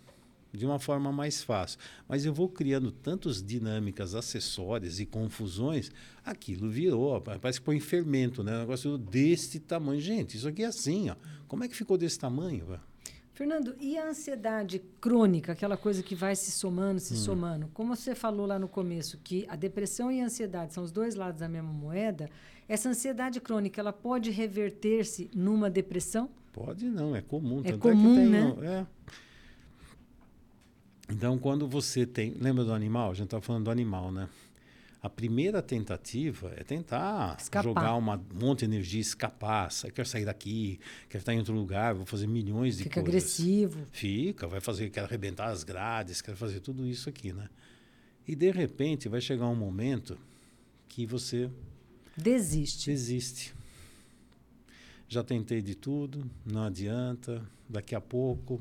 de 0.51 0.65
uma 0.65 0.79
forma 0.79 1.11
mais 1.11 1.43
fácil. 1.43 1.79
Mas 2.07 2.25
eu 2.25 2.33
vou 2.33 2.49
criando 2.49 2.91
tantas 2.91 3.41
dinâmicas 3.41 4.15
acessórias 4.15 4.99
e 4.99 5.05
confusões, 5.05 5.91
aquilo 6.25 6.69
virou, 6.69 7.21
parece 7.21 7.59
que 7.59 7.65
põe 7.65 7.79
fermento, 7.79 8.43
né? 8.43 8.55
Um 8.55 8.59
negócio 8.59 8.97
desse 8.97 9.59
tamanho. 9.59 10.01
Gente, 10.01 10.37
isso 10.37 10.47
aqui 10.47 10.63
é 10.63 10.67
assim, 10.67 11.09
ó. 11.09 11.15
Como 11.47 11.63
é 11.63 11.67
que 11.67 11.75
ficou 11.75 11.97
desse 11.97 12.19
tamanho? 12.19 12.79
Fernando, 13.37 13.75
e 13.79 13.99
a 13.99 14.09
ansiedade 14.09 14.81
crônica, 14.99 15.51
aquela 15.51 15.77
coisa 15.77 16.01
que 16.01 16.15
vai 16.15 16.35
se 16.35 16.49
somando, 16.49 16.99
se 16.99 17.13
hum. 17.13 17.17
somando? 17.17 17.69
Como 17.71 17.95
você 17.95 18.15
falou 18.15 18.47
lá 18.47 18.57
no 18.57 18.67
começo, 18.67 19.19
que 19.23 19.45
a 19.47 19.55
depressão 19.55 20.11
e 20.11 20.19
a 20.19 20.25
ansiedade 20.25 20.73
são 20.73 20.83
os 20.83 20.91
dois 20.91 21.13
lados 21.13 21.39
da 21.39 21.47
mesma 21.47 21.71
moeda, 21.71 22.31
essa 22.67 22.89
ansiedade 22.89 23.39
crônica, 23.39 23.79
ela 23.79 23.93
pode 23.93 24.31
reverter-se 24.31 25.29
numa 25.35 25.69
depressão? 25.69 26.31
Pode 26.51 26.89
não, 26.89 27.15
é 27.15 27.21
comum. 27.21 27.61
É 27.63 27.73
comum, 27.73 28.13
é 28.13 28.15
tem, 28.15 28.27
né? 28.27 28.55
É. 28.63 28.85
Então, 31.09 31.37
quando 31.37 31.67
você 31.67 32.05
tem. 32.05 32.31
Lembra 32.31 32.63
do 32.63 32.73
animal? 32.73 33.11
A 33.11 33.13
gente 33.13 33.25
estava 33.25 33.41
falando 33.41 33.65
do 33.65 33.71
animal, 33.71 34.11
né? 34.11 34.27
A 35.01 35.09
primeira 35.09 35.61
tentativa 35.61 36.51
é 36.57 36.63
tentar 36.63 37.37
escapar. 37.39 37.63
jogar 37.63 37.95
uma, 37.95 38.15
um 38.15 38.45
monte 38.45 38.59
de 38.59 38.65
energia, 38.65 38.99
escapar. 38.99 39.69
Quer 39.93 40.05
sair 40.05 40.25
daqui, 40.25 40.79
quer 41.07 41.19
estar 41.19 41.33
em 41.33 41.37
outro 41.37 41.53
lugar, 41.53 41.93
vou 41.93 42.05
fazer 42.05 42.27
milhões 42.27 42.77
de 42.77 42.83
Fica 42.83 43.01
coisas. 43.01 43.37
Fica 43.37 43.45
agressivo. 43.45 43.87
Fica, 43.91 44.47
vai 44.47 44.59
fazer, 44.59 44.89
quer 44.89 45.01
arrebentar 45.01 45.45
as 45.45 45.63
grades, 45.63 46.21
quer 46.21 46.35
fazer 46.35 46.59
tudo 46.59 46.85
isso 46.85 47.07
aqui, 47.07 47.31
né? 47.31 47.47
E 48.27 48.35
de 48.35 48.51
repente 48.51 49.07
vai 49.07 49.21
chegar 49.21 49.47
um 49.47 49.55
momento 49.55 50.17
que 50.89 51.05
você 51.05 51.49
desiste. 52.17 52.89
Desiste. 52.89 53.53
Já 55.07 55.23
tentei 55.23 55.61
de 55.61 55.75
tudo, 55.75 56.29
não 56.45 56.63
adianta. 56.63 57.41
Daqui 57.69 57.95
a 57.95 58.01
pouco 58.01 58.59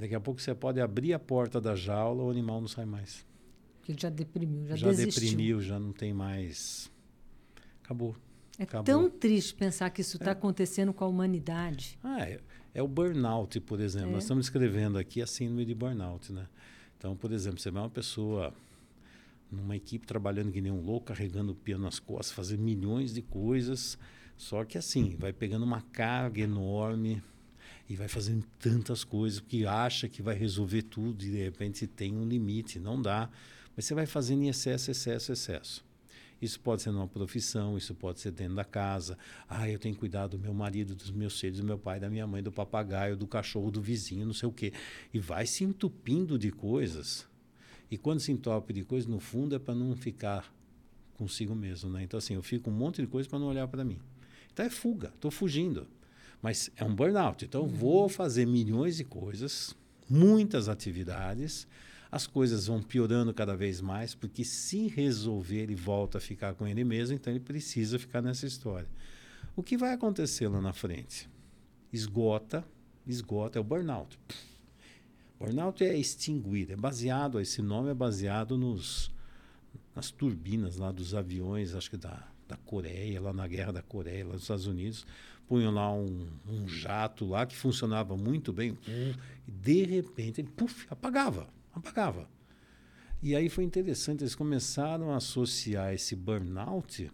Daqui 0.00 0.14
a 0.14 0.20
pouco 0.20 0.40
você 0.40 0.54
pode 0.54 0.80
abrir 0.80 1.12
a 1.12 1.18
porta 1.18 1.60
da 1.60 1.76
jaula, 1.76 2.24
o 2.24 2.30
animal 2.30 2.58
não 2.58 2.68
sai 2.68 2.86
mais. 2.86 3.26
Porque 3.76 3.94
já 4.00 4.08
deprimiu, 4.08 4.66
já, 4.68 4.76
já 4.76 4.88
desistiu. 4.88 5.20
deprimiu, 5.20 5.60
já 5.60 5.78
não 5.78 5.92
tem 5.92 6.14
mais. 6.14 6.90
Acabou. 7.84 8.16
É 8.58 8.62
Acabou. 8.62 8.84
tão 8.84 9.10
triste 9.10 9.54
pensar 9.54 9.90
que 9.90 10.00
isso 10.00 10.16
está 10.16 10.30
é. 10.30 10.32
acontecendo 10.32 10.94
com 10.94 11.04
a 11.04 11.06
humanidade. 11.06 11.98
Ah, 12.02 12.26
é, 12.26 12.40
é 12.72 12.82
o 12.82 12.88
burnout, 12.88 13.60
por 13.60 13.78
exemplo. 13.78 14.08
É. 14.08 14.12
Nós 14.12 14.24
estamos 14.24 14.46
escrevendo 14.46 14.96
aqui 14.96 15.20
a 15.20 15.26
síndrome 15.26 15.66
de 15.66 15.74
burnout, 15.74 16.32
né? 16.32 16.48
Então, 16.96 17.14
por 17.14 17.30
exemplo, 17.30 17.60
você 17.60 17.70
vê 17.70 17.78
uma 17.78 17.90
pessoa 17.90 18.54
numa 19.52 19.76
equipe 19.76 20.06
trabalhando 20.06 20.50
que 20.50 20.62
nem 20.62 20.72
um 20.72 20.80
louco, 20.80 21.08
carregando 21.08 21.52
o 21.52 21.54
piano 21.54 21.84
nas 21.84 21.98
costas, 21.98 22.32
fazendo 22.32 22.62
milhões 22.62 23.12
de 23.12 23.20
coisas, 23.20 23.98
só 24.38 24.64
que 24.64 24.78
assim, 24.78 25.14
vai 25.18 25.34
pegando 25.34 25.66
uma 25.66 25.82
carga 25.82 26.40
enorme, 26.40 27.22
e 27.90 27.96
vai 27.96 28.06
fazendo 28.06 28.46
tantas 28.56 29.02
coisas 29.02 29.40
que 29.40 29.66
acha 29.66 30.08
que 30.08 30.22
vai 30.22 30.36
resolver 30.36 30.82
tudo 30.82 31.24
e 31.24 31.28
de 31.28 31.38
repente 31.38 31.88
tem 31.88 32.16
um 32.16 32.24
limite, 32.24 32.78
não 32.78 33.02
dá. 33.02 33.28
Mas 33.74 33.84
você 33.84 33.94
vai 33.94 34.06
fazendo 34.06 34.44
em 34.44 34.48
excesso, 34.48 34.92
excesso, 34.92 35.32
excesso. 35.32 35.84
Isso 36.40 36.60
pode 36.60 36.82
ser 36.82 36.92
numa 36.92 37.08
profissão, 37.08 37.76
isso 37.76 37.92
pode 37.92 38.20
ser 38.20 38.30
dentro 38.30 38.54
da 38.54 38.64
casa. 38.64 39.18
Ah, 39.48 39.68
eu 39.68 39.76
tenho 39.76 39.96
cuidar 39.96 40.28
do 40.28 40.38
meu 40.38 40.54
marido, 40.54 40.94
dos 40.94 41.10
meus 41.10 41.38
filhos, 41.40 41.58
do 41.58 41.64
meu 41.64 41.76
pai, 41.76 41.98
da 41.98 42.08
minha 42.08 42.28
mãe, 42.28 42.40
do 42.40 42.52
papagaio, 42.52 43.16
do 43.16 43.26
cachorro, 43.26 43.72
do 43.72 43.82
vizinho, 43.82 44.24
não 44.24 44.34
sei 44.34 44.48
o 44.48 44.52
quê. 44.52 44.72
E 45.12 45.18
vai 45.18 45.44
se 45.44 45.64
entupindo 45.64 46.38
de 46.38 46.52
coisas. 46.52 47.26
E 47.90 47.98
quando 47.98 48.20
se 48.20 48.30
entope 48.30 48.72
de 48.72 48.84
coisa, 48.84 49.08
no 49.08 49.18
fundo 49.18 49.56
é 49.56 49.58
para 49.58 49.74
não 49.74 49.96
ficar 49.96 50.54
consigo 51.14 51.56
mesmo, 51.56 51.90
né? 51.90 52.04
Então 52.04 52.18
assim, 52.18 52.34
eu 52.34 52.42
fico 52.42 52.70
um 52.70 52.72
monte 52.72 53.02
de 53.02 53.08
coisa 53.08 53.28
para 53.28 53.40
não 53.40 53.48
olhar 53.48 53.66
para 53.66 53.84
mim. 53.84 53.98
Então 54.52 54.64
é 54.64 54.70
fuga, 54.70 55.08
estou 55.08 55.32
fugindo. 55.32 55.88
Mas 56.42 56.70
é 56.76 56.84
um 56.84 56.94
burnout. 56.94 57.44
Então 57.44 57.66
vou 57.66 58.08
fazer 58.08 58.46
milhões 58.46 58.96
de 58.96 59.04
coisas, 59.04 59.76
muitas 60.08 60.68
atividades, 60.68 61.66
as 62.10 62.26
coisas 62.26 62.66
vão 62.66 62.82
piorando 62.82 63.32
cada 63.32 63.54
vez 63.54 63.80
mais, 63.80 64.14
porque 64.14 64.44
se 64.44 64.88
resolver 64.88 65.58
ele 65.58 65.76
volta 65.76 66.18
a 66.18 66.20
ficar 66.20 66.54
com 66.54 66.66
ele 66.66 66.82
mesmo, 66.82 67.14
então 67.14 67.32
ele 67.32 67.40
precisa 67.40 67.98
ficar 67.98 68.20
nessa 68.20 68.46
história. 68.46 68.88
O 69.54 69.62
que 69.62 69.76
vai 69.76 69.92
acontecer 69.92 70.48
lá 70.48 70.60
na 70.60 70.72
frente? 70.72 71.28
Esgota, 71.92 72.64
esgota, 73.06 73.58
é 73.58 73.60
o 73.60 73.64
burnout. 73.64 74.18
Burnout 75.38 75.82
é 75.84 75.96
extinguir, 75.96 76.70
é 76.70 76.76
baseado, 76.76 77.40
esse 77.40 77.62
nome 77.62 77.90
é 77.90 77.94
baseado 77.94 78.58
nos, 78.58 79.10
nas 79.94 80.10
turbinas 80.10 80.76
lá 80.76 80.90
dos 80.90 81.14
aviões, 81.14 81.74
acho 81.74 81.90
que 81.90 81.96
da, 81.96 82.28
da 82.48 82.56
Coreia, 82.56 83.20
lá 83.20 83.32
na 83.32 83.46
guerra 83.46 83.72
da 83.72 83.82
Coreia, 83.82 84.26
lá 84.26 84.32
nos 84.32 84.42
Estados 84.42 84.66
Unidos, 84.66 85.06
punham 85.50 85.72
lá 85.72 85.92
um, 85.92 86.28
um 86.48 86.68
jato 86.68 87.26
lá 87.26 87.44
que 87.44 87.56
funcionava 87.56 88.16
muito 88.16 88.52
bem, 88.52 88.78
e 88.86 89.16
de 89.48 89.82
repente 89.82 90.40
ele 90.40 90.48
puff, 90.48 90.86
apagava, 90.88 91.48
apagava. 91.72 92.30
E 93.20 93.34
aí 93.34 93.48
foi 93.48 93.64
interessante, 93.64 94.22
eles 94.22 94.36
começaram 94.36 95.12
a 95.12 95.16
associar 95.16 95.92
esse 95.92 96.14
burnout, 96.14 97.10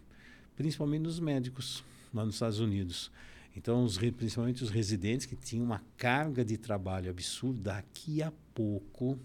principalmente 0.55 1.01
nos 1.01 1.19
médicos 1.19 1.83
lá 2.13 2.23
nos 2.23 2.35
Estados 2.35 2.59
Unidos. 2.59 3.11
Então, 3.55 3.83
os, 3.83 3.97
principalmente 3.97 4.63
os 4.63 4.69
residentes 4.69 5.25
que 5.25 5.35
tinham 5.35 5.65
uma 5.65 5.81
carga 5.97 6.45
de 6.45 6.57
trabalho 6.57 7.09
absurda, 7.09 7.73
daqui 7.73 8.21
a 8.21 8.31
pouco 8.53 9.17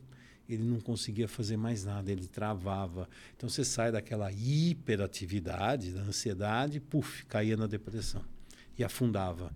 ele 0.48 0.62
não 0.62 0.80
conseguia 0.80 1.28
fazer 1.28 1.58
mais 1.58 1.84
nada, 1.84 2.10
ele 2.10 2.26
travava. 2.26 3.06
Então, 3.36 3.46
você 3.46 3.62
sai 3.62 3.92
daquela 3.92 4.32
hiperatividade, 4.32 5.92
da 5.92 6.00
ansiedade, 6.00 6.80
puf, 6.80 7.26
caía 7.26 7.58
na 7.58 7.66
depressão 7.66 8.31
e 8.78 8.84
afundava. 8.84 9.52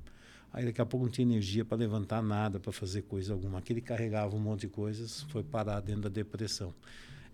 Aí 0.53 0.65
daqui 0.65 0.81
a 0.81 0.87
pouco 0.87 1.05
não 1.05 1.13
tinha 1.13 1.27
energia 1.27 1.65
para 1.65 1.77
levantar 1.77 2.23
nada, 2.23 2.59
para 2.59 2.73
fazer 2.73 3.03
coisa 3.03 3.33
alguma. 3.33 3.59
Aquele 3.59 3.81
carregava 3.81 4.35
um 4.35 4.41
monte 4.41 4.63
de 4.63 4.69
coisas, 4.69 5.23
foi 5.29 5.43
parar 5.43 5.81
dentro 5.81 6.03
da 6.03 6.09
depressão. 6.09 6.73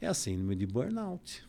É 0.01 0.07
assim, 0.09 0.37
no 0.37 0.45
meio 0.45 0.59
de 0.59 0.67
burnout. 0.67 1.45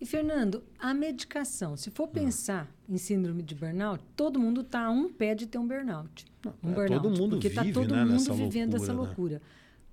E, 0.00 0.06
Fernando, 0.06 0.62
a 0.78 0.92
medicação, 0.92 1.76
se 1.76 1.90
for 1.90 2.08
hum. 2.08 2.12
pensar 2.12 2.72
hum. 2.88 2.94
em 2.94 2.98
síndrome 2.98 3.42
de 3.42 3.54
burnout, 3.54 4.02
todo 4.16 4.38
mundo 4.38 4.60
está 4.62 4.86
a 4.86 4.90
um 4.90 5.12
pé 5.12 5.34
de 5.34 5.46
ter 5.46 5.58
um 5.58 5.66
burnout. 5.66 6.26
Não, 6.44 6.54
um 6.62 6.70
é, 6.70 6.74
burnout 6.74 7.02
todo 7.02 7.18
mundo 7.18 7.30
porque 7.36 7.48
está 7.48 7.64
todo 7.64 7.94
né, 7.94 8.04
mundo 8.04 8.34
vivendo 8.34 8.72
loucura, 8.72 8.82
essa 8.82 8.92
loucura. 8.92 9.34
Né? 9.34 9.40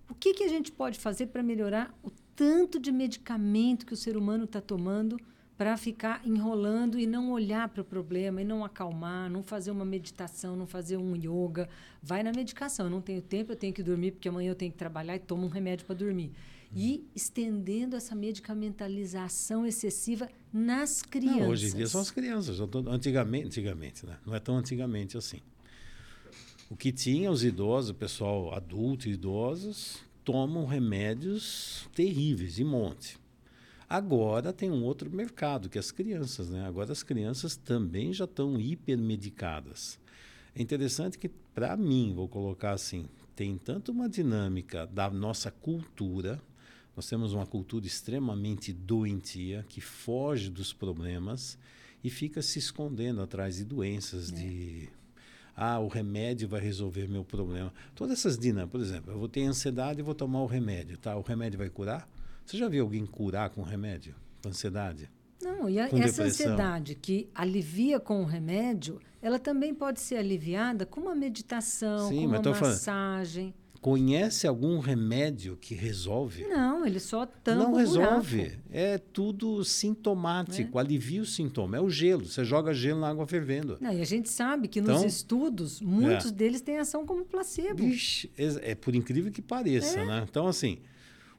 O 0.10 0.16
que, 0.16 0.34
que 0.34 0.44
a 0.44 0.48
gente 0.48 0.72
pode 0.72 1.00
fazer 1.00 1.28
para 1.28 1.44
melhorar 1.44 1.94
o 2.04 2.12
tanto 2.36 2.80
de 2.80 2.92
medicamento 2.92 3.86
que 3.86 3.94
o 3.94 3.98
ser 3.98 4.18
humano 4.18 4.46
está 4.46 4.60
tomando 4.60 5.20
para 5.60 5.76
ficar 5.76 6.26
enrolando 6.26 6.98
e 6.98 7.06
não 7.06 7.34
olhar 7.34 7.68
para 7.68 7.82
o 7.82 7.84
problema 7.84 8.42
e 8.42 8.46
não 8.46 8.64
acalmar, 8.64 9.30
não 9.30 9.44
fazer 9.44 9.72
uma 9.72 9.84
meditação, 9.84 10.56
não 10.56 10.66
fazer 10.66 10.96
um 10.96 11.14
yoga? 11.18 11.68
Vai 12.02 12.24
na 12.24 12.32
medicação. 12.32 12.86
Eu 12.86 12.90
não 12.90 13.02
tenho 13.02 13.22
tempo, 13.22 13.52
eu 13.52 13.58
tenho 13.58 13.74
que 13.74 13.84
dormir 13.84 14.12
porque 14.12 14.30
amanhã 14.30 14.52
eu 14.52 14.56
tenho 14.56 14.72
que 14.72 14.78
trabalhar 14.78 15.18
e 15.18 15.20
tomo 15.20 15.46
um 15.46 15.50
remédio 15.50 15.86
para 15.86 15.96
dormir 15.96 16.32
e 16.74 17.04
estendendo 17.14 17.98
essa 17.98 18.16
medicamentalização 18.16 19.66
excessiva 19.66 20.30
nas 20.54 21.02
crianças. 21.02 21.42
Não, 21.42 21.50
hoje 21.50 21.68
em 21.68 21.76
dia 21.76 21.88
são 21.88 22.00
as 22.00 22.10
crianças. 22.10 22.58
Antigamente, 22.88 23.48
antigamente 23.48 24.06
né? 24.06 24.18
não 24.26 24.34
é 24.34 24.40
tão 24.40 24.56
antigamente 24.56 25.18
assim. 25.18 25.42
O 26.70 26.76
que 26.78 26.94
tinha 26.94 27.30
os 27.30 27.44
idosos, 27.44 27.90
o 27.90 27.96
pessoal 27.96 28.54
adulto 28.54 29.10
e 29.10 29.12
idosos, 29.12 29.98
tomam 30.24 30.66
remédios 30.66 31.86
terríveis, 31.94 32.60
em 32.60 32.64
monte. 32.64 33.19
Agora 33.90 34.54
tem 34.54 34.70
um 34.70 34.84
outro 34.84 35.10
mercado, 35.10 35.68
que 35.68 35.78
é 35.78 35.82
as 35.82 35.90
crianças. 35.90 36.50
Né? 36.50 36.64
Agora 36.66 36.92
as 36.92 37.02
crianças 37.02 37.56
também 37.56 38.14
já 38.14 38.26
estão 38.26 38.60
hipermedicadas. 38.60 40.00
É 40.56 40.62
interessante 40.62 41.18
que, 41.18 41.28
para 41.28 41.76
mim, 41.76 42.14
vou 42.14 42.28
colocar 42.28 42.72
assim, 42.72 43.08
tem 43.36 43.58
tanto 43.58 43.92
uma 43.92 44.08
dinâmica 44.08 44.86
da 44.86 45.10
nossa 45.10 45.50
cultura, 45.50 46.40
nós 46.96 47.08
temos 47.08 47.34
uma 47.34 47.46
cultura 47.46 47.88
extremamente 47.88 48.74
doentia, 48.74 49.66
que 49.68 49.82
foge 49.82 50.50
dos 50.50 50.72
problemas 50.74 51.58
e 52.04 52.10
fica 52.10 52.42
se 52.42 52.60
escondendo 52.60 53.22
atrás 53.22 53.56
de 53.56 53.64
doenças, 53.64 54.32
é. 54.32 54.36
de 54.36 54.90
ah, 55.56 55.80
o 55.80 55.88
remédio 55.88 56.48
vai 56.48 56.62
resolver 56.62 57.08
meu 57.08 57.24
problema. 57.24 57.74
Todas 57.96 58.20
essas 58.20 58.38
dinâmicas, 58.38 58.72
por 58.72 58.82
exemplo, 58.82 59.14
eu 59.14 59.18
vou 59.18 59.28
ter 59.28 59.44
ansiedade 59.44 60.00
e 60.00 60.04
vou 60.04 60.16
tomar 60.16 60.42
o 60.42 60.46
remédio, 60.46 60.98
tá? 60.98 61.16
O 61.16 61.22
remédio 61.22 61.58
vai 61.58 61.70
curar? 61.70 62.08
Você 62.50 62.58
já 62.58 62.68
viu 62.68 62.84
alguém 62.84 63.06
curar 63.06 63.52
com 63.52 63.62
remédio? 63.62 64.16
Com 64.42 64.50
ansiedade? 64.50 65.08
Não, 65.40 65.70
e 65.70 65.80
a, 65.80 65.88
essa 65.88 66.24
ansiedade 66.24 66.96
que 66.96 67.30
alivia 67.36 68.00
com 68.00 68.24
o 68.24 68.26
remédio, 68.26 69.00
ela 69.22 69.38
também 69.38 69.72
pode 69.72 70.00
ser 70.00 70.16
aliviada 70.16 70.84
com 70.84 71.00
uma 71.00 71.14
meditação, 71.14 72.10
Sim, 72.10 72.22
com 72.22 72.26
uma 72.26 72.42
massagem. 72.42 73.54
Falando, 73.54 73.82
Conhece 73.82 74.48
algum 74.48 74.80
remédio 74.80 75.58
que 75.58 75.76
resolve? 75.76 76.44
Não, 76.48 76.88
ele 76.88 77.00
só 77.00 77.28
tampa 77.28 77.64
Não 77.66 77.76
resolve. 77.76 78.58
É 78.72 78.98
tudo 78.98 79.64
sintomático, 79.64 80.80
é. 80.80 80.82
alivia 80.82 81.22
o 81.22 81.28
sintoma. 81.28 81.78
É 81.78 81.80
o 81.80 81.88
gelo. 81.88 82.26
Você 82.26 82.44
joga 82.44 82.74
gelo 82.74 83.00
na 83.00 83.10
água 83.10 83.28
fervendo. 83.28 83.78
Não, 83.80 83.94
e 83.94 84.02
a 84.02 84.06
gente 84.06 84.28
sabe 84.28 84.68
que 84.68 84.82
nos 84.82 84.90
então, 84.90 85.06
estudos, 85.06 85.82
muitos 85.82 86.32
é. 86.32 86.34
deles 86.34 86.62
têm 86.62 86.80
ação 86.80 87.06
como 87.06 87.24
placebo. 87.26 87.84
Ixi, 87.84 88.32
é, 88.36 88.72
é 88.72 88.76
por 88.76 88.96
incrível 88.96 89.32
que 89.32 89.42
pareça, 89.42 90.00
é. 90.00 90.06
né? 90.06 90.26
Então, 90.28 90.48
assim, 90.48 90.80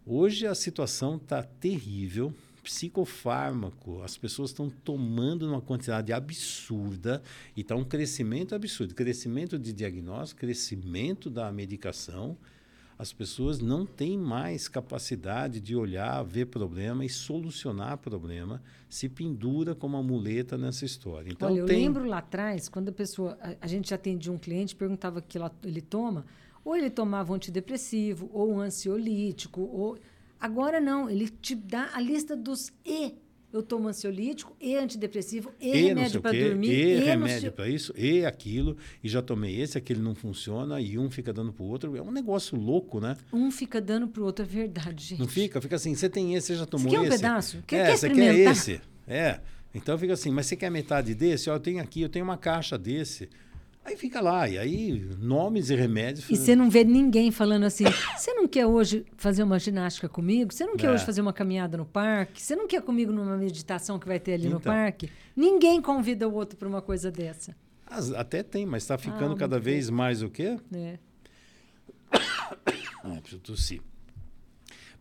hoje 0.06 0.46
a 0.46 0.54
situação 0.54 1.16
está 1.16 1.42
terrível 1.42 2.34
psicofármaco, 2.62 4.02
as 4.02 4.16
pessoas 4.16 4.50
estão 4.50 4.68
tomando 4.68 5.48
uma 5.48 5.60
quantidade 5.60 6.12
absurda 6.12 7.22
e 7.56 7.62
está 7.62 7.74
um 7.74 7.84
crescimento 7.84 8.54
absurdo. 8.54 8.94
Crescimento 8.94 9.58
de 9.58 9.72
diagnóstico, 9.72 10.40
crescimento 10.40 11.30
da 11.30 11.50
medicação. 11.50 12.36
As 12.98 13.14
pessoas 13.14 13.60
não 13.60 13.86
têm 13.86 14.18
mais 14.18 14.68
capacidade 14.68 15.58
de 15.58 15.74
olhar, 15.74 16.22
ver 16.22 16.46
problema 16.46 17.02
e 17.02 17.08
solucionar 17.08 17.96
problema, 17.96 18.62
se 18.90 19.08
pendura 19.08 19.74
como 19.74 19.96
uma 19.96 20.02
muleta 20.02 20.58
nessa 20.58 20.84
história. 20.84 21.30
Então, 21.30 21.48
Olha, 21.48 21.60
eu 21.60 21.66
tem... 21.66 21.82
lembro 21.82 22.04
lá 22.04 22.18
atrás, 22.18 22.68
quando 22.68 22.90
a 22.90 22.92
pessoa, 22.92 23.38
a, 23.40 23.56
a 23.62 23.66
gente 23.66 23.94
atendia 23.94 24.30
um 24.30 24.36
cliente, 24.36 24.76
perguntava 24.76 25.20
o 25.20 25.22
que 25.22 25.38
ele 25.64 25.80
toma, 25.80 26.26
ou 26.64 26.76
ele 26.76 26.90
tomava 26.90 27.32
um 27.32 27.36
antidepressivo, 27.36 28.30
ou 28.32 28.52
um 28.52 28.60
ansiolítico, 28.60 29.60
ou 29.60 29.98
Agora 30.40 30.80
não, 30.80 31.10
ele 31.10 31.28
te 31.28 31.54
dá 31.54 31.90
a 31.92 32.00
lista 32.00 32.34
dos 32.34 32.72
E. 32.84 33.14
Eu 33.52 33.64
tomo 33.64 33.88
ansiolítico, 33.88 34.56
e 34.60 34.76
antidepressivo, 34.76 35.52
e, 35.60 35.70
e 35.70 35.82
remédio 35.88 36.20
para 36.20 36.38
dormir, 36.38 36.70
e, 36.70 36.98
e 36.98 37.00
remédio 37.00 37.50
para 37.50 37.68
isso, 37.68 37.92
e 37.98 38.24
aquilo, 38.24 38.76
e 39.02 39.08
já 39.08 39.20
tomei 39.20 39.60
esse, 39.60 39.76
aquele 39.76 40.00
não 40.00 40.14
funciona, 40.14 40.80
e 40.80 40.96
um 40.96 41.10
fica 41.10 41.32
dando 41.32 41.52
para 41.52 41.64
o 41.64 41.66
outro. 41.66 41.96
É 41.96 42.00
um 42.00 42.12
negócio 42.12 42.56
louco, 42.56 43.00
né? 43.00 43.16
Um 43.32 43.50
fica 43.50 43.80
dando 43.80 44.06
para 44.06 44.22
o 44.22 44.24
outro, 44.24 44.44
é 44.44 44.48
verdade, 44.48 45.04
gente. 45.04 45.18
Não 45.18 45.26
fica? 45.26 45.60
Fica 45.60 45.74
assim, 45.74 45.96
você 45.96 46.08
tem 46.08 46.36
esse, 46.36 46.46
você 46.46 46.56
já 46.56 46.64
tomou 46.64 46.88
você 46.88 46.96
quer 46.96 47.02
esse. 47.02 47.08
um 47.08 47.18
pedaço? 47.18 47.64
Quer, 47.66 47.76
é, 47.76 47.86
quer 47.86 47.96
você 47.96 48.10
quer 48.10 48.34
esse. 48.38 48.80
É. 49.08 49.40
Então 49.74 49.98
fica 49.98 50.12
assim, 50.12 50.30
mas 50.30 50.46
você 50.46 50.54
quer 50.54 50.70
metade 50.70 51.12
desse? 51.12 51.50
Ó, 51.50 51.54
eu 51.54 51.60
tenho 51.60 51.82
aqui, 51.82 52.02
eu 52.02 52.08
tenho 52.08 52.24
uma 52.24 52.38
caixa 52.38 52.78
desse. 52.78 53.28
Aí 53.84 53.96
fica 53.96 54.20
lá, 54.20 54.46
e 54.46 54.58
aí 54.58 55.08
nomes 55.18 55.70
e 55.70 55.74
remédios. 55.74 56.28
E 56.28 56.36
você 56.36 56.54
não 56.54 56.68
vê 56.68 56.84
ninguém 56.84 57.30
falando 57.30 57.64
assim: 57.64 57.84
você 58.16 58.32
não 58.34 58.46
quer 58.46 58.66
hoje 58.66 59.04
fazer 59.16 59.42
uma 59.42 59.58
ginástica 59.58 60.08
comigo? 60.08 60.52
Você 60.52 60.66
não 60.66 60.76
quer 60.76 60.88
é. 60.88 60.90
hoje 60.92 61.04
fazer 61.04 61.22
uma 61.22 61.32
caminhada 61.32 61.76
no 61.76 61.86
parque? 61.86 62.42
Você 62.42 62.54
não 62.54 62.68
quer 62.68 62.82
comigo 62.82 63.10
numa 63.10 63.36
meditação 63.36 63.98
que 63.98 64.06
vai 64.06 64.20
ter 64.20 64.34
ali 64.34 64.46
então, 64.46 64.58
no 64.58 64.60
parque? 64.60 65.10
Ninguém 65.34 65.80
convida 65.80 66.28
o 66.28 66.34
outro 66.34 66.58
para 66.58 66.68
uma 66.68 66.82
coisa 66.82 67.10
dessa. 67.10 67.56
Até 68.16 68.42
tem, 68.42 68.66
mas 68.66 68.84
está 68.84 68.96
ficando 68.96 69.34
ah, 69.34 69.38
cada 69.38 69.58
vez 69.58 69.90
mais 69.90 70.22
o 70.22 70.30
quê? 70.30 70.58
É. 70.72 70.98
ah, 73.02 73.20
preciso 73.20 73.40
tossir. 73.40 73.82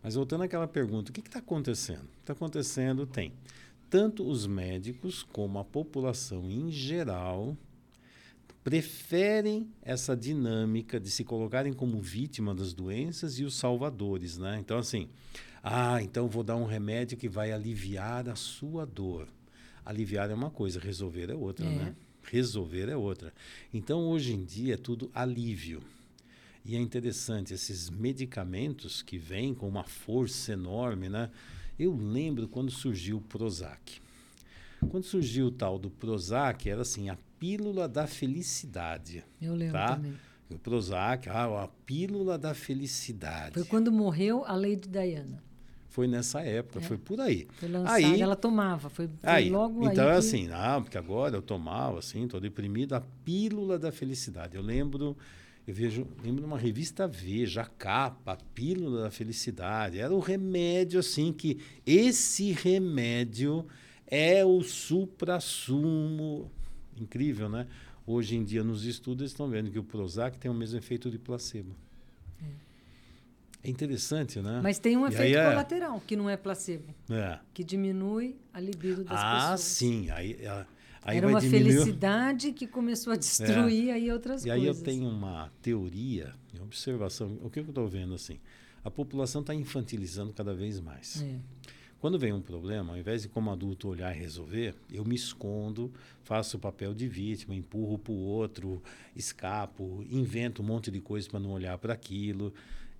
Mas 0.02 0.14
voltando 0.14 0.42
àquela 0.42 0.66
pergunta, 0.66 1.10
o 1.10 1.12
que 1.12 1.20
está 1.20 1.38
acontecendo? 1.38 2.08
Está 2.18 2.32
acontecendo, 2.32 3.06
tem. 3.06 3.32
Tanto 3.88 4.26
os 4.26 4.46
médicos 4.46 5.22
como 5.22 5.58
a 5.58 5.64
população 5.64 6.50
em 6.50 6.70
geral 6.70 7.56
preferem 8.62 9.68
essa 9.82 10.16
dinâmica 10.16 11.00
de 11.00 11.10
se 11.10 11.24
colocarem 11.24 11.72
como 11.72 12.00
vítima 12.00 12.54
das 12.54 12.72
doenças 12.72 13.38
e 13.38 13.44
os 13.44 13.54
salvadores, 13.54 14.36
né? 14.36 14.58
Então 14.60 14.78
assim, 14.78 15.08
ah, 15.62 16.02
então 16.02 16.28
vou 16.28 16.42
dar 16.42 16.56
um 16.56 16.66
remédio 16.66 17.16
que 17.16 17.28
vai 17.28 17.52
aliviar 17.52 18.28
a 18.28 18.34
sua 18.34 18.84
dor. 18.84 19.28
Aliviar 19.84 20.30
é 20.30 20.34
uma 20.34 20.50
coisa, 20.50 20.78
resolver 20.78 21.30
é 21.30 21.34
outra, 21.34 21.66
é. 21.66 21.74
né? 21.74 21.94
Resolver 22.22 22.88
é 22.88 22.96
outra. 22.96 23.32
Então 23.72 24.08
hoje 24.08 24.34
em 24.34 24.44
dia 24.44 24.74
é 24.74 24.76
tudo 24.76 25.10
alívio. 25.14 25.82
E 26.64 26.76
é 26.76 26.78
interessante 26.78 27.54
esses 27.54 27.88
medicamentos 27.88 29.00
que 29.00 29.16
vêm 29.16 29.54
com 29.54 29.66
uma 29.66 29.84
força 29.84 30.52
enorme, 30.52 31.08
né? 31.08 31.30
Eu 31.78 31.96
lembro 31.96 32.46
quando 32.46 32.70
surgiu 32.70 33.16
o 33.16 33.22
Prozac. 33.22 34.00
Quando 34.90 35.04
surgiu 35.04 35.46
o 35.46 35.50
tal 35.50 35.78
do 35.78 35.90
Prozac, 35.90 36.68
era 36.68 36.82
assim, 36.82 37.08
a 37.08 37.16
pílula 37.40 37.88
da 37.88 38.06
felicidade. 38.06 39.24
Eu 39.40 39.54
lembro 39.54 39.72
tá? 39.72 39.96
também. 39.96 40.14
O 40.50 40.58
Prozac, 40.58 41.28
ah, 41.30 41.64
a 41.64 41.68
pílula 41.86 42.36
da 42.36 42.52
felicidade. 42.54 43.54
Foi 43.54 43.64
quando 43.64 43.90
morreu 43.90 44.44
a 44.44 44.54
Lady 44.54 44.88
Diana. 44.88 45.42
Foi 45.88 46.06
nessa 46.06 46.40
época, 46.40 46.78
é. 46.78 46.82
foi 46.82 46.98
por 46.98 47.20
aí. 47.20 47.48
Foi 47.54 47.68
lançada, 47.68 47.96
aí, 47.96 48.20
ela 48.20 48.36
tomava, 48.36 48.90
foi, 48.90 49.08
foi 49.08 49.28
aí, 49.28 49.50
logo 49.50 49.78
então, 49.78 49.88
aí. 49.88 49.92
Então, 49.92 50.08
assim, 50.10 50.46
não, 50.46 50.82
porque 50.82 50.98
agora 50.98 51.36
eu 51.36 51.42
tomava, 51.42 51.98
assim, 51.98 52.24
estou 52.24 52.40
deprimido, 52.40 52.94
a 52.94 53.00
pílula 53.24 53.78
da 53.78 53.90
felicidade. 53.90 54.56
Eu 54.56 54.62
lembro, 54.62 55.16
eu 55.66 55.74
vejo, 55.74 56.06
lembro 56.22 56.42
numa 56.42 56.58
revista 56.58 57.08
Veja, 57.08 57.62
a 57.62 57.66
capa, 57.66 58.32
a 58.32 58.36
pílula 58.54 59.04
da 59.04 59.10
felicidade. 59.10 59.98
Era 59.98 60.14
o 60.14 60.20
remédio, 60.20 61.00
assim, 61.00 61.32
que 61.32 61.58
esse 61.86 62.52
remédio 62.52 63.66
é 64.06 64.44
o 64.44 64.62
supra-sumo. 64.62 66.50
Incrível, 67.00 67.48
né? 67.48 67.66
Hoje 68.06 68.36
em 68.36 68.44
dia, 68.44 68.62
nos 68.62 68.84
estudos, 68.84 69.30
estão 69.30 69.48
vendo 69.48 69.70
que 69.70 69.78
o 69.78 69.84
Prozac 69.84 70.38
tem 70.38 70.50
o 70.50 70.54
mesmo 70.54 70.78
efeito 70.78 71.10
de 71.10 71.18
placebo. 71.18 71.74
É 73.62 73.68
interessante, 73.68 74.40
né? 74.40 74.60
Mas 74.62 74.78
tem 74.78 74.96
um 74.96 75.06
e 75.06 75.12
efeito 75.12 75.38
é... 75.38 75.50
colateral, 75.50 76.02
que 76.06 76.16
não 76.16 76.30
é 76.30 76.36
placebo. 76.36 76.94
É. 77.10 77.38
Que 77.52 77.62
diminui 77.62 78.36
a 78.54 78.60
libido 78.60 79.04
das 79.04 79.18
ah, 79.18 79.34
pessoas. 79.34 79.52
Ah, 79.52 79.56
sim. 79.58 80.10
Aí, 80.10 80.38
aí 81.02 81.16
Era 81.18 81.28
uma 81.28 81.40
diminuir... 81.40 81.72
felicidade 81.72 82.52
que 82.52 82.66
começou 82.66 83.12
a 83.12 83.16
destruir 83.16 83.90
é. 83.90 83.92
aí 83.92 84.10
outras 84.10 84.44
e 84.44 84.48
coisas. 84.48 84.64
E 84.64 84.66
aí 84.66 84.66
eu 84.66 84.74
tenho 84.74 85.06
uma 85.06 85.52
teoria, 85.60 86.34
uma 86.54 86.64
observação. 86.64 87.38
O 87.42 87.50
que 87.50 87.60
eu 87.60 87.64
estou 87.64 87.86
vendo 87.86 88.14
assim? 88.14 88.40
A 88.82 88.90
população 88.90 89.42
está 89.42 89.54
infantilizando 89.54 90.32
cada 90.32 90.54
vez 90.54 90.80
mais. 90.80 91.22
É. 91.22 91.38
Quando 92.00 92.18
vem 92.18 92.32
um 92.32 92.40
problema, 92.40 92.94
ao 92.94 92.98
invés 92.98 93.22
de 93.22 93.28
como 93.28 93.50
adulto 93.50 93.88
olhar 93.88 94.16
e 94.16 94.18
resolver, 94.18 94.74
eu 94.90 95.04
me 95.04 95.14
escondo, 95.14 95.92
faço 96.22 96.56
o 96.56 96.60
papel 96.60 96.94
de 96.94 97.06
vítima, 97.06 97.54
empurro 97.54 97.98
para 97.98 98.12
o 98.12 98.16
outro, 98.16 98.82
escapo, 99.14 100.02
invento 100.10 100.62
um 100.62 100.64
monte 100.64 100.90
de 100.90 101.00
coisa 101.00 101.28
para 101.28 101.40
não 101.40 101.50
olhar 101.50 101.76
para 101.78 101.92
aquilo 101.92 102.52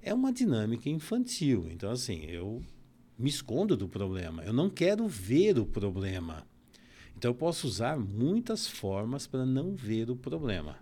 é 0.02 0.14
uma 0.14 0.32
dinâmica 0.32 0.88
infantil. 0.88 1.68
Então, 1.70 1.90
assim, 1.90 2.24
eu 2.24 2.62
me 3.18 3.28
escondo 3.28 3.76
do 3.76 3.88
problema. 3.88 4.42
Eu 4.44 4.52
não 4.52 4.70
quero 4.70 5.06
ver 5.06 5.58
o 5.58 5.66
problema. 5.66 6.46
Então, 7.16 7.30
eu 7.30 7.34
posso 7.34 7.66
usar 7.66 7.98
muitas 7.98 8.66
formas 8.66 9.26
para 9.26 9.44
não 9.44 9.74
ver 9.74 10.10
o 10.10 10.16
problema. 10.16 10.78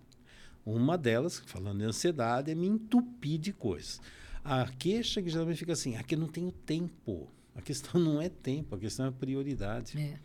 Uma 0.64 0.96
delas, 0.96 1.42
falando 1.46 1.78
de 1.78 1.84
ansiedade, 1.84 2.50
é 2.50 2.54
me 2.54 2.66
entupir 2.66 3.38
de 3.38 3.52
coisas. 3.52 4.00
A 4.44 4.66
queixa 4.66 5.20
que 5.20 5.30
geralmente 5.30 5.58
fica 5.58 5.72
assim, 5.72 5.96
aqui 5.96 6.14
eu 6.14 6.18
não 6.18 6.28
tenho 6.28 6.52
tempo. 6.52 7.28
A 7.59 7.61
questão 7.61 8.00
não 8.00 8.22
é 8.22 8.28
tempo, 8.28 8.76
a 8.76 8.78
questão 8.78 9.06
é 9.06 9.11
prioridade. 9.11 9.98
É. 9.98 10.16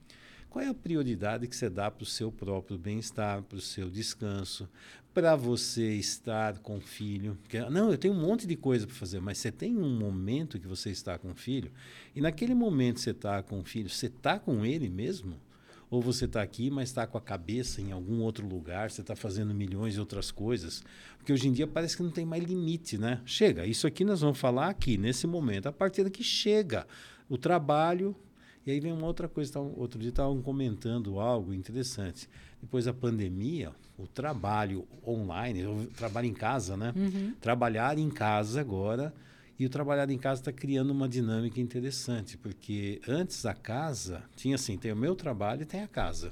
Qual 0.51 0.63
é 0.63 0.67
a 0.67 0.73
prioridade 0.73 1.47
que 1.47 1.55
você 1.55 1.67
dá 1.67 1.89
para 1.89 2.03
o 2.03 2.05
seu 2.05 2.31
próprio 2.31 2.77
bem-estar, 2.77 3.41
para 3.41 3.57
o 3.57 3.61
seu 3.61 3.89
descanso, 3.89 4.69
para 5.11 5.35
você 5.35 5.95
estar 5.95 6.59
com 6.59 6.77
o 6.77 6.79
filho? 6.79 7.35
Não, 7.71 7.89
eu 7.89 7.97
tenho 7.97 8.13
um 8.13 8.21
monte 8.21 8.45
de 8.45 8.55
coisa 8.55 8.85
para 8.85 8.95
fazer, 8.95 9.19
mas 9.19 9.39
você 9.39 9.51
tem 9.51 9.75
um 9.75 9.97
momento 9.97 10.59
que 10.59 10.67
você 10.67 10.91
está 10.91 11.17
com 11.17 11.31
o 11.31 11.35
filho, 11.35 11.71
e 12.15 12.21
naquele 12.21 12.53
momento 12.53 12.97
que 12.97 13.01
você 13.01 13.09
está 13.09 13.41
com 13.41 13.61
o 13.61 13.63
filho, 13.63 13.89
você 13.89 14.05
está 14.05 14.37
com 14.37 14.63
ele 14.63 14.87
mesmo? 14.87 15.41
Ou 15.89 16.03
você 16.03 16.25
está 16.25 16.41
aqui, 16.41 16.69
mas 16.69 16.89
está 16.89 17.07
com 17.07 17.17
a 17.17 17.21
cabeça 17.21 17.81
em 17.81 17.91
algum 17.91 18.21
outro 18.21 18.47
lugar, 18.47 18.91
você 18.91 19.01
está 19.01 19.15
fazendo 19.15 19.55
milhões 19.55 19.95
de 19.95 19.99
outras 19.99 20.29
coisas? 20.29 20.83
Porque 21.17 21.33
hoje 21.33 21.47
em 21.47 21.51
dia 21.51 21.65
parece 21.65 21.97
que 21.97 22.03
não 22.03 22.11
tem 22.11 22.25
mais 22.25 22.43
limite, 22.43 22.95
né? 22.95 23.21
Chega, 23.25 23.65
isso 23.65 23.87
aqui 23.87 24.05
nós 24.05 24.21
vamos 24.21 24.37
falar 24.37 24.69
aqui, 24.69 24.97
nesse 24.99 25.25
momento, 25.25 25.65
a 25.65 25.71
partir 25.71 26.03
daqui 26.03 26.23
chega. 26.23 26.85
O 27.33 27.37
trabalho, 27.39 28.15
e 28.63 28.69
aí 28.69 28.79
vem 28.79 28.93
uma 28.93 29.07
outra 29.07 29.27
coisa, 29.27 29.53
tá, 29.53 29.59
outro 29.59 29.99
dia 29.99 30.09
estavam 30.09 30.39
comentando 30.39 31.19
algo 31.19 31.51
interessante. 31.51 32.29
Depois 32.61 32.85
da 32.85 32.93
pandemia, 32.93 33.71
o 33.97 34.05
trabalho 34.05 34.87
online, 35.03 35.65
o 35.65 35.87
trabalho 35.97 36.27
em 36.27 36.33
casa, 36.33 36.77
né? 36.77 36.93
Uhum. 36.95 37.33
Trabalhar 37.41 37.97
em 37.97 38.07
casa 38.11 38.61
agora, 38.61 39.11
e 39.57 39.65
o 39.65 39.69
trabalhar 39.69 40.07
em 40.11 40.17
casa 40.19 40.41
está 40.41 40.51
criando 40.51 40.91
uma 40.91 41.09
dinâmica 41.09 41.59
interessante, 41.59 42.37
porque 42.37 43.01
antes 43.07 43.47
a 43.47 43.55
casa 43.55 44.21
tinha 44.35 44.53
assim, 44.53 44.77
tem 44.77 44.91
o 44.91 44.95
meu 44.95 45.15
trabalho 45.15 45.63
e 45.63 45.65
tem 45.65 45.81
a 45.81 45.87
casa. 45.87 46.31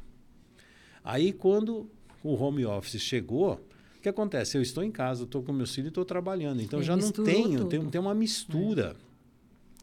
Aí 1.04 1.34
quando 1.34 1.89
o 2.24 2.36
home 2.36 2.64
office 2.64 3.02
chegou, 3.02 3.54
o 3.97 4.02
que 4.04 4.10
acontece? 4.10 4.56
Eu 4.56 4.62
estou 4.62 4.84
em 4.84 4.91
casa, 4.91 5.24
estou 5.24 5.41
com 5.41 5.52
meus 5.52 5.74
filhos 5.74 5.88
e 5.88 5.89
estou 5.89 6.06
trabalhando. 6.06 6.62
Então 6.62 6.80
já 6.84 6.95
não 6.95 7.12
tenho, 7.12 7.66
tem, 7.66 7.84
tem 7.89 7.99
uma 7.99 8.14
mistura. 8.14 8.95
É 9.08 9.11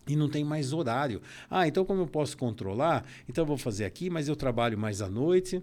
e 0.09 0.17
não 0.17 0.29
tem 0.29 0.45
mais 0.45 0.73
horário. 0.73 1.21
Ah, 1.51 1.69
então 1.69 1.85
como 1.85 2.03
eu 2.03 2.07
posso 2.07 2.37
controlar? 2.37 3.05
Então 3.29 3.43
eu 3.43 3.47
vou 3.47 3.59
fazer 3.59 3.85
aqui, 3.85 4.11
mas 4.11 4.29
eu 4.29 4.35
trabalho 4.35 4.79
mais 4.79 5.03
à 5.03 5.09
noite. 5.09 5.63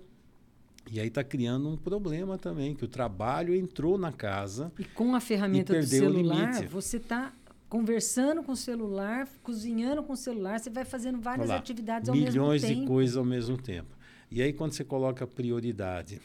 E 0.91 0.99
aí 0.99 1.07
está 1.07 1.23
criando 1.23 1.67
um 1.67 1.75
problema 1.75 2.37
também, 2.37 2.75
que 2.75 2.85
o 2.85 2.87
trabalho 2.87 3.55
entrou 3.55 3.97
na 3.97 4.11
casa. 4.11 4.71
E 4.77 4.83
com 4.83 5.15
a 5.15 5.19
ferramenta 5.19 5.73
do 5.73 5.85
celular, 5.85 6.67
você 6.67 6.97
está 6.97 7.33
conversando 7.67 8.43
com 8.43 8.51
o 8.51 8.55
celular, 8.55 9.27
cozinhando 9.41 10.03
com 10.03 10.13
o 10.13 10.17
celular, 10.17 10.59
você 10.59 10.69
vai 10.69 10.85
fazendo 10.85 11.19
várias 11.19 11.49
lá, 11.49 11.57
atividades 11.57 12.07
ao 12.07 12.15
mesmo 12.15 12.27
tempo. 12.27 12.39
Milhões 12.39 12.61
de 12.61 12.85
coisas 12.85 13.17
ao 13.17 13.25
mesmo 13.25 13.57
tempo. 13.57 13.97
E 14.29 14.41
aí 14.41 14.53
quando 14.53 14.73
você 14.73 14.83
coloca 14.83 15.25
prioridade, 15.25 16.21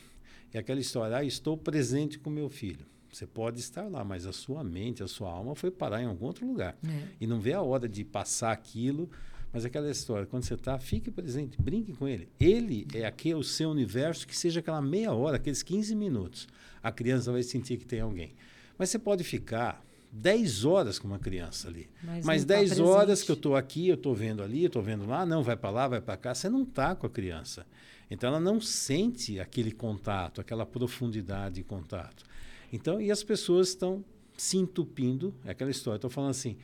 é 0.53 0.59
aquela 0.59 0.81
história, 0.81 1.17
ah, 1.17 1.25
estou 1.25 1.57
presente 1.57 2.19
com 2.19 2.29
meu 2.29 2.49
filho. 2.49 2.85
Você 3.13 3.27
pode 3.27 3.61
estar 3.61 3.89
lá, 3.89 4.05
mas 4.05 4.27
a 4.27 4.33
sua 4.33 4.63
mente, 4.63 5.03
a 5.03 5.09
sua 5.09 5.31
alma 5.31 5.55
foi 5.55 5.71
parar 5.71 6.03
em 6.03 6.07
algum 6.07 6.27
outro 6.27 6.47
lugar. 6.47 6.77
É. 6.87 7.03
E 7.21 7.27
não 7.27 7.41
vê 7.41 7.53
a 7.53 7.63
hora 7.63 7.89
de 7.89 8.05
passar 8.05 8.53
aquilo. 8.53 9.11
Mas 9.53 9.65
aquela 9.65 9.91
história, 9.91 10.27
quando 10.27 10.45
você 10.45 10.55
está, 10.55 10.79
fique 10.79 11.11
presente, 11.11 11.61
brinque 11.61 11.93
com 11.93 12.07
ele. 12.07 12.29
Ele 12.39 12.87
é 12.95 13.05
aquele 13.05 13.35
o 13.35 13.43
seu 13.43 13.71
universo, 13.71 14.27
que 14.27 14.37
seja 14.37 14.61
aquela 14.61 14.81
meia 14.81 15.13
hora, 15.13 15.37
aqueles 15.37 15.63
15 15.63 15.95
minutos. 15.97 16.47
A 16.81 16.93
criança 16.93 17.33
vai 17.33 17.43
sentir 17.43 17.77
que 17.77 17.85
tem 17.85 18.01
alguém. 18.01 18.33
Mas 18.79 18.91
você 18.91 18.99
pode 18.99 19.25
ficar 19.25 19.85
10 20.13 20.65
horas 20.65 20.99
com 20.99 21.09
uma 21.09 21.19
criança 21.19 21.69
ali. 21.69 21.89
Mas, 22.03 22.25
Mas 22.25 22.45
10 22.45 22.77
tá 22.77 22.85
horas 22.85 23.23
que 23.23 23.31
eu 23.31 23.35
estou 23.35 23.57
aqui, 23.57 23.89
eu 23.89 23.95
estou 23.95 24.15
vendo 24.15 24.43
ali, 24.43 24.63
eu 24.63 24.69
estou 24.69 24.83
vendo 24.83 25.05
lá, 25.07 25.27
não, 25.27 25.43
vai 25.43 25.57
para 25.57 25.71
lá, 25.71 25.89
vai 25.89 26.01
para 26.01 26.17
cá. 26.17 26.35
Você 26.35 26.49
não 26.49 26.63
está 26.63 26.95
com 26.95 27.07
a 27.07 27.11
criança. 27.11 27.67
Então 28.11 28.29
ela 28.29 28.41
não 28.41 28.61
sente 28.61 29.39
aquele 29.39 29.71
contato, 29.71 30.41
aquela 30.41 30.67
profundidade 30.67 31.57
de 31.57 31.63
contato. 31.63 32.25
Então, 32.73 33.01
e 33.01 33.11
as 33.11 33.23
pessoas 33.23 33.69
estão 33.69 34.05
se 34.37 34.57
entupindo, 34.57 35.35
é 35.45 35.51
aquela 35.51 35.71
história, 35.71 35.97
estou 35.97 36.11
falando 36.11 36.31
assim, 36.31 36.57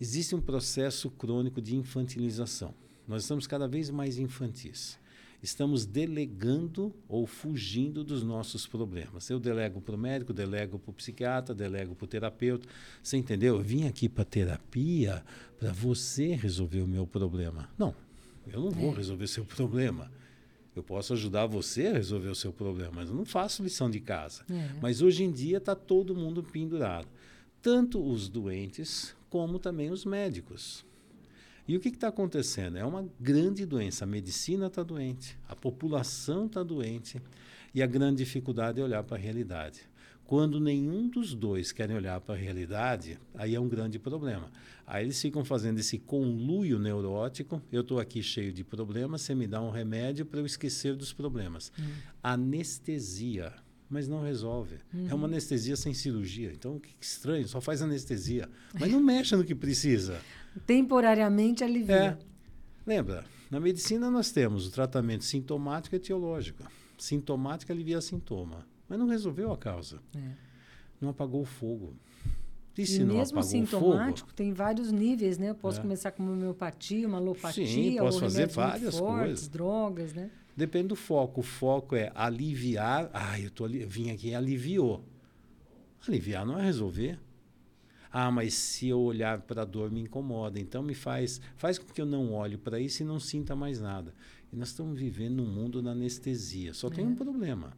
existe 0.00 0.34
um 0.34 0.40
processo 0.40 1.10
crônico 1.10 1.60
de 1.60 1.76
infantilização. 1.76 2.74
Nós 3.06 3.22
estamos 3.22 3.46
cada 3.46 3.68
vez 3.68 3.90
mais 3.90 4.18
infantis. 4.18 4.98
Estamos 5.42 5.84
delegando 5.84 6.94
ou 7.08 7.26
fugindo 7.26 8.04
dos 8.04 8.22
nossos 8.22 8.64
problemas. 8.64 9.28
Eu 9.28 9.40
delego 9.40 9.80
para 9.80 9.96
o 9.96 9.98
médico, 9.98 10.32
delego 10.32 10.78
para 10.78 10.90
o 10.90 10.94
psiquiatra, 10.94 11.52
delego 11.52 11.96
para 11.96 12.04
o 12.04 12.08
terapeuta. 12.08 12.68
Você 13.02 13.16
entendeu? 13.16 13.56
Eu 13.56 13.62
vim 13.62 13.88
aqui 13.88 14.08
para 14.08 14.24
terapia 14.24 15.24
para 15.58 15.72
você 15.72 16.36
resolver 16.36 16.80
o 16.80 16.86
meu 16.86 17.08
problema. 17.08 17.68
Não, 17.76 17.92
eu 18.46 18.60
não 18.60 18.70
vou 18.70 18.92
é. 18.92 18.96
resolver 18.96 19.26
seu 19.26 19.44
problema. 19.44 20.12
Eu 20.74 20.82
posso 20.82 21.12
ajudar 21.12 21.46
você 21.46 21.88
a 21.88 21.92
resolver 21.92 22.28
o 22.28 22.34
seu 22.34 22.52
problema, 22.52 22.92
mas 22.96 23.08
eu 23.08 23.14
não 23.14 23.26
faço 23.26 23.62
lição 23.62 23.90
de 23.90 24.00
casa. 24.00 24.44
É. 24.50 24.70
Mas 24.80 25.02
hoje 25.02 25.22
em 25.22 25.30
dia 25.30 25.58
está 25.58 25.74
todo 25.74 26.14
mundo 26.14 26.42
pendurado. 26.42 27.06
Tanto 27.60 28.02
os 28.02 28.28
doentes 28.28 29.14
como 29.28 29.58
também 29.58 29.90
os 29.90 30.04
médicos. 30.04 30.84
E 31.66 31.76
o 31.76 31.80
que 31.80 31.88
está 31.88 32.08
acontecendo? 32.08 32.76
É 32.76 32.84
uma 32.84 33.08
grande 33.20 33.64
doença. 33.64 34.04
A 34.04 34.06
medicina 34.06 34.66
está 34.66 34.82
doente, 34.82 35.38
a 35.48 35.54
população 35.54 36.46
está 36.46 36.62
doente, 36.62 37.22
e 37.74 37.82
a 37.82 37.86
grande 37.86 38.18
dificuldade 38.18 38.80
é 38.80 38.84
olhar 38.84 39.02
para 39.04 39.16
a 39.16 39.20
realidade. 39.20 39.80
Quando 40.24 40.58
nenhum 40.58 41.08
dos 41.08 41.34
dois 41.34 41.72
querem 41.72 41.96
olhar 41.96 42.20
para 42.20 42.34
a 42.34 42.38
realidade, 42.38 43.18
aí 43.34 43.54
é 43.54 43.60
um 43.60 43.68
grande 43.68 43.98
problema. 43.98 44.50
Aí 44.86 45.04
eles 45.04 45.20
ficam 45.20 45.44
fazendo 45.44 45.78
esse 45.78 45.98
conluio 45.98 46.78
neurótico. 46.78 47.62
Eu 47.70 47.82
estou 47.82 47.98
aqui 47.98 48.22
cheio 48.22 48.52
de 48.52 48.64
problemas, 48.64 49.22
você 49.22 49.34
me 49.34 49.46
dá 49.46 49.60
um 49.60 49.70
remédio 49.70 50.24
para 50.24 50.40
eu 50.40 50.46
esquecer 50.46 50.96
dos 50.96 51.12
problemas. 51.12 51.72
Hum. 51.78 51.84
Anestesia, 52.22 53.52
mas 53.90 54.08
não 54.08 54.22
resolve. 54.22 54.76
Uhum. 54.92 55.08
É 55.08 55.14
uma 55.14 55.26
uhum. 55.26 55.32
anestesia 55.32 55.76
sem 55.76 55.92
cirurgia. 55.92 56.50
Então, 56.52 56.78
que 56.78 56.94
estranho, 57.00 57.46
só 57.46 57.60
faz 57.60 57.82
anestesia. 57.82 58.48
Mas 58.78 58.90
não 58.90 59.00
mexe 59.00 59.36
no 59.36 59.44
que 59.44 59.54
precisa. 59.54 60.20
Temporariamente 60.66 61.62
alivia. 61.62 61.94
É. 61.94 62.18
Lembra, 62.86 63.24
na 63.50 63.60
medicina 63.60 64.10
nós 64.10 64.30
temos 64.32 64.66
o 64.66 64.70
tratamento 64.70 65.24
sintomático 65.24 65.94
e 65.94 65.98
etiológico. 65.98 66.64
Sintomático 66.96 67.70
alivia 67.70 68.00
sintoma 68.00 68.71
mas 68.88 68.98
não 68.98 69.06
resolveu 69.06 69.52
a 69.52 69.56
causa. 69.56 70.00
É. 70.16 70.32
Não 71.00 71.08
apagou 71.10 71.42
o 71.42 71.46
fogo. 71.46 71.94
E, 72.76 72.86
se 72.86 73.02
e 73.02 73.04
mesmo 73.04 73.42
sintomático, 73.42 74.28
fogo, 74.28 74.36
tem 74.36 74.52
vários 74.52 74.90
níveis, 74.90 75.36
né? 75.36 75.50
Eu 75.50 75.54
posso 75.54 75.78
é. 75.78 75.82
começar 75.82 76.10
com 76.12 76.22
uma 76.22 76.32
homeopatia, 76.32 77.06
uma 77.06 77.18
alopatia, 77.18 77.66
Sim, 77.66 77.96
posso 77.98 78.20
fazer 78.20 78.48
várias 78.48 78.98
fortes, 78.98 79.26
coisas. 79.26 79.48
drogas, 79.48 80.14
né? 80.14 80.30
Depende 80.56 80.88
do 80.88 80.96
foco. 80.96 81.40
O 81.40 81.44
foco 81.44 81.94
é 81.94 82.10
aliviar. 82.14 83.10
Ah, 83.12 83.38
eu 83.38 83.50
tô 83.50 83.64
ali, 83.64 83.84
vim 83.84 84.10
aqui 84.10 84.28
e 84.28 84.34
aliviou. 84.34 85.04
Aliviar 86.06 86.46
não 86.46 86.58
é 86.58 86.64
resolver. 86.64 87.18
Ah, 88.10 88.30
mas 88.30 88.54
se 88.54 88.88
eu 88.88 89.00
olhar 89.00 89.40
para 89.40 89.62
a 89.62 89.64
dor 89.64 89.90
me 89.90 90.00
incomoda, 90.00 90.60
então 90.60 90.82
me 90.82 90.94
faz, 90.94 91.40
faz 91.56 91.78
com 91.78 91.92
que 91.92 92.00
eu 92.00 92.06
não 92.06 92.32
olhe 92.32 92.58
para 92.58 92.78
isso 92.78 93.02
e 93.02 93.06
não 93.06 93.18
sinta 93.18 93.56
mais 93.56 93.80
nada. 93.80 94.14
E 94.52 94.56
nós 94.56 94.68
estamos 94.68 94.98
vivendo 94.98 95.36
num 95.36 95.46
mundo 95.46 95.80
da 95.80 95.92
anestesia. 95.92 96.74
Só 96.74 96.88
é. 96.88 96.90
tem 96.90 97.06
um 97.06 97.14
problema 97.14 97.74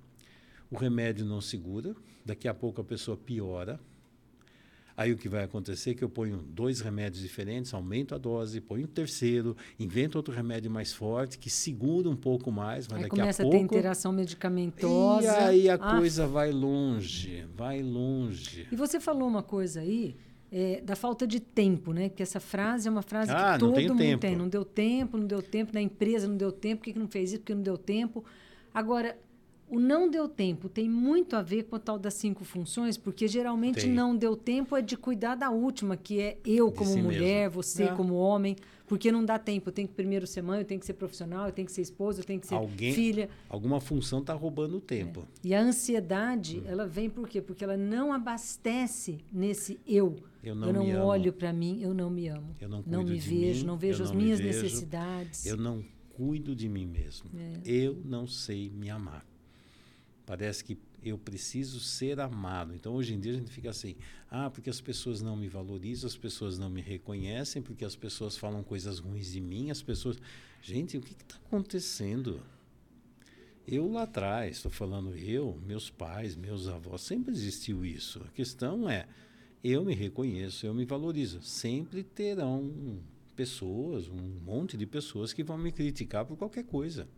o 0.70 0.76
remédio 0.76 1.24
não 1.24 1.40
segura, 1.40 1.94
daqui 2.24 2.48
a 2.48 2.54
pouco 2.54 2.80
a 2.80 2.84
pessoa 2.84 3.16
piora. 3.16 3.78
Aí 4.96 5.10
o 5.12 5.16
que 5.16 5.28
vai 5.28 5.42
acontecer 5.42 5.90
é 5.90 5.94
que 5.94 6.04
eu 6.04 6.08
ponho 6.08 6.36
dois 6.36 6.80
remédios 6.80 7.20
diferentes, 7.20 7.74
aumento 7.74 8.14
a 8.14 8.18
dose, 8.18 8.60
ponho 8.60 8.84
um 8.84 8.88
terceiro, 8.88 9.56
invento 9.78 10.16
outro 10.16 10.32
remédio 10.32 10.70
mais 10.70 10.92
forte, 10.92 11.36
que 11.36 11.50
segura 11.50 12.08
um 12.08 12.14
pouco 12.14 12.52
mais, 12.52 12.86
mas 12.86 12.98
aí 12.98 13.02
daqui 13.02 13.06
a 13.06 13.08
pouco... 13.08 13.20
começa 13.20 13.42
a 13.42 13.50
ter 13.50 13.58
interação 13.58 14.12
medicamentosa. 14.12 15.26
E 15.26 15.28
aí 15.28 15.68
a 15.68 15.74
ah. 15.74 15.96
coisa 15.96 16.28
vai 16.28 16.52
longe, 16.52 17.44
vai 17.56 17.82
longe. 17.82 18.68
E 18.70 18.76
você 18.76 19.00
falou 19.00 19.26
uma 19.26 19.42
coisa 19.42 19.80
aí, 19.80 20.16
é, 20.52 20.80
da 20.80 20.94
falta 20.94 21.26
de 21.26 21.40
tempo, 21.40 21.92
né? 21.92 22.08
Que 22.08 22.22
essa 22.22 22.38
frase 22.38 22.86
é 22.86 22.90
uma 22.90 23.02
frase 23.02 23.32
ah, 23.32 23.54
que 23.54 23.58
todo 23.58 23.74
mundo 23.74 23.96
tempo. 23.96 24.20
tem. 24.20 24.36
Não 24.36 24.48
deu 24.48 24.64
tempo, 24.64 25.16
não 25.16 25.26
deu 25.26 25.42
tempo, 25.42 25.74
na 25.74 25.82
empresa 25.82 26.28
não 26.28 26.36
deu 26.36 26.52
tempo, 26.52 26.78
por 26.78 26.84
que, 26.84 26.92
que 26.92 26.98
não 27.00 27.08
fez 27.08 27.30
isso? 27.30 27.40
Porque 27.40 27.54
não 27.54 27.62
deu 27.62 27.76
tempo. 27.76 28.24
Agora, 28.72 29.18
o 29.68 29.80
não 29.80 30.08
deu 30.08 30.28
tempo 30.28 30.68
tem 30.68 30.88
muito 30.88 31.36
a 31.36 31.42
ver 31.42 31.64
com 31.64 31.76
a 31.76 31.78
tal 31.78 31.98
das 31.98 32.14
cinco 32.14 32.44
funções, 32.44 32.96
porque 32.96 33.26
geralmente 33.26 33.82
tem. 33.82 33.90
não 33.90 34.16
deu 34.16 34.36
tempo 34.36 34.76
é 34.76 34.82
de 34.82 34.96
cuidar 34.96 35.34
da 35.34 35.50
última, 35.50 35.96
que 35.96 36.20
é 36.20 36.38
eu 36.44 36.70
como 36.70 36.90
si 36.90 37.02
mulher, 37.02 37.48
mesmo. 37.48 37.62
você 37.62 37.84
é. 37.84 37.94
como 37.94 38.14
homem, 38.14 38.56
porque 38.86 39.10
não 39.10 39.24
dá 39.24 39.38
tempo. 39.38 39.70
Eu 39.70 39.72
tenho 39.72 39.88
que 39.88 39.94
primeiro 39.94 40.26
ser 40.26 40.42
mãe, 40.42 40.60
eu 40.60 40.64
tenho 40.64 40.78
que 40.78 40.86
ser 40.86 40.92
profissional, 40.92 41.46
eu 41.46 41.52
tenho 41.52 41.66
que 41.66 41.72
ser 41.72 41.80
esposa, 41.80 42.20
eu 42.20 42.24
tenho 42.24 42.40
que 42.40 42.46
ser 42.46 42.54
Alguém, 42.54 42.92
filha. 42.92 43.28
Alguma 43.48 43.80
função 43.80 44.20
está 44.20 44.34
roubando 44.34 44.76
o 44.76 44.80
tempo. 44.80 45.26
É. 45.42 45.48
E 45.48 45.54
a 45.54 45.60
ansiedade, 45.60 46.58
hum. 46.60 46.64
ela 46.66 46.86
vem 46.86 47.08
por 47.08 47.28
quê? 47.28 47.40
Porque 47.40 47.64
ela 47.64 47.76
não 47.76 48.12
abastece 48.12 49.18
nesse 49.32 49.80
eu. 49.86 50.16
Eu 50.42 50.54
não, 50.54 50.68
eu 50.68 50.74
não 50.74 51.06
olho 51.06 51.32
para 51.32 51.52
mim, 51.52 51.80
eu 51.80 51.94
não 51.94 52.10
me 52.10 52.28
amo. 52.28 52.54
Eu 52.60 52.68
não, 52.68 52.84
não 52.86 53.02
me 53.02 53.18
vejo, 53.18 53.60
mim, 53.60 53.66
não 53.66 53.78
vejo 53.78 54.02
as 54.02 54.12
minhas 54.12 54.38
necessidades. 54.38 55.46
Eu 55.46 55.56
não 55.56 55.82
cuido 56.10 56.54
de 56.54 56.68
mim 56.68 56.86
mesmo. 56.86 57.30
É. 57.34 57.60
Eu 57.64 57.98
não 58.04 58.26
sei 58.26 58.70
me 58.70 58.90
amar. 58.90 59.24
Parece 60.26 60.64
que 60.64 60.78
eu 61.02 61.18
preciso 61.18 61.80
ser 61.80 62.18
amado. 62.18 62.74
Então, 62.74 62.94
hoje 62.94 63.14
em 63.14 63.20
dia, 63.20 63.32
a 63.32 63.36
gente 63.36 63.50
fica 63.50 63.70
assim: 63.70 63.94
ah, 64.30 64.48
porque 64.48 64.70
as 64.70 64.80
pessoas 64.80 65.20
não 65.20 65.36
me 65.36 65.48
valorizam, 65.48 66.08
as 66.08 66.16
pessoas 66.16 66.58
não 66.58 66.70
me 66.70 66.80
reconhecem, 66.80 67.60
porque 67.60 67.84
as 67.84 67.94
pessoas 67.94 68.36
falam 68.36 68.62
coisas 68.62 68.98
ruins 68.98 69.32
de 69.32 69.40
mim, 69.40 69.70
as 69.70 69.82
pessoas. 69.82 70.18
Gente, 70.62 70.96
o 70.96 71.00
que 71.02 71.12
está 71.12 71.36
acontecendo? 71.36 72.40
Eu 73.66 73.90
lá 73.90 74.02
atrás, 74.02 74.56
estou 74.56 74.70
falando 74.70 75.16
eu, 75.16 75.58
meus 75.66 75.90
pais, 75.90 76.36
meus 76.36 76.68
avós, 76.68 77.02
sempre 77.02 77.32
existiu 77.32 77.84
isso. 77.84 78.22
A 78.24 78.28
questão 78.28 78.88
é: 78.88 79.06
eu 79.62 79.84
me 79.84 79.94
reconheço, 79.94 80.66
eu 80.66 80.72
me 80.72 80.86
valorizo. 80.86 81.42
Sempre 81.42 82.02
terão 82.02 82.98
pessoas, 83.36 84.08
um 84.08 84.40
monte 84.44 84.76
de 84.76 84.86
pessoas 84.86 85.32
que 85.32 85.42
vão 85.42 85.58
me 85.58 85.72
criticar 85.72 86.24
por 86.24 86.36
qualquer 86.36 86.64
coisa. 86.64 87.08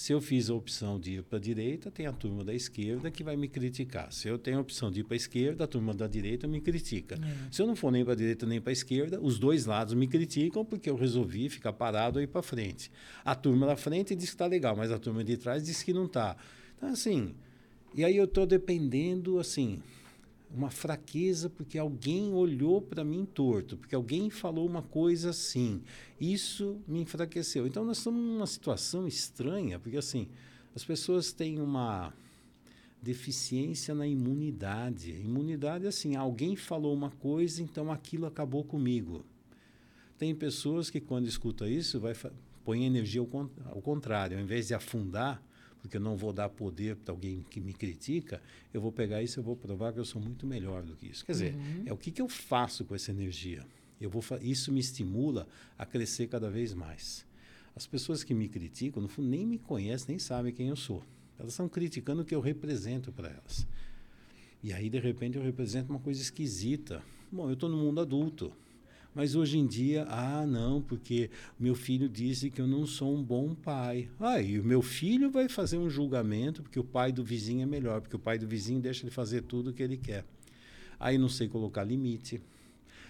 Se 0.00 0.14
eu 0.14 0.20
fiz 0.22 0.48
a 0.48 0.54
opção 0.54 0.98
de 0.98 1.16
ir 1.16 1.22
para 1.22 1.36
a 1.36 1.40
direita, 1.40 1.90
tem 1.90 2.06
a 2.06 2.12
turma 2.12 2.42
da 2.42 2.54
esquerda 2.54 3.10
que 3.10 3.22
vai 3.22 3.36
me 3.36 3.46
criticar. 3.46 4.10
Se 4.10 4.28
eu 4.28 4.38
tenho 4.38 4.56
a 4.56 4.60
opção 4.62 4.90
de 4.90 5.00
ir 5.00 5.04
para 5.04 5.14
a 5.14 5.16
esquerda, 5.18 5.64
a 5.64 5.66
turma 5.66 5.92
da 5.92 6.06
direita 6.06 6.48
me 6.48 6.58
critica. 6.58 7.16
É. 7.16 7.52
Se 7.52 7.60
eu 7.60 7.66
não 7.66 7.76
for 7.76 7.92
nem 7.92 8.02
para 8.02 8.14
a 8.14 8.16
direita 8.16 8.46
nem 8.46 8.62
para 8.62 8.70
a 8.70 8.72
esquerda, 8.72 9.20
os 9.20 9.38
dois 9.38 9.66
lados 9.66 9.92
me 9.92 10.08
criticam 10.08 10.64
porque 10.64 10.88
eu 10.88 10.96
resolvi 10.96 11.50
ficar 11.50 11.74
parado 11.74 12.18
e 12.18 12.22
ir 12.22 12.28
para 12.28 12.40
frente. 12.40 12.90
A 13.22 13.34
turma 13.34 13.66
da 13.66 13.76
frente 13.76 14.14
diz 14.14 14.30
que 14.30 14.36
está 14.36 14.46
legal, 14.46 14.74
mas 14.74 14.90
a 14.90 14.98
turma 14.98 15.22
de 15.22 15.36
trás 15.36 15.62
diz 15.62 15.82
que 15.82 15.92
não 15.92 16.06
está. 16.06 16.34
Então, 16.78 16.88
assim, 16.88 17.34
e 17.94 18.02
aí 18.02 18.16
eu 18.16 18.24
estou 18.24 18.46
dependendo, 18.46 19.38
assim, 19.38 19.82
uma 20.54 20.70
fraqueza 20.70 21.48
porque 21.48 21.78
alguém 21.78 22.32
olhou 22.32 22.82
para 22.82 23.04
mim 23.04 23.24
torto, 23.24 23.76
porque 23.76 23.94
alguém 23.94 24.30
falou 24.30 24.66
uma 24.66 24.82
coisa 24.82 25.30
assim. 25.30 25.82
Isso 26.20 26.80
me 26.86 27.00
enfraqueceu. 27.00 27.66
Então 27.66 27.84
nós 27.84 27.98
estamos 27.98 28.20
numa 28.20 28.46
situação 28.46 29.06
estranha, 29.06 29.78
porque 29.78 29.96
assim, 29.96 30.28
as 30.74 30.84
pessoas 30.84 31.32
têm 31.32 31.60
uma 31.60 32.12
deficiência 33.00 33.94
na 33.94 34.06
imunidade. 34.06 35.10
Imunidade 35.12 35.86
é 35.86 35.88
assim, 35.88 36.16
alguém 36.16 36.56
falou 36.56 36.94
uma 36.94 37.10
coisa, 37.10 37.62
então 37.62 37.90
aquilo 37.90 38.26
acabou 38.26 38.64
comigo. 38.64 39.24
Tem 40.18 40.34
pessoas 40.34 40.90
que 40.90 41.00
quando 41.00 41.26
escuta 41.26 41.68
isso, 41.68 41.98
vai 41.98 42.14
põe 42.64 42.84
energia 42.84 43.20
ao, 43.20 43.50
ao 43.66 43.80
contrário, 43.80 44.36
ao 44.36 44.42
invés 44.42 44.68
de 44.68 44.74
afundar, 44.74 45.42
porque 45.80 45.96
eu 45.96 46.00
não 46.00 46.16
vou 46.16 46.32
dar 46.32 46.48
poder 46.48 46.96
para 46.96 47.12
alguém 47.12 47.44
que 47.48 47.60
me 47.60 47.72
critica, 47.72 48.40
eu 48.72 48.80
vou 48.80 48.92
pegar 48.92 49.22
isso 49.22 49.38
e 49.38 49.40
eu 49.40 49.44
vou 49.44 49.56
provar 49.56 49.92
que 49.92 49.98
eu 49.98 50.04
sou 50.04 50.20
muito 50.20 50.46
melhor 50.46 50.82
do 50.82 50.94
que 50.94 51.06
isso. 51.06 51.24
Quer 51.24 51.32
dizer, 51.32 51.54
uhum. 51.54 51.82
é 51.86 51.92
o 51.92 51.96
que, 51.96 52.10
que 52.10 52.20
eu 52.20 52.28
faço 52.28 52.84
com 52.84 52.94
essa 52.94 53.10
energia. 53.10 53.66
Eu 54.00 54.08
vou 54.08 54.22
isso 54.40 54.72
me 54.72 54.80
estimula 54.80 55.46
a 55.76 55.84
crescer 55.84 56.26
cada 56.26 56.50
vez 56.50 56.72
mais. 56.72 57.26
As 57.74 57.86
pessoas 57.86 58.24
que 58.24 58.34
me 58.34 58.48
criticam, 58.48 59.02
no 59.02 59.08
fundo, 59.08 59.28
nem 59.28 59.46
me 59.46 59.58
conhecem, 59.58 60.08
nem 60.08 60.18
sabem 60.18 60.52
quem 60.52 60.68
eu 60.68 60.76
sou. 60.76 61.02
Elas 61.38 61.52
estão 61.52 61.68
criticando 61.68 62.22
o 62.22 62.24
que 62.24 62.34
eu 62.34 62.40
represento 62.40 63.12
para 63.12 63.28
elas. 63.28 63.66
E 64.62 64.72
aí, 64.72 64.90
de 64.90 64.98
repente, 64.98 65.38
eu 65.38 65.42
represento 65.42 65.90
uma 65.90 66.00
coisa 66.00 66.20
esquisita. 66.20 67.02
Bom, 67.32 67.48
eu 67.48 67.54
estou 67.54 67.68
no 67.68 67.78
mundo 67.78 68.00
adulto. 68.00 68.52
Mas 69.14 69.34
hoje 69.34 69.58
em 69.58 69.66
dia, 69.66 70.06
ah, 70.08 70.46
não, 70.46 70.80
porque 70.80 71.30
meu 71.58 71.74
filho 71.74 72.08
disse 72.08 72.48
que 72.48 72.60
eu 72.60 72.66
não 72.66 72.86
sou 72.86 73.14
um 73.14 73.22
bom 73.22 73.54
pai. 73.54 74.08
Ah, 74.20 74.40
e 74.40 74.58
o 74.58 74.64
meu 74.64 74.82
filho 74.82 75.30
vai 75.30 75.48
fazer 75.48 75.78
um 75.78 75.90
julgamento 75.90 76.62
porque 76.62 76.78
o 76.78 76.84
pai 76.84 77.10
do 77.10 77.24
vizinho 77.24 77.62
é 77.62 77.66
melhor, 77.66 78.00
porque 78.00 78.16
o 78.16 78.20
pai 78.20 78.38
do 78.38 78.46
vizinho 78.46 78.80
deixa 78.80 79.04
ele 79.04 79.10
fazer 79.10 79.42
tudo 79.42 79.70
o 79.70 79.72
que 79.72 79.82
ele 79.82 79.96
quer. 79.96 80.24
Aí 80.98 81.18
não 81.18 81.28
sei 81.28 81.48
colocar 81.48 81.82
limite. 81.82 82.40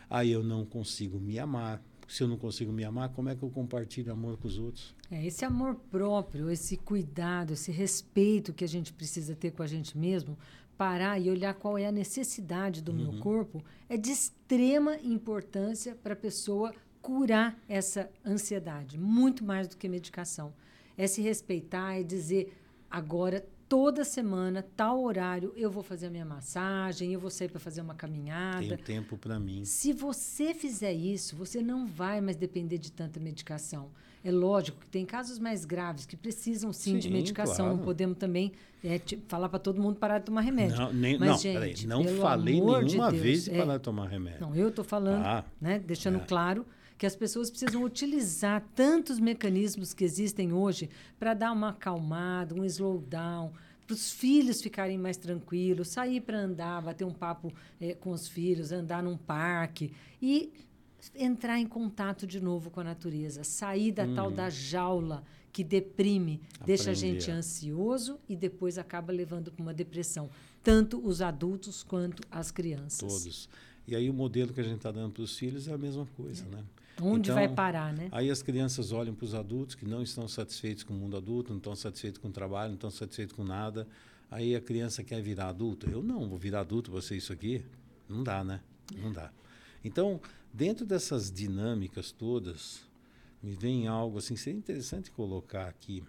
Aí 0.09 0.31
eu 0.31 0.43
não 0.43 0.65
consigo 0.65 1.19
me 1.19 1.39
amar. 1.39 1.83
Se 2.09 2.25
eu 2.25 2.29
não 2.29 2.37
consigo 2.37 2.73
me 2.73 2.83
amar, 2.83 3.11
como 3.11 3.29
é 3.29 3.37
que 3.37 3.43
eu 3.43 3.51
compartilho 3.51 4.13
amor 4.13 4.37
com 4.37 4.49
os 4.49 4.59
outros? 4.59 4.97
É, 5.09 5.25
esse 5.25 5.45
amor 5.45 5.77
próprio, 5.93 6.51
esse 6.51 6.77
cuidado, 6.77 7.53
esse 7.53 7.71
respeito 7.71 8.53
que 8.53 8.65
a 8.65 8.69
gente 8.69 8.93
precisa 8.93 9.37
ter 9.37 9.53
com 9.53 9.63
a 9.63 9.67
gente 9.67 9.97
mesmo, 9.97 10.37
parar 10.81 11.21
e 11.21 11.29
olhar 11.29 11.53
qual 11.53 11.77
é 11.77 11.85
a 11.85 11.93
necessidade 11.93 12.81
do 12.81 12.91
uhum. 12.91 13.13
meu 13.13 13.21
corpo, 13.21 13.63
é 13.87 13.99
de 13.99 14.11
extrema 14.11 14.97
importância 15.03 15.95
para 15.95 16.15
a 16.15 16.17
pessoa 16.17 16.75
curar 17.03 17.55
essa 17.69 18.11
ansiedade, 18.25 18.97
muito 18.97 19.45
mais 19.45 19.69
do 19.69 19.77
que 19.77 19.87
medicação. 19.91 20.55
É 20.97 21.07
se 21.07 21.21
respeitar, 21.21 22.01
é 22.01 22.03
dizer 22.03 22.57
agora 22.91 23.47
toda 23.69 24.07
semana, 24.07 24.67
tal 24.75 25.05
horário, 25.05 25.53
eu 25.55 25.71
vou 25.71 25.83
fazer 25.83 26.07
a 26.07 26.11
minha 26.11 26.25
massagem, 26.25 27.13
eu 27.13 27.21
vou 27.21 27.29
sair 27.29 27.51
para 27.51 27.61
fazer 27.61 27.83
uma 27.83 27.95
caminhada. 27.95 28.79
Tem 28.79 28.79
tempo 28.79 29.19
para 29.19 29.39
mim. 29.39 29.67
Se 29.67 29.93
você 29.93 30.55
fizer 30.55 30.95
isso, 30.95 31.37
você 31.37 31.61
não 31.61 31.87
vai 31.87 32.23
mais 32.23 32.39
depender 32.39 32.79
de 32.79 32.91
tanta 32.91 33.21
medicação. 33.21 33.91
É 34.23 34.31
lógico 34.31 34.79
que 34.81 34.87
tem 34.87 35.07
casos 35.07 35.39
mais 35.39 35.65
graves 35.65 36.05
que 36.05 36.17
precisam 36.17 36.73
sim, 36.73 36.93
sim 36.93 36.99
de 36.99 37.11
medicação. 37.11 37.67
Claro. 37.67 37.77
Não 37.77 37.85
podemos 37.85 38.19
também 38.19 38.53
é, 38.85 38.99
tipo, 38.99 39.23
falar 39.29 39.49
para 39.49 39.59
todo 39.59 39.81
mundo 39.81 39.97
parar 39.97 40.19
de 40.19 40.27
tomar 40.27 40.43
remédio. 40.43 40.77
Não, 40.77 40.93
nem, 40.93 41.19
Mas, 41.19 41.29
não, 41.31 41.39
gente, 41.39 41.87
não 41.87 42.05
falei 42.05 42.55
nenhuma 42.55 42.85
de 42.85 42.97
Deus, 42.97 43.13
vez 43.13 43.45
de 43.45 43.51
é, 43.51 43.59
parar 43.59 43.77
de 43.79 43.83
tomar 43.83 44.09
remédio. 44.09 44.41
Não, 44.41 44.55
eu 44.55 44.69
estou 44.69 44.85
falando, 44.85 45.25
ah, 45.25 45.45
né, 45.61 45.79
deixando 45.79 46.19
é. 46.19 46.21
claro 46.21 46.67
que 46.99 47.07
as 47.07 47.17
pessoas 47.17 47.51
precisam 47.51 47.83
utilizar 47.83 48.63
tantos 48.75 49.19
mecanismos 49.19 49.95
que 49.95 50.05
existem 50.05 50.53
hoje 50.53 50.91
para 51.19 51.33
dar 51.33 51.53
uma 51.53 51.71
acalmada, 51.71 52.55
um 52.55 52.65
slowdown, 52.65 53.53
para 53.87 53.95
os 53.95 54.13
filhos 54.13 54.61
ficarem 54.61 54.99
mais 54.99 55.17
tranquilos, 55.17 55.89
sair 55.89 56.21
para 56.21 56.39
andar, 56.39 56.83
bater 56.83 57.05
um 57.05 57.13
papo 57.13 57.53
é, 57.81 57.95
com 57.95 58.11
os 58.11 58.29
filhos, 58.29 58.71
andar 58.71 59.03
num 59.03 59.17
parque 59.17 59.93
e 60.21 60.53
entrar 61.15 61.59
em 61.59 61.67
contato 61.67 62.27
de 62.27 62.41
novo 62.41 62.71
com 62.71 62.81
a 62.81 62.85
natureza, 62.85 63.45
sair 63.45 63.93
da 63.93 64.07
tal 64.07 64.31
da 64.31 64.45
uhum. 64.45 64.51
jaula 64.51 65.25
que 65.53 65.65
deprime, 65.65 66.41
Aprender. 66.55 66.67
deixa 66.67 66.91
a 66.91 66.95
gente 66.95 67.31
ansioso 67.31 68.19
e 68.29 68.37
depois 68.37 68.79
acaba 68.79 69.13
levando 69.13 69.51
para 69.51 69.63
uma 69.63 69.75
depressão, 69.75 70.31
tanto 70.63 71.05
os 71.05 71.21
adultos 71.21 71.83
quanto 71.83 72.23
as 72.31 72.51
crianças. 72.51 73.01
Todos. 73.01 73.49
E 73.87 73.97
aí 73.97 74.09
o 74.09 74.15
modelo 74.15 74.53
que 74.53 74.61
a 74.61 74.65
gente 74.65 74.77
está 74.77 74.93
dando 74.93 75.13
para 75.13 75.23
os 75.23 75.37
filhos 75.37 75.67
é 75.67 75.73
a 75.73 75.79
mesma 75.79 76.07
coisa, 76.17 76.45
é. 76.45 76.57
né? 76.57 76.65
Onde 77.03 77.31
então, 77.31 77.35
vai 77.35 77.49
parar, 77.49 77.93
né? 77.93 78.09
Aí 78.13 78.31
as 78.31 78.43
crianças 78.43 78.93
olham 78.93 79.15
para 79.15 79.25
os 79.25 79.35
adultos 79.35 79.75
que 79.75 79.87
não 79.87 80.03
estão 80.03 80.29
satisfeitos 80.29 80.85
com 80.85 80.93
o 80.93 80.97
mundo 80.97 81.17
adulto, 81.17 81.51
não 81.51 81.59
estão 81.59 81.75
satisfeitos 81.75 82.21
com 82.21 82.29
o 82.29 82.33
trabalho, 82.33 82.69
não 82.69 82.75
estão 82.75 82.91
satisfeitos 82.91 83.35
com 83.35 83.43
nada. 83.43 83.89
Aí 84.31 84.55
a 84.55 84.61
criança 84.61 85.03
quer 85.03 85.21
virar 85.23 85.49
adulto. 85.49 85.89
Eu 85.91 86.03
não, 86.03 86.29
vou 86.29 86.39
virar 86.39 86.61
adulto, 86.61 86.91
você 86.91 87.17
isso 87.17 87.33
aqui? 87.33 87.65
Não 88.09 88.23
dá, 88.23 88.45
né? 88.45 88.61
Não 89.03 89.11
dá. 89.11 89.33
Então, 89.83 90.21
dentro 90.53 90.85
dessas 90.85 91.31
dinâmicas 91.31 92.13
todas, 92.13 92.83
me 93.43 93.55
vem 93.55 93.87
algo 93.87 94.19
assim, 94.19 94.37
seria 94.37 94.59
interessante 94.59 95.11
colocar 95.11 95.67
aqui, 95.67 96.05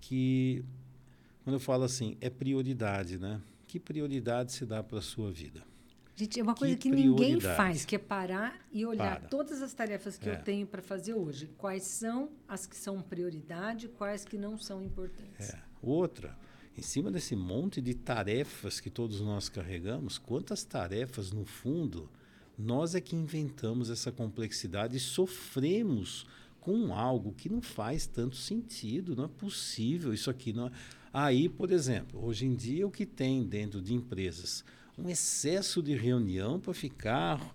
que 0.00 0.64
quando 1.42 1.54
eu 1.54 1.60
falo 1.60 1.84
assim, 1.84 2.16
é 2.20 2.30
prioridade, 2.30 3.18
né? 3.18 3.40
Que 3.66 3.78
prioridade 3.78 4.52
se 4.52 4.64
dá 4.64 4.82
para 4.82 4.98
a 4.98 5.02
sua 5.02 5.30
vida? 5.30 5.62
Gente, 6.16 6.38
é 6.38 6.42
uma 6.42 6.54
coisa 6.54 6.76
que, 6.76 6.88
que 6.88 6.94
ninguém 6.94 7.40
faz, 7.40 7.84
que 7.84 7.96
é 7.96 7.98
parar 7.98 8.64
e 8.72 8.86
olhar 8.86 9.18
Para. 9.18 9.28
todas 9.28 9.60
as 9.60 9.74
tarefas 9.74 10.16
que 10.16 10.28
é. 10.28 10.34
eu 10.34 10.42
tenho 10.42 10.64
para 10.66 10.80
fazer 10.80 11.12
hoje. 11.12 11.50
Quais 11.58 11.82
são 11.82 12.30
as 12.46 12.66
que 12.66 12.76
são 12.76 13.02
prioridade, 13.02 13.88
quais 13.88 14.24
que 14.24 14.38
não 14.38 14.56
são 14.56 14.80
importantes. 14.80 15.50
É. 15.50 15.60
Outra, 15.82 16.38
em 16.78 16.82
cima 16.82 17.10
desse 17.10 17.34
monte 17.34 17.80
de 17.80 17.94
tarefas 17.94 18.78
que 18.78 18.88
todos 18.88 19.20
nós 19.20 19.48
carregamos, 19.48 20.16
quantas 20.16 20.64
tarefas, 20.64 21.32
no 21.32 21.44
fundo, 21.44 22.08
nós 22.58 22.94
é 22.94 23.00
que 23.00 23.16
inventamos 23.16 23.90
essa 23.90 24.12
complexidade 24.12 24.96
e 24.96 25.00
sofremos 25.00 26.26
com 26.60 26.94
algo 26.94 27.32
que 27.32 27.48
não 27.48 27.60
faz 27.60 28.06
tanto 28.06 28.36
sentido, 28.36 29.14
não 29.14 29.24
é 29.24 29.28
possível 29.28 30.14
isso 30.14 30.30
aqui. 30.30 30.52
Não 30.52 30.68
é... 30.68 30.70
Aí, 31.12 31.48
por 31.48 31.70
exemplo, 31.70 32.24
hoje 32.24 32.46
em 32.46 32.54
dia, 32.54 32.86
o 32.86 32.90
que 32.90 33.04
tem 33.04 33.44
dentro 33.44 33.80
de 33.82 33.94
empresas? 33.94 34.64
um 34.96 35.08
excesso 35.08 35.82
de 35.82 35.94
reunião 35.94 36.60
para 36.60 36.72
ficar 36.72 37.54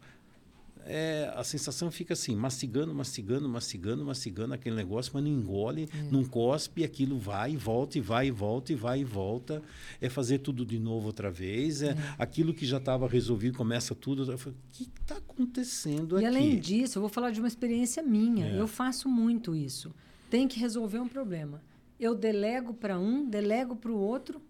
é, 0.91 1.31
a 1.35 1.43
sensação 1.43 1.91
fica 1.91 2.13
assim, 2.13 2.35
mastigando, 2.35 2.93
mastigando, 2.95 3.47
mastigando, 3.47 4.03
mastigando 4.03 4.55
aquele 4.55 4.75
negócio, 4.75 5.11
mas 5.13 5.23
não 5.23 5.29
engole, 5.29 5.87
é. 5.93 6.11
não 6.11 6.25
cospe, 6.25 6.83
aquilo 6.83 7.19
vai 7.19 7.51
e 7.51 7.57
volta, 7.57 7.99
e 7.99 8.01
vai 8.01 8.27
e 8.27 8.31
volta, 8.31 8.73
e 8.73 8.75
vai 8.75 9.01
e 9.01 9.03
volta. 9.03 9.61
É 10.01 10.09
fazer 10.09 10.39
tudo 10.39 10.65
de 10.65 10.79
novo 10.79 11.05
outra 11.05 11.29
vez. 11.29 11.83
É, 11.83 11.91
é. 11.91 11.97
Aquilo 12.17 12.55
que 12.55 12.65
já 12.65 12.77
estava 12.77 13.07
resolvido 13.07 13.55
começa 13.55 13.93
tudo. 13.93 14.23
o 14.33 14.53
que 14.71 14.89
está 14.99 15.17
acontecendo 15.17 16.19
e 16.19 16.25
aqui? 16.25 16.35
E 16.35 16.37
além 16.37 16.59
disso, 16.59 16.97
eu 16.97 17.01
vou 17.01 17.09
falar 17.09 17.29
de 17.29 17.39
uma 17.39 17.47
experiência 17.47 18.01
minha. 18.01 18.47
É. 18.47 18.59
Eu 18.59 18.67
faço 18.67 19.07
muito 19.07 19.55
isso. 19.55 19.93
Tem 20.27 20.47
que 20.47 20.59
resolver 20.59 20.97
um 20.97 21.07
problema. 21.07 21.61
Eu 21.99 22.15
delego 22.15 22.73
para 22.73 22.97
um, 22.97 23.29
delego 23.29 23.75
para 23.75 23.91
o 23.91 23.97
outro 23.97 24.41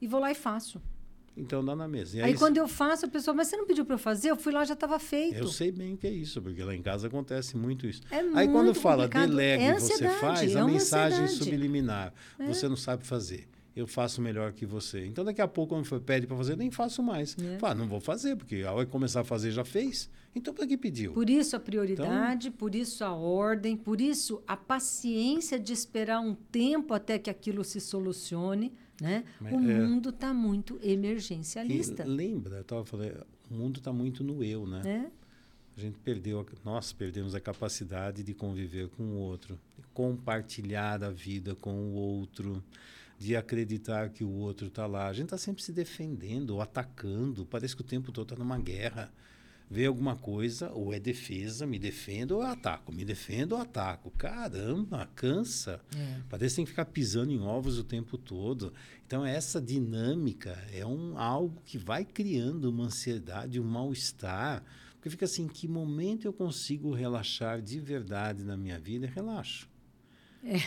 e 0.00 0.06
vou 0.06 0.20
lá 0.20 0.30
e 0.30 0.36
faço. 0.36 0.80
Então 1.36 1.64
dá 1.64 1.74
na 1.74 1.88
mesa. 1.88 2.18
E 2.18 2.22
aí, 2.22 2.32
aí 2.32 2.38
quando 2.38 2.56
eu 2.56 2.68
faço, 2.68 3.06
a 3.06 3.08
pessoa, 3.08 3.34
mas 3.34 3.48
você 3.48 3.56
não 3.56 3.66
pediu 3.66 3.84
para 3.84 3.94
eu 3.94 3.98
fazer? 3.98 4.30
Eu 4.30 4.36
fui 4.36 4.52
lá, 4.52 4.64
já 4.64 4.74
estava 4.74 4.98
feito. 4.98 5.36
Eu 5.36 5.48
sei 5.48 5.70
bem 5.70 5.94
o 5.94 5.96
que 5.96 6.06
é 6.06 6.10
isso, 6.10 6.42
porque 6.42 6.62
lá 6.62 6.74
em 6.74 6.82
casa 6.82 7.06
acontece 7.06 7.56
muito 7.56 7.86
isso. 7.86 8.02
É 8.10 8.18
aí 8.34 8.48
quando 8.48 8.74
fala 8.74 9.08
delegue, 9.08 9.62
é 9.62 9.78
você 9.78 10.08
faz, 10.08 10.54
é 10.54 10.58
a 10.58 10.66
mensagem 10.66 11.20
ansiedade. 11.20 11.50
subliminar. 11.50 12.12
É. 12.38 12.46
Você 12.46 12.68
não 12.68 12.76
sabe 12.76 13.06
fazer. 13.06 13.48
Eu 13.74 13.86
faço 13.86 14.20
melhor 14.20 14.52
que 14.52 14.66
você. 14.66 15.06
Então, 15.06 15.24
daqui 15.24 15.40
a 15.40 15.46
pouco, 15.46 15.74
quando 15.74 15.84
for, 15.84 16.00
pede 16.00 16.26
para 16.26 16.36
fazer, 16.36 16.56
nem 16.56 16.70
faço 16.70 17.02
mais. 17.02 17.36
É. 17.38 17.58
Fala, 17.58 17.76
não 17.76 17.88
vou 17.88 18.00
fazer, 18.00 18.36
porque 18.36 18.62
a 18.66 18.72
hora 18.72 18.84
que 18.84 18.90
começar 18.90 19.20
a 19.20 19.24
fazer 19.24 19.52
já 19.52 19.64
fez. 19.64 20.10
Então, 20.34 20.52
para 20.52 20.66
que 20.66 20.76
pediu? 20.76 21.12
Por 21.12 21.30
isso 21.30 21.56
a 21.56 21.60
prioridade, 21.60 22.48
então, 22.48 22.58
por 22.58 22.74
isso 22.74 23.04
a 23.04 23.12
ordem, 23.12 23.76
por 23.76 24.00
isso 24.00 24.42
a 24.46 24.56
paciência 24.56 25.58
de 25.58 25.72
esperar 25.72 26.20
um 26.20 26.34
tempo 26.34 26.94
até 26.94 27.18
que 27.18 27.30
aquilo 27.30 27.64
se 27.64 27.80
solucione. 27.80 28.72
Né? 29.00 29.24
Mas, 29.40 29.52
o 29.52 29.56
é. 29.56 29.80
mundo 29.80 30.10
está 30.10 30.34
muito 30.34 30.78
emergencialista. 30.82 32.04
lembra, 32.04 32.56
eu 32.56 32.62
estava 32.62 32.84
falando, 32.84 33.26
o 33.50 33.54
mundo 33.54 33.78
está 33.78 33.92
muito 33.92 34.22
no 34.22 34.44
eu, 34.44 34.66
né? 34.66 34.82
É. 34.84 35.20
A 35.76 35.80
gente 35.80 35.98
perdeu, 35.98 36.44
nós 36.64 36.92
perdemos 36.92 37.34
a 37.34 37.40
capacidade 37.40 38.22
de 38.22 38.34
conviver 38.34 38.88
com 38.88 39.02
o 39.02 39.16
outro, 39.16 39.58
de 39.78 39.86
compartilhar 39.94 41.02
a 41.02 41.10
vida 41.10 41.54
com 41.54 41.72
o 41.72 41.94
outro, 41.94 42.62
de 43.18 43.34
acreditar 43.34 44.10
que 44.10 44.22
o 44.22 44.30
outro 44.30 44.66
está 44.66 44.86
lá. 44.86 45.08
A 45.08 45.12
gente 45.12 45.26
está 45.26 45.38
sempre 45.38 45.62
se 45.62 45.72
defendendo 45.72 46.50
ou 46.50 46.60
atacando, 46.60 47.46
parece 47.46 47.74
que 47.74 47.82
o 47.82 47.84
tempo 47.84 48.12
todo 48.12 48.24
está 48.24 48.36
numa 48.36 48.58
guerra 48.58 49.10
vê 49.70 49.86
alguma 49.86 50.16
coisa, 50.16 50.72
ou 50.72 50.92
é 50.92 50.98
defesa, 50.98 51.64
me 51.64 51.78
defendo 51.78 52.32
ou 52.32 52.42
ataco, 52.42 52.92
me 52.92 53.04
defendo 53.04 53.52
ou 53.52 53.58
ataco. 53.58 54.10
Caramba, 54.10 55.08
cansa. 55.14 55.80
É. 55.96 56.20
Parece 56.28 56.54
que 56.54 56.56
tem 56.56 56.64
que 56.64 56.70
ficar 56.72 56.86
pisando 56.86 57.30
em 57.30 57.40
ovos 57.40 57.78
o 57.78 57.84
tempo 57.84 58.18
todo. 58.18 58.72
Então, 59.06 59.24
essa 59.24 59.60
dinâmica 59.60 60.58
é 60.72 60.84
um, 60.84 61.16
algo 61.16 61.62
que 61.64 61.78
vai 61.78 62.04
criando 62.04 62.64
uma 62.64 62.86
ansiedade, 62.86 63.60
um 63.60 63.64
mal-estar. 63.64 64.64
Porque 64.94 65.08
fica 65.08 65.24
assim, 65.24 65.46
que 65.46 65.68
momento 65.68 66.26
eu 66.26 66.32
consigo 66.32 66.92
relaxar 66.92 67.62
de 67.62 67.78
verdade 67.78 68.42
na 68.42 68.56
minha 68.56 68.78
vida? 68.78 69.06
Relaxo. 69.06 69.68
É. 70.42 70.60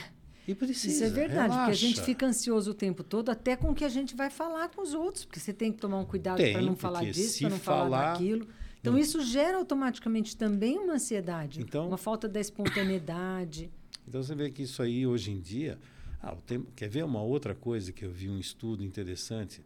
E 0.47 0.55
precisa, 0.55 0.93
Isso 0.93 1.03
é 1.03 1.09
verdade, 1.09 1.49
relaxa. 1.49 1.57
porque 1.57 1.71
a 1.71 1.89
gente 1.89 2.01
fica 2.01 2.25
ansioso 2.25 2.71
o 2.71 2.73
tempo 2.73 3.03
todo, 3.03 3.29
até 3.29 3.55
com 3.55 3.71
o 3.71 3.75
que 3.75 3.83
a 3.85 3.89
gente 3.89 4.15
vai 4.15 4.29
falar 4.29 4.69
com 4.69 4.81
os 4.81 4.93
outros, 4.93 5.25
porque 5.25 5.39
você 5.39 5.53
tem 5.53 5.71
que 5.71 5.77
tomar 5.77 5.99
um 5.99 6.05
cuidado 6.05 6.37
para 6.37 6.61
não 6.61 6.75
falar 6.75 7.05
disso, 7.05 7.39
para 7.39 7.49
não 7.49 7.59
falar, 7.59 7.89
falar 7.89 8.13
daquilo. 8.13 8.47
Então, 8.83 8.95
hum. 8.95 8.97
isso 8.97 9.21
gera 9.21 9.57
automaticamente 9.57 10.35
também 10.35 10.77
uma 10.77 10.95
ansiedade, 10.95 11.61
então, 11.61 11.87
uma 11.87 11.97
falta 11.97 12.27
da 12.27 12.39
espontaneidade. 12.39 13.71
Então, 14.05 14.21
você 14.21 14.35
vê 14.35 14.51
que 14.51 14.63
isso 14.63 14.83
aí, 14.83 15.07
hoje 15.07 15.31
em 15.31 15.39
dia... 15.39 15.79
Ah, 16.21 16.35
tempo, 16.45 16.69
quer 16.75 16.89
ver 16.89 17.05
uma 17.05 17.21
outra 17.21 17.55
coisa 17.55 17.93
que 17.93 18.03
eu 18.03 18.11
vi 18.11 18.29
um 18.29 18.37
estudo 18.37 18.83
interessante? 18.83 19.63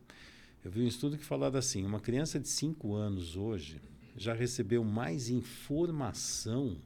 Eu 0.63 0.69
vi 0.69 0.83
um 0.83 0.87
estudo 0.87 1.17
que 1.17 1.25
falava 1.25 1.57
assim, 1.57 1.83
uma 1.83 1.99
criança 1.99 2.39
de 2.39 2.47
5 2.47 2.93
anos 2.93 3.35
hoje 3.35 3.81
já 4.15 4.35
recebeu 4.35 4.83
mais 4.83 5.27
informação 5.27 6.77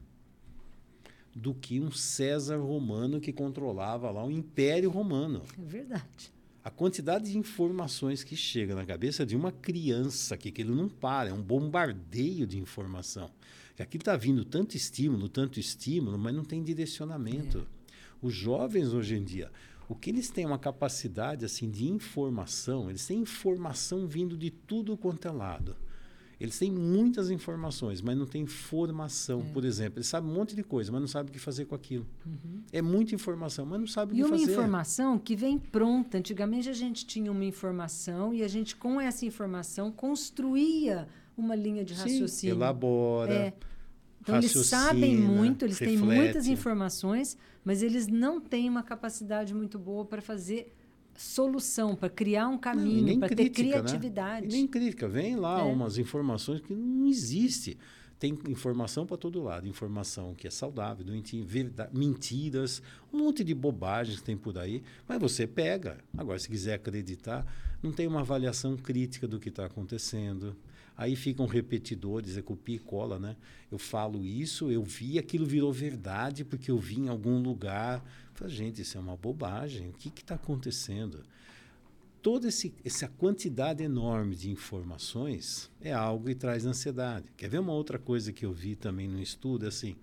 do 1.36 1.52
que 1.52 1.78
um 1.78 1.90
César 1.90 2.56
romano 2.56 3.20
que 3.20 3.34
controlava 3.34 4.10
lá 4.10 4.24
o 4.24 4.30
Império 4.30 4.88
Romano. 4.88 5.42
É 5.58 5.62
verdade 5.62 6.32
a 6.64 6.70
quantidade 6.70 7.32
de 7.32 7.38
informações 7.38 8.22
que 8.22 8.36
chega 8.36 8.74
na 8.74 8.86
cabeça 8.86 9.26
de 9.26 9.34
uma 9.34 9.50
criança 9.50 10.36
que, 10.36 10.50
que 10.50 10.62
ele 10.62 10.70
não 10.70 10.88
para, 10.88 11.30
é 11.30 11.32
um 11.32 11.42
bombardeio 11.42 12.46
de 12.46 12.58
informação. 12.58 13.30
Que 13.74 13.82
aqui 13.82 13.96
está 13.96 14.16
vindo 14.16 14.44
tanto 14.44 14.76
estímulo, 14.76 15.28
tanto 15.28 15.58
estímulo, 15.58 16.16
mas 16.16 16.34
não 16.34 16.44
tem 16.44 16.62
direcionamento. 16.62 17.58
É. 17.58 17.82
Os 18.22 18.32
jovens 18.32 18.92
hoje 18.92 19.16
em 19.16 19.24
dia, 19.24 19.50
o 19.88 19.96
que 19.96 20.10
eles 20.10 20.30
têm 20.30 20.46
uma 20.46 20.58
capacidade 20.58 21.44
assim 21.44 21.68
de 21.68 21.88
informação, 21.88 22.88
eles 22.88 23.04
têm 23.06 23.18
informação 23.18 24.06
vindo 24.06 24.36
de 24.36 24.50
tudo 24.50 24.96
quanto 24.96 25.26
é 25.26 25.32
lado. 25.32 25.76
Eles 26.42 26.58
têm 26.58 26.72
muitas 26.72 27.30
informações, 27.30 28.02
mas 28.02 28.16
não 28.16 28.26
têm 28.26 28.46
formação, 28.46 29.40
é. 29.40 29.52
por 29.52 29.64
exemplo. 29.64 29.98
Eles 29.98 30.08
sabem 30.08 30.28
um 30.28 30.34
monte 30.34 30.56
de 30.56 30.64
coisa, 30.64 30.90
mas 30.90 31.00
não 31.00 31.06
sabem 31.06 31.30
o 31.30 31.32
que 31.32 31.38
fazer 31.38 31.66
com 31.66 31.76
aquilo. 31.76 32.04
Uhum. 32.26 32.62
É 32.72 32.82
muita 32.82 33.14
informação, 33.14 33.64
mas 33.64 33.78
não 33.78 33.86
sabem 33.86 34.20
o 34.20 34.24
que 34.24 34.28
fazer. 34.28 34.42
E 34.42 34.46
uma 34.46 34.52
informação 34.52 35.18
que 35.20 35.36
vem 35.36 35.56
pronta. 35.56 36.18
Antigamente 36.18 36.68
a 36.68 36.72
gente 36.72 37.06
tinha 37.06 37.30
uma 37.30 37.44
informação 37.44 38.34
e 38.34 38.42
a 38.42 38.48
gente, 38.48 38.74
com 38.74 39.00
essa 39.00 39.24
informação, 39.24 39.92
construía 39.92 41.06
uma 41.36 41.54
linha 41.54 41.84
de 41.84 41.94
raciocínio. 41.94 42.28
Sim, 42.28 42.48
elabora. 42.48 43.32
É. 43.32 43.52
Então, 44.20 44.36
eles 44.36 44.52
sabem 44.66 45.16
muito, 45.16 45.64
eles 45.64 45.78
reflete. 45.78 46.00
têm 46.00 46.08
muitas 46.08 46.48
informações, 46.48 47.38
mas 47.64 47.82
eles 47.84 48.08
não 48.08 48.40
têm 48.40 48.68
uma 48.68 48.82
capacidade 48.82 49.54
muito 49.54 49.78
boa 49.78 50.04
para 50.04 50.20
fazer 50.20 50.74
solução, 51.16 51.94
para 51.94 52.08
criar 52.08 52.48
um 52.48 52.58
caminho, 52.58 53.18
para 53.18 53.28
ter 53.28 53.44
né? 53.44 53.50
criatividade. 53.50 54.46
Né? 54.46 54.52
nem 54.52 54.66
crítica. 54.66 55.08
Vem 55.08 55.36
lá 55.36 55.60
é. 55.60 55.62
umas 55.62 55.98
informações 55.98 56.60
que 56.60 56.74
não 56.74 57.06
existe. 57.06 57.78
Tem 58.18 58.38
informação 58.48 59.04
para 59.04 59.16
todo 59.16 59.42
lado. 59.42 59.66
Informação 59.66 60.32
que 60.34 60.46
é 60.46 60.50
saudável, 60.50 61.04
doentia, 61.04 61.44
mentiras, 61.92 62.80
um 63.12 63.18
monte 63.18 63.42
de 63.42 63.52
bobagens 63.52 64.20
que 64.20 64.24
tem 64.24 64.36
por 64.36 64.56
aí. 64.58 64.82
Mas 65.08 65.18
você 65.18 65.46
pega. 65.46 65.98
Agora, 66.16 66.38
se 66.38 66.48
quiser 66.48 66.74
acreditar, 66.74 67.44
não 67.82 67.90
tem 67.90 68.06
uma 68.06 68.20
avaliação 68.20 68.76
crítica 68.76 69.26
do 69.26 69.40
que 69.40 69.48
está 69.48 69.66
acontecendo. 69.66 70.56
Aí 70.96 71.16
ficam 71.16 71.46
repetidores, 71.46 72.36
é 72.36 72.42
copia 72.42 72.76
e 72.76 72.78
cola, 72.78 73.18
né? 73.18 73.34
Eu 73.70 73.78
falo 73.78 74.24
isso, 74.24 74.70
eu 74.70 74.84
vi, 74.84 75.18
aquilo 75.18 75.44
virou 75.44 75.72
verdade 75.72 76.44
porque 76.44 76.70
eu 76.70 76.78
vi 76.78 77.00
em 77.00 77.08
algum 77.08 77.42
lugar. 77.42 78.04
Fala, 78.34 78.50
gente, 78.50 78.82
isso 78.82 78.96
é 78.96 79.00
uma 79.00 79.16
bobagem. 79.16 79.88
O 79.88 79.92
que 79.92 80.08
está 80.08 80.34
acontecendo? 80.34 81.22
Toda 82.22 82.48
esse, 82.48 82.72
essa 82.84 83.08
quantidade 83.08 83.82
enorme 83.82 84.36
de 84.36 84.50
informações 84.50 85.70
é 85.80 85.92
algo 85.92 86.26
que 86.26 86.34
traz 86.34 86.64
ansiedade. 86.64 87.26
Quer 87.36 87.48
ver 87.48 87.58
uma 87.58 87.72
outra 87.72 87.98
coisa 87.98 88.32
que 88.32 88.46
eu 88.46 88.52
vi 88.52 88.76
também 88.76 89.08
no 89.08 89.20
estudo? 89.20 89.66
Assim, 89.66 89.96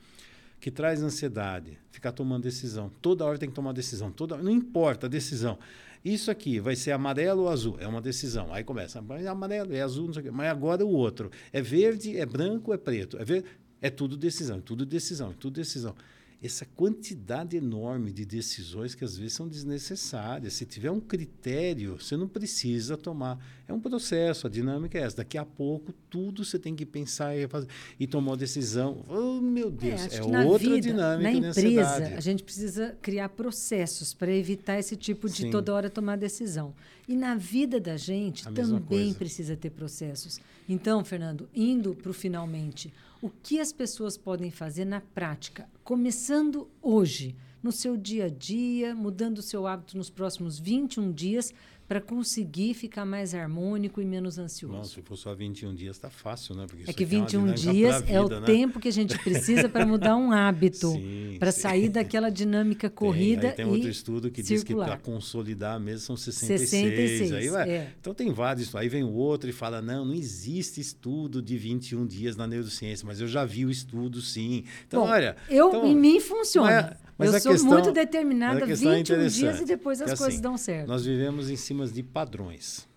que 0.60 0.70
traz 0.70 1.02
ansiedade, 1.02 1.80
ficar 1.92 2.12
tomando 2.12 2.44
decisão. 2.44 2.92
Toda 3.02 3.26
hora 3.26 3.38
tem 3.38 3.50
que 3.50 3.56
tomar 3.56 3.72
decisão. 3.72 4.12
Toda, 4.12 4.38
não 4.38 4.52
importa 4.52 5.08
a 5.08 5.10
decisão. 5.10 5.58
Isso 6.04 6.30
aqui 6.30 6.60
vai 6.60 6.76
ser 6.76 6.92
amarelo 6.92 7.44
ou 7.44 7.50
azul? 7.50 7.78
É 7.80 7.88
uma 7.88 8.02
decisão. 8.02 8.54
Aí 8.54 8.64
começa, 8.64 9.00
é 9.00 9.28
amarelo, 9.28 9.74
é 9.74 9.82
azul, 9.82 10.08
não 10.08 10.14
sei 10.14 10.22
o 10.22 10.26
quê. 10.26 10.32
Mas 10.32 10.50
agora 10.50 10.86
o 10.86 10.90
outro. 10.90 11.32
É 11.54 11.62
verde, 11.62 12.18
é 12.18 12.26
branco, 12.26 12.74
é 12.74 12.78
preto. 12.78 13.18
É, 13.18 13.24
verde, 13.24 13.48
é 13.82 13.90
tudo 13.90 14.18
decisão, 14.18 14.58
é 14.58 14.62
tudo 14.62 14.86
decisão, 14.86 15.32
é 15.32 15.34
tudo 15.34 15.56
decisão 15.56 15.96
essa 16.42 16.66
quantidade 16.66 17.58
enorme 17.58 18.14
de 18.14 18.26
decisões 18.26 18.96
que 18.96 19.04
às 19.04 19.18
vezes 19.18 19.34
são 19.34 19.48
desnecessárias. 19.48 20.54
Se 20.54 20.66
tiver 20.66 20.90
um 20.90 21.00
critério, 21.00 21.98
você 22.00 22.16
não 22.16 22.30
precisa 22.30 22.96
tomar. 22.96 23.38
É 23.68 23.74
um 23.74 23.80
processo, 23.80 24.48
a 24.48 24.50
dinâmica 24.50 24.98
é 24.98 25.02
essa. 25.02 25.18
Daqui 25.18 25.38
a 25.38 25.44
pouco, 25.44 25.94
tudo 26.10 26.46
você 26.46 26.58
tem 26.58 26.76
que 26.76 26.86
pensar 26.86 27.36
e, 27.36 27.46
fazer, 27.48 27.68
e 28.00 28.08
tomar 28.08 28.32
uma 28.32 28.38
decisão. 28.38 29.06
Oh, 29.10 29.42
meu 29.42 29.68
é, 29.68 29.72
Deus, 29.72 30.14
é, 30.14 30.18
é 30.18 30.24
outra 30.24 30.58
vida, 30.58 30.82
dinâmica. 30.82 31.40
Na 31.40 31.50
empresa, 31.50 32.16
a 32.16 32.22
gente 32.22 32.42
precisa 32.42 32.98
criar 33.02 33.30
processos 33.30 34.14
para 34.14 34.32
evitar 34.32 34.80
esse 34.80 34.96
tipo 34.96 35.28
de 35.28 35.44
Sim. 35.44 35.52
toda 35.52 35.74
hora 35.74 35.90
tomar 35.90 36.16
decisão. 36.16 36.74
E 37.06 37.16
na 37.18 37.36
vida 37.36 37.82
da 37.82 37.98
gente 37.98 38.46
também 38.54 39.14
precisa 39.14 39.58
ter 39.58 39.72
processos. 39.72 40.40
Então, 40.70 41.04
Fernando, 41.04 41.50
indo 41.54 41.96
para 41.96 42.12
o 42.12 42.14
finalmente, 42.14 42.94
o 43.22 43.30
que 43.30 43.60
as 43.60 43.74
pessoas 43.74 44.18
podem 44.18 44.50
fazer 44.50 44.86
na 44.86 45.02
prática, 45.02 45.70
começando 45.84 46.70
hoje, 46.82 47.36
no 47.62 47.72
seu 47.72 47.98
dia 47.98 48.26
a 48.26 48.30
dia, 48.30 48.96
mudando 48.96 49.40
o 49.40 49.44
seu 49.44 49.68
hábito 49.68 49.98
nos 49.98 50.10
próximos 50.10 50.58
21 50.58 51.12
dias, 51.12 51.54
para 51.90 52.00
conseguir 52.00 52.76
ficar 52.76 53.04
mais 53.04 53.34
harmônico 53.34 54.00
e 54.00 54.06
menos 54.06 54.38
ansioso. 54.38 54.78
Não, 54.78 54.84
se 54.84 55.02
for 55.02 55.18
só 55.18 55.34
21 55.34 55.74
dias, 55.74 55.96
está 55.96 56.08
fácil, 56.08 56.54
né? 56.54 56.68
Porque 56.70 56.88
é 56.88 56.94
que 56.94 57.04
21 57.04 57.50
é 57.50 57.54
dias 57.54 58.02
vida, 58.02 58.14
é 58.14 58.22
o 58.22 58.30
né? 58.30 58.46
tempo 58.46 58.80
que 58.80 58.88
a 58.88 58.92
gente 58.92 59.18
precisa 59.18 59.68
para 59.68 59.88
mudar 59.88 60.16
um 60.16 60.32
hábito, 60.32 60.94
para 61.40 61.52
sair 61.52 61.90
daquela 61.90 62.30
dinâmica 62.30 62.92
corrida 62.92 63.42
tem, 63.42 63.50
aí 63.50 63.56
tem 63.56 63.66
e 63.66 63.70
outro 63.70 63.90
estudo 63.90 64.30
que 64.30 64.44
circular. 64.44 64.58
diz 64.60 64.64
que 64.64 64.76
para 64.76 64.98
consolidar 64.98 65.80
mesmo 65.80 66.02
são 66.02 66.16
66. 66.16 66.70
66 66.70 67.34
aí, 67.34 67.50
vai. 67.50 67.68
É. 67.68 67.94
Então 68.00 68.14
tem 68.14 68.32
vários. 68.32 68.76
Aí 68.76 68.88
vem 68.88 69.04
o 69.04 69.14
outro 69.14 69.50
e 69.50 69.54
fala, 69.54 69.82
não, 69.82 70.06
não 70.06 70.14
existe 70.14 70.80
estudo 70.80 71.42
de 71.42 71.58
21 71.58 72.06
dias 72.06 72.36
na 72.36 72.46
neurociência, 72.46 73.04
mas 73.08 73.20
eu 73.20 73.28
já 73.28 73.44
vi 73.46 73.66
o 73.66 73.72
estudo, 73.72 74.22
sim. 74.22 74.64
Então, 74.88 75.02
Bom, 75.02 75.10
olha... 75.10 75.36
Eu, 75.50 75.70
então, 75.70 75.88
em 75.88 75.96
mim 75.96 76.20
funciona. 76.20 76.96
Mas 77.20 77.34
eu 77.34 77.42
sou 77.42 77.52
questão, 77.52 77.72
muito 77.72 77.92
determinada, 77.92 78.66
21 78.66 78.92
é 78.92 79.04
dias 79.28 79.60
e 79.60 79.66
depois 79.66 80.02
as 80.02 80.18
coisas 80.18 80.36
assim, 80.36 80.42
dão 80.42 80.58
certo. 80.58 80.88
Nós 80.88 81.04
vivemos 81.04 81.50
em 81.50 81.58
cima 81.58 81.86
de 81.86 82.02
padrões. 82.02 82.88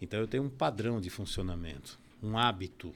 Então 0.00 0.20
eu 0.20 0.28
tenho 0.28 0.44
um 0.44 0.48
padrão 0.48 1.00
de 1.00 1.10
funcionamento, 1.10 1.98
um 2.22 2.38
hábito. 2.38 2.94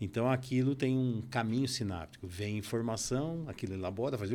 Então 0.00 0.30
aquilo 0.30 0.76
tem 0.76 0.96
um 0.96 1.20
caminho 1.28 1.66
sináptico. 1.66 2.28
Vem 2.28 2.58
informação, 2.58 3.44
aquilo 3.48 3.74
elabora, 3.74 4.16
faz 4.16 4.30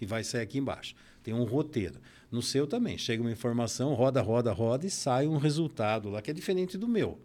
e 0.00 0.06
vai 0.06 0.22
sair 0.22 0.42
aqui 0.42 0.58
embaixo. 0.58 0.94
Tem 1.20 1.34
um 1.34 1.42
roteiro. 1.42 1.98
No 2.30 2.40
seu 2.40 2.64
também. 2.64 2.96
Chega 2.96 3.20
uma 3.20 3.32
informação, 3.32 3.92
roda, 3.92 4.22
roda, 4.22 4.52
roda 4.52 4.86
e 4.86 4.90
sai 4.90 5.26
um 5.26 5.36
resultado 5.36 6.10
lá 6.10 6.22
que 6.22 6.30
é 6.30 6.34
diferente 6.34 6.78
do 6.78 6.86
meu. 6.86 7.20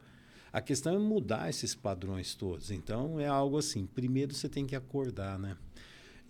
A 0.52 0.62
questão 0.62 0.96
é 0.96 0.98
mudar 0.98 1.50
esses 1.50 1.76
padrões 1.76 2.34
todos. 2.34 2.72
Então 2.72 3.20
é 3.20 3.28
algo 3.28 3.58
assim. 3.58 3.86
Primeiro 3.86 4.34
você 4.34 4.50
tem 4.50 4.66
que 4.66 4.76
acordar, 4.76 5.38
né? 5.38 5.56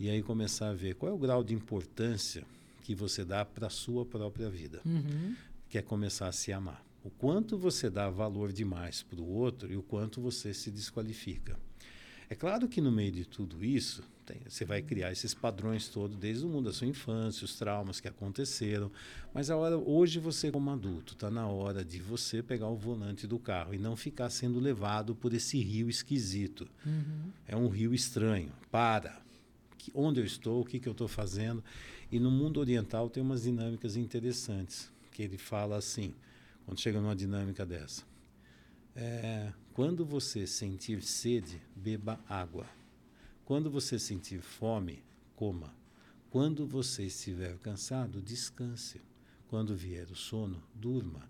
E 0.02 0.10
aí 0.10 0.24
começar 0.24 0.70
a 0.70 0.74
ver 0.74 0.95
qual 0.95 1.12
é 1.12 1.14
o 1.14 1.18
grau 1.18 1.43
de 1.43 1.54
importância 1.54 2.43
que 2.82 2.95
você 2.95 3.24
dá 3.24 3.45
para 3.45 3.68
a 3.68 3.70
sua 3.70 4.04
própria 4.04 4.49
vida. 4.49 4.82
Uhum. 4.84 5.36
Que 5.70 5.78
é 5.78 5.82
começar 5.84 6.28
a 6.28 6.32
se 6.32 6.52
amar. 6.52 6.84
O 7.04 7.12
quanto 7.12 7.56
você 7.56 7.88
dá 7.88 8.10
valor 8.10 8.52
demais 8.52 9.04
para 9.04 9.22
o 9.22 9.30
outro 9.30 9.72
e 9.72 9.78
o 9.78 9.84
quanto 9.84 10.20
você 10.20 10.56
se 10.56 10.72
desqualifica. 10.72 11.56
É 12.28 12.34
claro 12.34 12.68
que 12.68 12.82
no 12.82 12.91
meio 12.91 13.12
de 13.12 13.26
tudo 13.26 13.64
isso, 13.64 14.02
tem, 14.26 14.41
você 14.49 14.66
vai 14.66 14.82
criar 14.82 15.12
esses 15.12 15.36
padrões 15.36 15.88
todos 15.88 16.18
desde 16.18 16.45
o 16.47 16.49
mundo 16.49 16.66
da 16.66 16.74
sua 16.74 16.88
infância, 16.88 17.45
os 17.45 17.56
traumas 17.56 17.99
que 17.99 18.08
aconteceram. 18.08 18.91
Mas 19.32 19.52
a 19.52 19.56
hora, 19.56 19.78
hoje 19.78 20.18
você, 20.18 20.49
como 20.49 20.72
adulto, 20.72 21.14
está 21.14 21.30
na 21.30 21.45
hora 21.45 21.86
de 21.86 21.99
você 21.99 22.41
pegar 22.41 22.70
o 22.70 22.76
volante 22.76 23.28
do 23.28 23.38
carro 23.38 23.76
e 23.76 23.78
não 23.78 23.95
ficar 23.95 24.32
sendo 24.32 24.60
levado 24.60 25.14
por 25.14 25.32
esse 25.32 25.62
rio 25.62 25.88
esquisito. 25.91 26.68
Uhum. 26.84 27.32
É 27.47 27.56
um 27.56 27.68
rio 27.68 27.93
estranho. 27.93 28.52
Para. 28.72 29.22
Onde 29.94 30.20
eu 30.20 30.26
estou? 30.26 30.62
O 30.62 30.66
que, 30.66 30.80
que 30.80 30.88
eu 30.88 30.92
estou 30.92 31.08
fazendo? 31.08 31.64
E 32.12 32.20
no 32.20 32.30
mundo 32.30 32.60
oriental 32.60 33.10
tem 33.10 33.24
umas 33.24 33.44
dinâmicas 33.44 33.96
interessantes. 33.96 34.92
Que 35.12 35.24
ele 35.24 35.38
fala 35.38 35.78
assim, 35.78 36.14
quando 36.66 36.80
chega 36.80 37.00
numa 37.02 37.16
dinâmica 37.16 37.66
dessa. 37.66 38.04
É, 38.96 39.52
quando 39.74 40.06
você 40.06 40.46
sentir 40.46 41.02
sede, 41.02 41.62
beba 41.76 42.20
água. 42.28 42.66
Quando 43.46 43.70
você 43.70 43.98
sentir 43.98 44.42
fome, 44.42 45.04
coma. 45.36 45.74
Quando 46.30 46.66
você 46.66 47.04
estiver 47.04 47.58
cansado, 47.58 48.22
descanse. 48.22 49.02
Quando 49.50 49.76
vier 49.76 50.10
o 50.10 50.16
sono, 50.16 50.64
durma. 50.74 51.30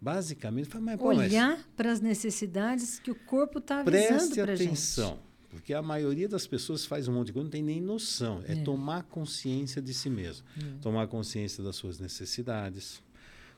Basicamente, 0.00 0.70
mas, 0.78 1.00
olhar 1.00 1.58
para 1.76 1.90
as 1.90 2.00
necessidades 2.00 2.98
que 2.98 3.10
o 3.10 3.14
corpo 3.14 3.58
está 3.58 3.80
avisando 3.80 3.96
para 3.96 4.16
gente. 4.16 4.44
Preste 4.44 4.64
atenção, 4.64 5.18
porque 5.48 5.72
a 5.72 5.82
maioria 5.82 6.28
das 6.28 6.46
pessoas 6.46 6.84
faz 6.84 7.08
um 7.08 7.12
monte 7.12 7.28
de 7.28 7.32
coisa, 7.32 7.44
não 7.44 7.50
tem 7.50 7.62
nem 7.62 7.80
noção. 7.80 8.42
É, 8.46 8.52
é 8.52 8.56
tomar 8.56 9.04
consciência 9.04 9.80
de 9.80 9.94
si 9.94 10.10
mesmo, 10.10 10.44
é. 10.56 10.80
tomar 10.82 11.06
consciência 11.06 11.62
das 11.62 11.76
suas 11.76 11.98
necessidades, 11.98 13.02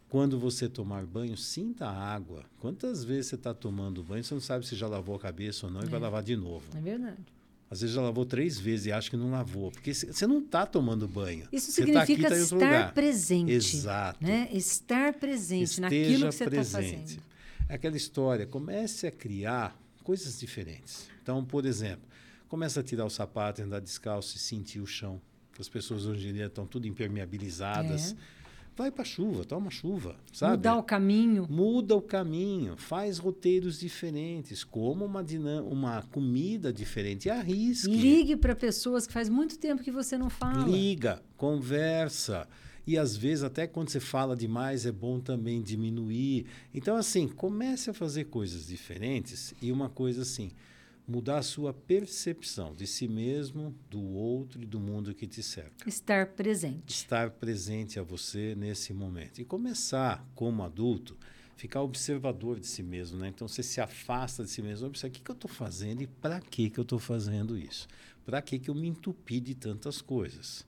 quando 0.09 0.39
você 0.39 0.69
tomar 0.69 1.07
banho, 1.07 1.37
sinta 1.37 1.87
a 1.87 2.15
água. 2.15 2.45
Quantas 2.59 3.05
vezes 3.05 3.27
você 3.27 3.35
está 3.37 3.55
tomando 3.55 4.03
banho, 4.03 4.25
você 4.25 4.35
não 4.35 4.41
sabe 4.41 4.67
se 4.67 4.75
já 4.75 4.89
lavou 4.89 5.15
a 5.15 5.21
cabeça 5.21 5.67
ou 5.67 5.73
não 5.73 5.81
é. 5.81 5.85
e 5.85 5.87
vai 5.87 6.01
lavar 6.01 6.23
de 6.23 6.37
novo. 6.37 6.65
É 6.77 6.81
verdade. 6.81 7.25
Às 7.71 7.83
vezes 7.83 7.95
já 7.95 8.03
lavou 8.03 8.27
três 8.27 8.59
vezes 8.59 8.87
e 8.87 8.93
acha 8.93 9.09
que 9.09 9.17
não 9.17 9.31
lavou, 9.31 9.71
porque 9.71 9.95
você 9.95 10.27
não 10.27 10.41
está 10.41 10.67
tomando 10.67 11.07
banho. 11.07 11.47
Isso 11.53 11.71
significa 11.71 12.29
tá 12.29 12.35
aqui, 12.35 12.51
tá 12.51 12.57
estar 12.57 12.93
presente. 12.93 13.53
Exato. 13.53 14.25
Né? 14.25 14.49
Estar 14.53 15.15
presente 15.15 15.63
Esteja 15.65 15.83
naquilo 15.83 16.27
que 16.27 16.33
você 16.33 16.45
está 16.45 16.65
fazendo. 16.65 17.23
É 17.69 17.75
aquela 17.75 17.97
história, 17.97 18.45
comece 18.45 19.07
a 19.07 19.13
criar 19.13 19.81
coisas 20.03 20.39
diferentes. 20.39 21.09
Então, 21.23 21.45
por 21.45 21.65
exemplo, 21.67 22.09
começa 22.49 22.81
a 22.81 22.83
tirar 22.83 23.05
o 23.05 23.11
sapato, 23.11 23.63
andar 23.63 23.81
descalço 23.81 24.37
e 24.37 24.39
sentir 24.41 24.81
o 24.81 24.87
chão. 24.87 25.21
As 25.59 25.69
pessoas 25.69 26.07
hoje 26.07 26.29
em 26.29 26.33
dia 26.33 26.47
estão 26.47 26.67
tudo 26.67 26.87
impermeabilizadas. 26.87 28.13
É 28.13 28.41
vai 28.81 28.91
para 28.91 29.03
a 29.03 29.05
chuva, 29.05 29.45
toma 29.45 29.71
chuva, 29.71 30.17
sabe? 30.33 30.57
Mudar 30.57 30.77
o 30.77 30.83
caminho. 30.83 31.47
Muda 31.51 31.95
o 31.95 32.01
caminho, 32.01 32.77
faz 32.77 33.19
roteiros 33.19 33.79
diferentes, 33.79 34.65
coma 34.65 35.05
uma, 35.05 35.23
uma 35.63 36.03
comida 36.05 36.73
diferente, 36.73 37.29
arrisque. 37.29 37.91
Ligue 37.91 38.37
para 38.37 38.57
pessoas 38.57 39.07
que 39.07 39.13
faz 39.13 39.29
muito 39.29 39.59
tempo 39.59 39.83
que 39.83 39.91
você 39.91 40.17
não 40.17 40.31
fala. 40.31 40.67
Liga, 40.67 41.23
conversa. 41.37 42.49
E 42.87 42.99
às 42.99 43.17
vezes, 43.17 43.45
até 43.45 43.67
quando 43.67 43.91
você 43.91 44.01
fala 44.01 44.37
demais, 44.37 44.87
é 44.87 44.93
bom 44.93 45.21
também 45.21 45.63
diminuir. 45.63 46.47
Então, 46.75 46.97
assim, 46.97 47.29
comece 47.29 47.91
a 47.91 47.95
fazer 47.95 48.25
coisas 48.25 48.67
diferentes 48.67 49.55
e 49.61 49.71
uma 49.71 49.89
coisa 49.89 50.23
assim 50.23 50.51
mudar 51.11 51.39
a 51.39 51.43
sua 51.43 51.75
percepção 51.75 52.73
de 52.73 52.87
si 52.87 53.09
mesmo, 53.09 53.75
do 53.91 54.01
outro 54.01 54.63
e 54.63 54.67
do 54.67 54.79
mundo 54.79 55.13
que 55.13 55.27
te 55.27 55.43
cerca. 55.43 55.89
Estar 55.89 56.27
presente. 56.29 56.89
Estar 56.89 57.31
presente 57.31 57.99
a 57.99 58.03
você 58.03 58.55
nesse 58.55 58.95
momento. 58.95 59.41
E 59.41 59.45
começar, 59.45 60.25
como 60.37 60.63
adulto, 60.63 61.19
ficar 61.57 61.83
observador 61.83 62.61
de 62.61 62.67
si 62.67 62.83
mesmo. 62.83 63.19
Né? 63.19 63.29
Então, 63.29 63.49
você 63.49 63.63
se 63.63 63.81
afasta 63.81 64.45
de 64.45 64.51
si 64.51 64.63
mesmo. 64.63 64.87
Observa 64.87 65.11
o 65.11 65.17
que, 65.19 65.25
que 65.25 65.31
eu 65.31 65.35
estou 65.35 65.51
fazendo 65.51 66.03
e 66.03 66.07
para 66.07 66.41
que, 66.41 66.71
que 66.71 66.79
eu 66.79 66.83
estou 66.83 67.01
fazendo 67.01 67.59
isso. 67.59 67.89
Para 68.25 68.41
que, 68.41 68.59
que 68.59 68.71
eu 68.71 68.75
me 68.75 68.87
entupi 68.87 69.41
de 69.41 69.57
tantas 69.57 70.01
coisas. 70.01 70.65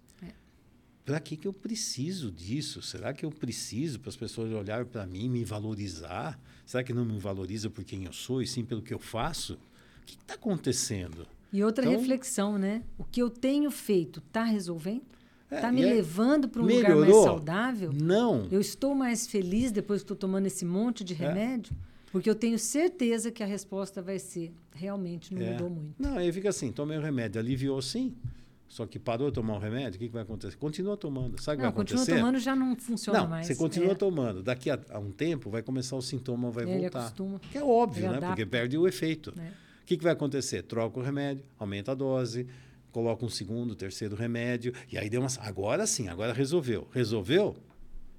Para 1.04 1.18
que, 1.18 1.36
que 1.36 1.48
eu 1.48 1.52
preciso 1.52 2.30
disso? 2.30 2.80
Será 2.80 3.12
que 3.12 3.24
eu 3.24 3.30
preciso 3.30 3.98
para 3.98 4.08
as 4.08 4.16
pessoas 4.16 4.52
olharem 4.52 4.86
para 4.86 5.04
mim 5.06 5.24
e 5.24 5.28
me 5.28 5.44
valorizar? 5.44 6.38
Será 6.64 6.84
que 6.84 6.92
não 6.92 7.04
me 7.04 7.18
valoriza 7.18 7.68
por 7.68 7.82
quem 7.82 8.04
eu 8.04 8.12
sou 8.12 8.40
e 8.40 8.46
sim 8.46 8.64
pelo 8.64 8.82
que 8.82 8.94
eu 8.94 9.00
faço? 9.00 9.54
O 9.54 10.06
que 10.06 10.14
está 10.14 10.34
acontecendo? 10.34 11.26
E 11.52 11.62
outra 11.62 11.84
então, 11.84 11.98
reflexão, 11.98 12.56
né? 12.56 12.82
O 12.96 13.04
que 13.04 13.20
eu 13.20 13.28
tenho 13.28 13.70
feito 13.70 14.20
está 14.20 14.44
resolvendo? 14.44 15.02
Está 15.50 15.68
é, 15.68 15.72
me 15.72 15.82
é, 15.82 15.94
levando 15.94 16.48
para 16.48 16.62
um 16.62 16.64
melhorou? 16.64 17.00
lugar 17.00 17.10
mais 17.10 17.24
saudável? 17.24 17.92
Não. 17.92 18.48
Eu 18.50 18.60
estou 18.60 18.94
mais 18.94 19.26
feliz 19.26 19.70
depois 19.70 20.00
que 20.00 20.04
estou 20.04 20.16
tomando 20.16 20.46
esse 20.46 20.64
monte 20.64 21.04
de 21.04 21.12
é. 21.14 21.16
remédio? 21.16 21.74
É. 21.88 21.92
Porque 22.10 22.28
eu 22.28 22.34
tenho 22.34 22.58
certeza 22.58 23.30
que 23.30 23.42
a 23.42 23.46
resposta 23.46 24.00
vai 24.00 24.18
ser 24.18 24.52
realmente 24.74 25.34
não 25.34 25.42
é. 25.42 25.52
mudou 25.52 25.70
muito. 25.70 25.94
Não, 25.98 26.16
aí 26.16 26.32
fica 26.32 26.48
assim, 26.48 26.70
tomei 26.70 26.96
o 26.96 27.00
remédio, 27.00 27.40
aliviou 27.40 27.80
sim. 27.80 28.14
Só 28.72 28.86
que 28.86 28.98
parou 28.98 29.28
de 29.28 29.34
tomar 29.34 29.56
o 29.56 29.58
remédio, 29.58 29.96
o 29.96 29.98
que, 29.98 30.06
que 30.06 30.14
vai 30.14 30.22
acontecer? 30.22 30.56
Continua 30.56 30.96
tomando. 30.96 31.38
Sabe 31.42 31.56
o 31.56 31.58
que 31.58 31.60
vai 31.60 31.70
acontecer? 31.70 31.98
Continua 31.98 32.18
tomando 32.20 32.38
já 32.38 32.56
não 32.56 32.74
funciona 32.74 33.20
não, 33.20 33.28
mais. 33.28 33.46
Você 33.46 33.54
continua 33.54 33.92
é. 33.92 33.94
tomando. 33.94 34.42
Daqui 34.42 34.70
a, 34.70 34.80
a, 34.88 34.98
um 34.98 35.10
tempo 35.12 35.50
vai 35.50 35.62
começar 35.62 35.94
o 35.94 36.00
sintoma, 36.00 36.50
vai 36.50 36.64
Ele 36.64 36.80
voltar. 36.80 37.00
Acostuma. 37.00 37.38
Que 37.38 37.58
é 37.58 37.62
óbvio, 37.62 38.04
Ele 38.04 38.08
né? 38.08 38.16
Adapta. 38.16 38.28
Porque 38.28 38.46
perde 38.46 38.78
o 38.78 38.88
efeito. 38.88 39.34
É. 39.38 39.48
O 39.82 39.84
que, 39.84 39.98
que 39.98 40.02
vai 40.02 40.14
acontecer? 40.14 40.62
Troca 40.62 40.98
o 40.98 41.02
remédio, 41.02 41.44
aumenta 41.58 41.92
a 41.92 41.94
dose, 41.94 42.46
coloca 42.90 43.22
um 43.26 43.28
segundo, 43.28 43.74
terceiro 43.74 44.16
remédio, 44.16 44.72
e 44.90 44.96
aí 44.96 45.10
deu 45.10 45.20
uma. 45.20 45.28
Agora 45.40 45.86
sim, 45.86 46.08
agora 46.08 46.32
resolveu. 46.32 46.88
Resolveu? 46.92 47.54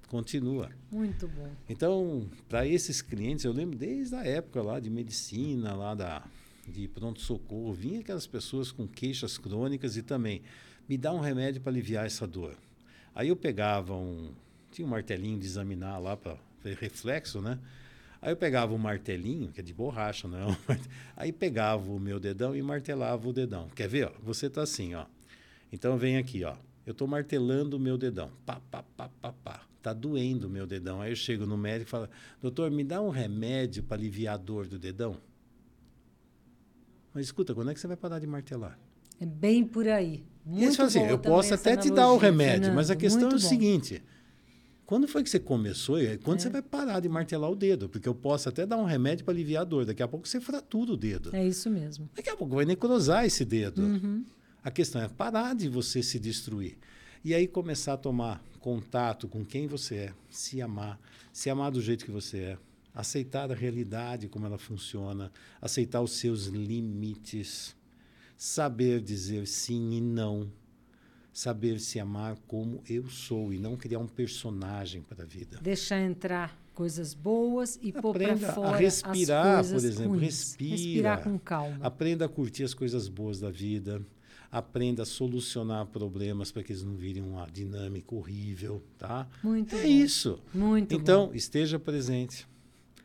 Continua. 0.06 0.70
Muito 0.88 1.26
bom. 1.26 1.50
Então, 1.68 2.28
para 2.48 2.64
esses 2.64 3.02
clientes, 3.02 3.44
eu 3.44 3.52
lembro 3.52 3.76
desde 3.76 4.14
a 4.14 4.24
época 4.24 4.62
lá 4.62 4.78
de 4.78 4.88
medicina, 4.88 5.74
lá 5.74 5.96
da, 5.96 6.22
de 6.66 6.88
pronto-socorro, 6.88 7.72
vinha 7.72 8.00
aquelas 8.00 8.26
pessoas 8.26 8.72
com 8.72 8.86
queixas 8.86 9.38
crônicas 9.38 9.96
e 9.96 10.02
também 10.02 10.42
me 10.88 10.96
dá 10.96 11.12
um 11.12 11.20
remédio 11.20 11.60
para 11.60 11.72
aliviar 11.72 12.06
essa 12.06 12.26
dor. 12.26 12.56
Aí 13.14 13.28
eu 13.28 13.36
pegava 13.36 13.94
um. 13.94 14.32
Tinha 14.70 14.86
um 14.86 14.90
martelinho 14.90 15.38
de 15.38 15.46
examinar 15.46 15.98
lá 15.98 16.16
para 16.16 16.36
ver 16.62 16.76
reflexo, 16.76 17.40
né? 17.40 17.58
Aí 18.20 18.32
eu 18.32 18.36
pegava 18.36 18.74
um 18.74 18.78
martelinho, 18.78 19.52
que 19.52 19.60
é 19.60 19.62
de 19.62 19.72
borracha, 19.74 20.26
não. 20.26 20.56
Aí 21.14 21.30
pegava 21.30 21.92
o 21.92 22.00
meu 22.00 22.18
dedão 22.18 22.56
e 22.56 22.62
martelava 22.62 23.28
o 23.28 23.32
dedão. 23.32 23.68
Quer 23.68 23.86
ver? 23.86 24.06
Ó? 24.06 24.12
Você 24.22 24.48
tá 24.48 24.62
assim, 24.62 24.94
ó. 24.94 25.04
Então 25.70 25.96
vem 25.98 26.16
aqui, 26.16 26.42
ó. 26.42 26.56
Eu 26.86 26.92
estou 26.92 27.06
martelando 27.06 27.76
o 27.76 27.80
meu 27.80 27.98
dedão. 27.98 28.30
Pá, 28.46 28.60
pá, 28.70 28.82
pá, 28.96 29.10
pá, 29.20 29.32
pá. 29.32 29.62
Tá 29.82 29.92
doendo 29.92 30.46
o 30.46 30.50
meu 30.50 30.66
dedão. 30.66 31.02
Aí 31.02 31.12
eu 31.12 31.16
chego 31.16 31.44
no 31.44 31.58
médico 31.58 31.88
e 31.88 31.90
falo, 31.90 32.08
doutor, 32.40 32.70
me 32.70 32.82
dá 32.82 33.00
um 33.02 33.10
remédio 33.10 33.82
para 33.82 33.98
aliviar 33.98 34.34
a 34.34 34.38
dor 34.38 34.66
do 34.66 34.78
dedão? 34.78 35.18
Mas 37.14 37.26
escuta, 37.26 37.54
quando 37.54 37.70
é 37.70 37.74
que 37.74 37.80
você 37.80 37.86
vai 37.86 37.96
parar 37.96 38.18
de 38.18 38.26
martelar? 38.26 38.78
É 39.20 39.24
bem 39.24 39.64
por 39.64 39.86
aí. 39.88 40.24
Muito 40.44 40.82
assim, 40.82 41.00
eu 41.04 41.18
posso 41.18 41.54
até 41.54 41.76
te 41.76 41.90
dar 41.90 42.10
o 42.10 42.18
remédio, 42.18 42.64
Fernando, 42.64 42.74
mas 42.76 42.90
a 42.90 42.96
questão 42.96 43.24
é 43.24 43.28
o 43.28 43.30
bom. 43.30 43.38
seguinte: 43.38 44.02
quando 44.84 45.08
foi 45.08 45.22
que 45.22 45.30
você 45.30 45.38
começou? 45.38 46.00
E 46.00 46.18
quando 46.18 46.40
é. 46.40 46.42
você 46.42 46.50
vai 46.50 46.60
parar 46.60 47.00
de 47.00 47.08
martelar 47.08 47.50
o 47.50 47.56
dedo? 47.56 47.88
Porque 47.88 48.08
eu 48.08 48.14
posso 48.14 48.48
até 48.48 48.66
dar 48.66 48.76
um 48.76 48.84
remédio 48.84 49.24
para 49.24 49.32
aliviar 49.32 49.62
a 49.62 49.64
dor. 49.64 49.86
Daqui 49.86 50.02
a 50.02 50.08
pouco 50.08 50.28
você 50.28 50.40
fratura 50.40 50.92
o 50.92 50.96
dedo. 50.96 51.34
É 51.34 51.46
isso 51.46 51.70
mesmo. 51.70 52.10
Daqui 52.14 52.28
a 52.28 52.36
pouco 52.36 52.56
vai 52.56 52.64
necrosar 52.64 53.24
esse 53.24 53.44
dedo. 53.44 53.82
Uhum. 53.82 54.24
A 54.62 54.70
questão 54.70 55.00
é 55.00 55.08
parar 55.08 55.54
de 55.54 55.68
você 55.68 56.02
se 56.02 56.18
destruir. 56.18 56.76
E 57.24 57.34
aí 57.34 57.46
começar 57.46 57.94
a 57.94 57.96
tomar 57.96 58.42
contato 58.60 59.28
com 59.28 59.44
quem 59.44 59.66
você 59.66 59.94
é, 59.96 60.12
se 60.28 60.60
amar, 60.60 61.00
se 61.32 61.48
amar 61.48 61.70
do 61.70 61.80
jeito 61.80 62.04
que 62.04 62.10
você 62.10 62.38
é, 62.38 62.58
aceitar 62.94 63.50
a 63.50 63.54
realidade 63.54 64.28
como 64.28 64.46
ela 64.46 64.58
funciona, 64.58 65.32
aceitar 65.60 66.00
os 66.00 66.12
seus 66.12 66.46
limites, 66.46 67.74
saber 68.36 69.00
dizer 69.00 69.46
sim 69.46 69.92
e 69.92 70.00
não 70.00 70.50
saber 71.34 71.80
se 71.80 71.98
amar 71.98 72.36
como 72.46 72.80
eu 72.88 73.08
sou 73.08 73.52
e 73.52 73.58
não 73.58 73.76
criar 73.76 73.98
um 73.98 74.06
personagem 74.06 75.02
para 75.02 75.24
a 75.24 75.26
vida. 75.26 75.58
Deixar 75.60 76.00
entrar 76.00 76.56
coisas 76.72 77.12
boas 77.12 77.78
e 77.82 77.92
pôr 77.92 78.14
para 78.14 78.36
fora 78.36 78.76
a 78.76 78.76
respirar, 78.76 79.58
as 79.58 79.72
por 79.72 79.84
exemplo, 79.84 80.16
respira, 80.16 80.70
respirar 80.70 81.24
com 81.24 81.38
calma. 81.38 81.78
Aprenda 81.82 82.24
a 82.24 82.28
curtir 82.28 82.62
as 82.62 82.72
coisas 82.72 83.08
boas 83.08 83.40
da 83.40 83.50
vida. 83.50 84.00
Aprenda 84.50 85.02
a 85.02 85.06
solucionar 85.06 85.84
problemas 85.86 86.52
para 86.52 86.62
que 86.62 86.70
eles 86.70 86.84
não 86.84 86.94
virem 86.94 87.20
uma 87.20 87.44
dinâmica 87.46 88.14
horrível, 88.14 88.80
tá? 88.96 89.26
Muito 89.42 89.74
é 89.74 89.82
bom. 89.82 89.88
isso. 89.88 90.38
Muito 90.54 90.94
então, 90.94 91.26
bom. 91.26 91.34
esteja 91.34 91.76
presente. 91.76 92.46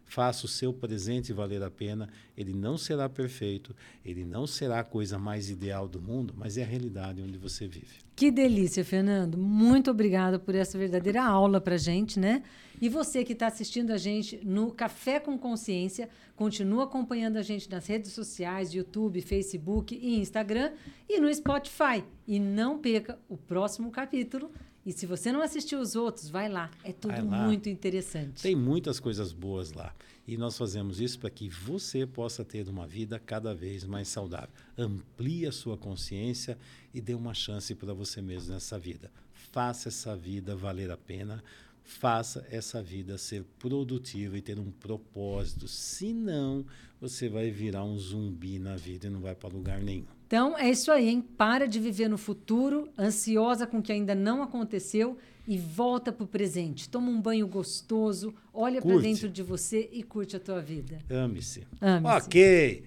Faça 0.10 0.48
o 0.48 0.50
seu 0.50 0.74
presente 0.74 1.32
valer 1.32 1.62
a 1.62 1.70
pena. 1.70 2.10
Ele 2.36 2.52
não 2.52 2.80
será 2.80 3.08
perfeito, 3.08 3.76
ele 4.04 4.26
não 4.26 4.48
será 4.48 4.80
a 4.80 4.84
coisa 4.84 5.20
mais 5.20 5.52
ideal 5.52 5.88
do 5.88 6.02
mundo, 6.02 6.34
mas 6.36 6.58
é 6.58 6.64
a 6.64 6.66
realidade 6.66 7.22
onde 7.22 7.38
você 7.38 7.68
vive. 7.68 8.00
Que 8.16 8.32
delícia, 8.32 8.84
Fernando. 8.84 9.38
Muito 9.38 9.92
obrigada 9.92 10.40
por 10.40 10.56
essa 10.56 10.80
verdadeira 10.80 11.24
aula 11.24 11.62
para 11.62 11.78
gente, 11.78 12.20
né? 12.20 12.42
E 12.82 12.90
você 12.90 13.24
que 13.24 13.34
está 13.34 13.46
assistindo 13.48 13.92
a 13.92 13.98
gente 13.98 14.40
no 14.44 14.72
Café 14.72 15.20
com 15.20 15.38
Consciência, 15.38 16.10
continua 16.36 16.86
acompanhando 16.86 17.38
a 17.38 17.44
gente 17.44 17.70
nas 17.70 17.86
redes 17.86 18.12
sociais, 18.12 18.74
YouTube, 18.74 19.22
Facebook 19.22 19.96
e 19.96 20.20
Instagram 20.20 20.72
e 21.08 21.20
no 21.20 21.32
Spotify. 21.32 22.04
E 22.28 22.40
não 22.40 22.80
perca 22.80 23.20
o 23.30 23.38
próximo 23.38 23.92
capítulo 23.92 24.50
e 24.90 24.92
se 24.92 25.06
você 25.06 25.32
não 25.32 25.44
assistiu 25.44 25.80
os 25.80 25.96
outros, 25.96 26.32
vai 26.32 26.50
lá. 26.50 26.72
É 26.84 26.92
tudo 26.92 27.24
muito 27.24 27.70
interessante. 27.70 28.42
Tem 28.42 28.56
muitas 28.56 29.00
coisas 29.00 29.32
boas 29.32 29.72
lá. 29.72 29.94
E 30.28 30.36
nós 30.36 30.58
fazemos 30.58 31.00
isso 31.00 31.20
para 31.20 31.30
que 31.30 31.48
você 31.48 32.08
possa 32.08 32.44
ter 32.44 32.68
uma 32.68 32.88
vida 32.88 33.20
cada 33.20 33.54
vez 33.54 33.84
mais 33.84 34.08
saudável. 34.08 34.50
Amplie 34.76 35.46
a 35.46 35.52
sua 35.52 35.78
consciência 35.78 36.58
e 36.92 37.00
dê 37.00 37.14
uma 37.14 37.36
chance 37.36 37.76
para 37.76 37.94
você 37.94 38.20
mesmo 38.20 38.52
nessa 38.52 38.80
vida. 38.80 39.12
Faça 39.52 39.90
essa 39.90 40.16
vida 40.16 40.56
valer 40.56 40.90
a 40.90 40.98
pena. 40.98 41.44
Faça 41.84 42.44
essa 42.50 42.82
vida 42.82 43.16
ser 43.20 43.44
produtiva 43.60 44.40
e 44.40 44.42
ter 44.42 44.58
um 44.58 44.72
propósito. 44.72 45.68
Senão, 45.68 46.66
você 47.00 47.30
vai 47.30 47.52
virar 47.52 47.84
um 47.84 47.96
zumbi 47.96 48.58
na 48.58 48.76
vida 48.76 49.06
e 49.06 49.10
não 49.12 49.22
vai 49.22 49.36
para 49.36 49.50
lugar 49.50 49.80
nenhum. 49.84 50.19
Então 50.30 50.56
é 50.56 50.70
isso 50.70 50.92
aí, 50.92 51.10
hein? 51.10 51.26
Para 51.36 51.68
de 51.68 51.80
viver 51.80 52.08
no 52.08 52.16
futuro, 52.16 52.88
ansiosa 52.96 53.66
com 53.66 53.80
o 53.80 53.82
que 53.82 53.92
ainda 53.92 54.14
não 54.14 54.44
aconteceu 54.44 55.18
e 55.48 55.58
volta 55.58 56.12
para 56.14 56.24
o 56.24 56.28
presente. 56.28 56.88
Toma 56.88 57.10
um 57.10 57.20
banho 57.20 57.48
gostoso, 57.48 58.32
olha 58.54 58.80
para 58.80 58.96
dentro 59.00 59.28
de 59.28 59.42
você 59.42 59.90
e 59.92 60.04
curte 60.04 60.36
a 60.36 60.40
tua 60.40 60.62
vida. 60.62 61.00
Ame-se. 61.10 61.66
Ame-se. 61.82 62.28
Ok. 62.28 62.84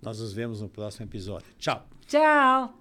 Nós 0.00 0.20
nos 0.20 0.32
vemos 0.32 0.62
no 0.62 0.70
próximo 0.70 1.04
episódio. 1.04 1.46
Tchau. 1.58 1.86
Tchau. 2.06 2.80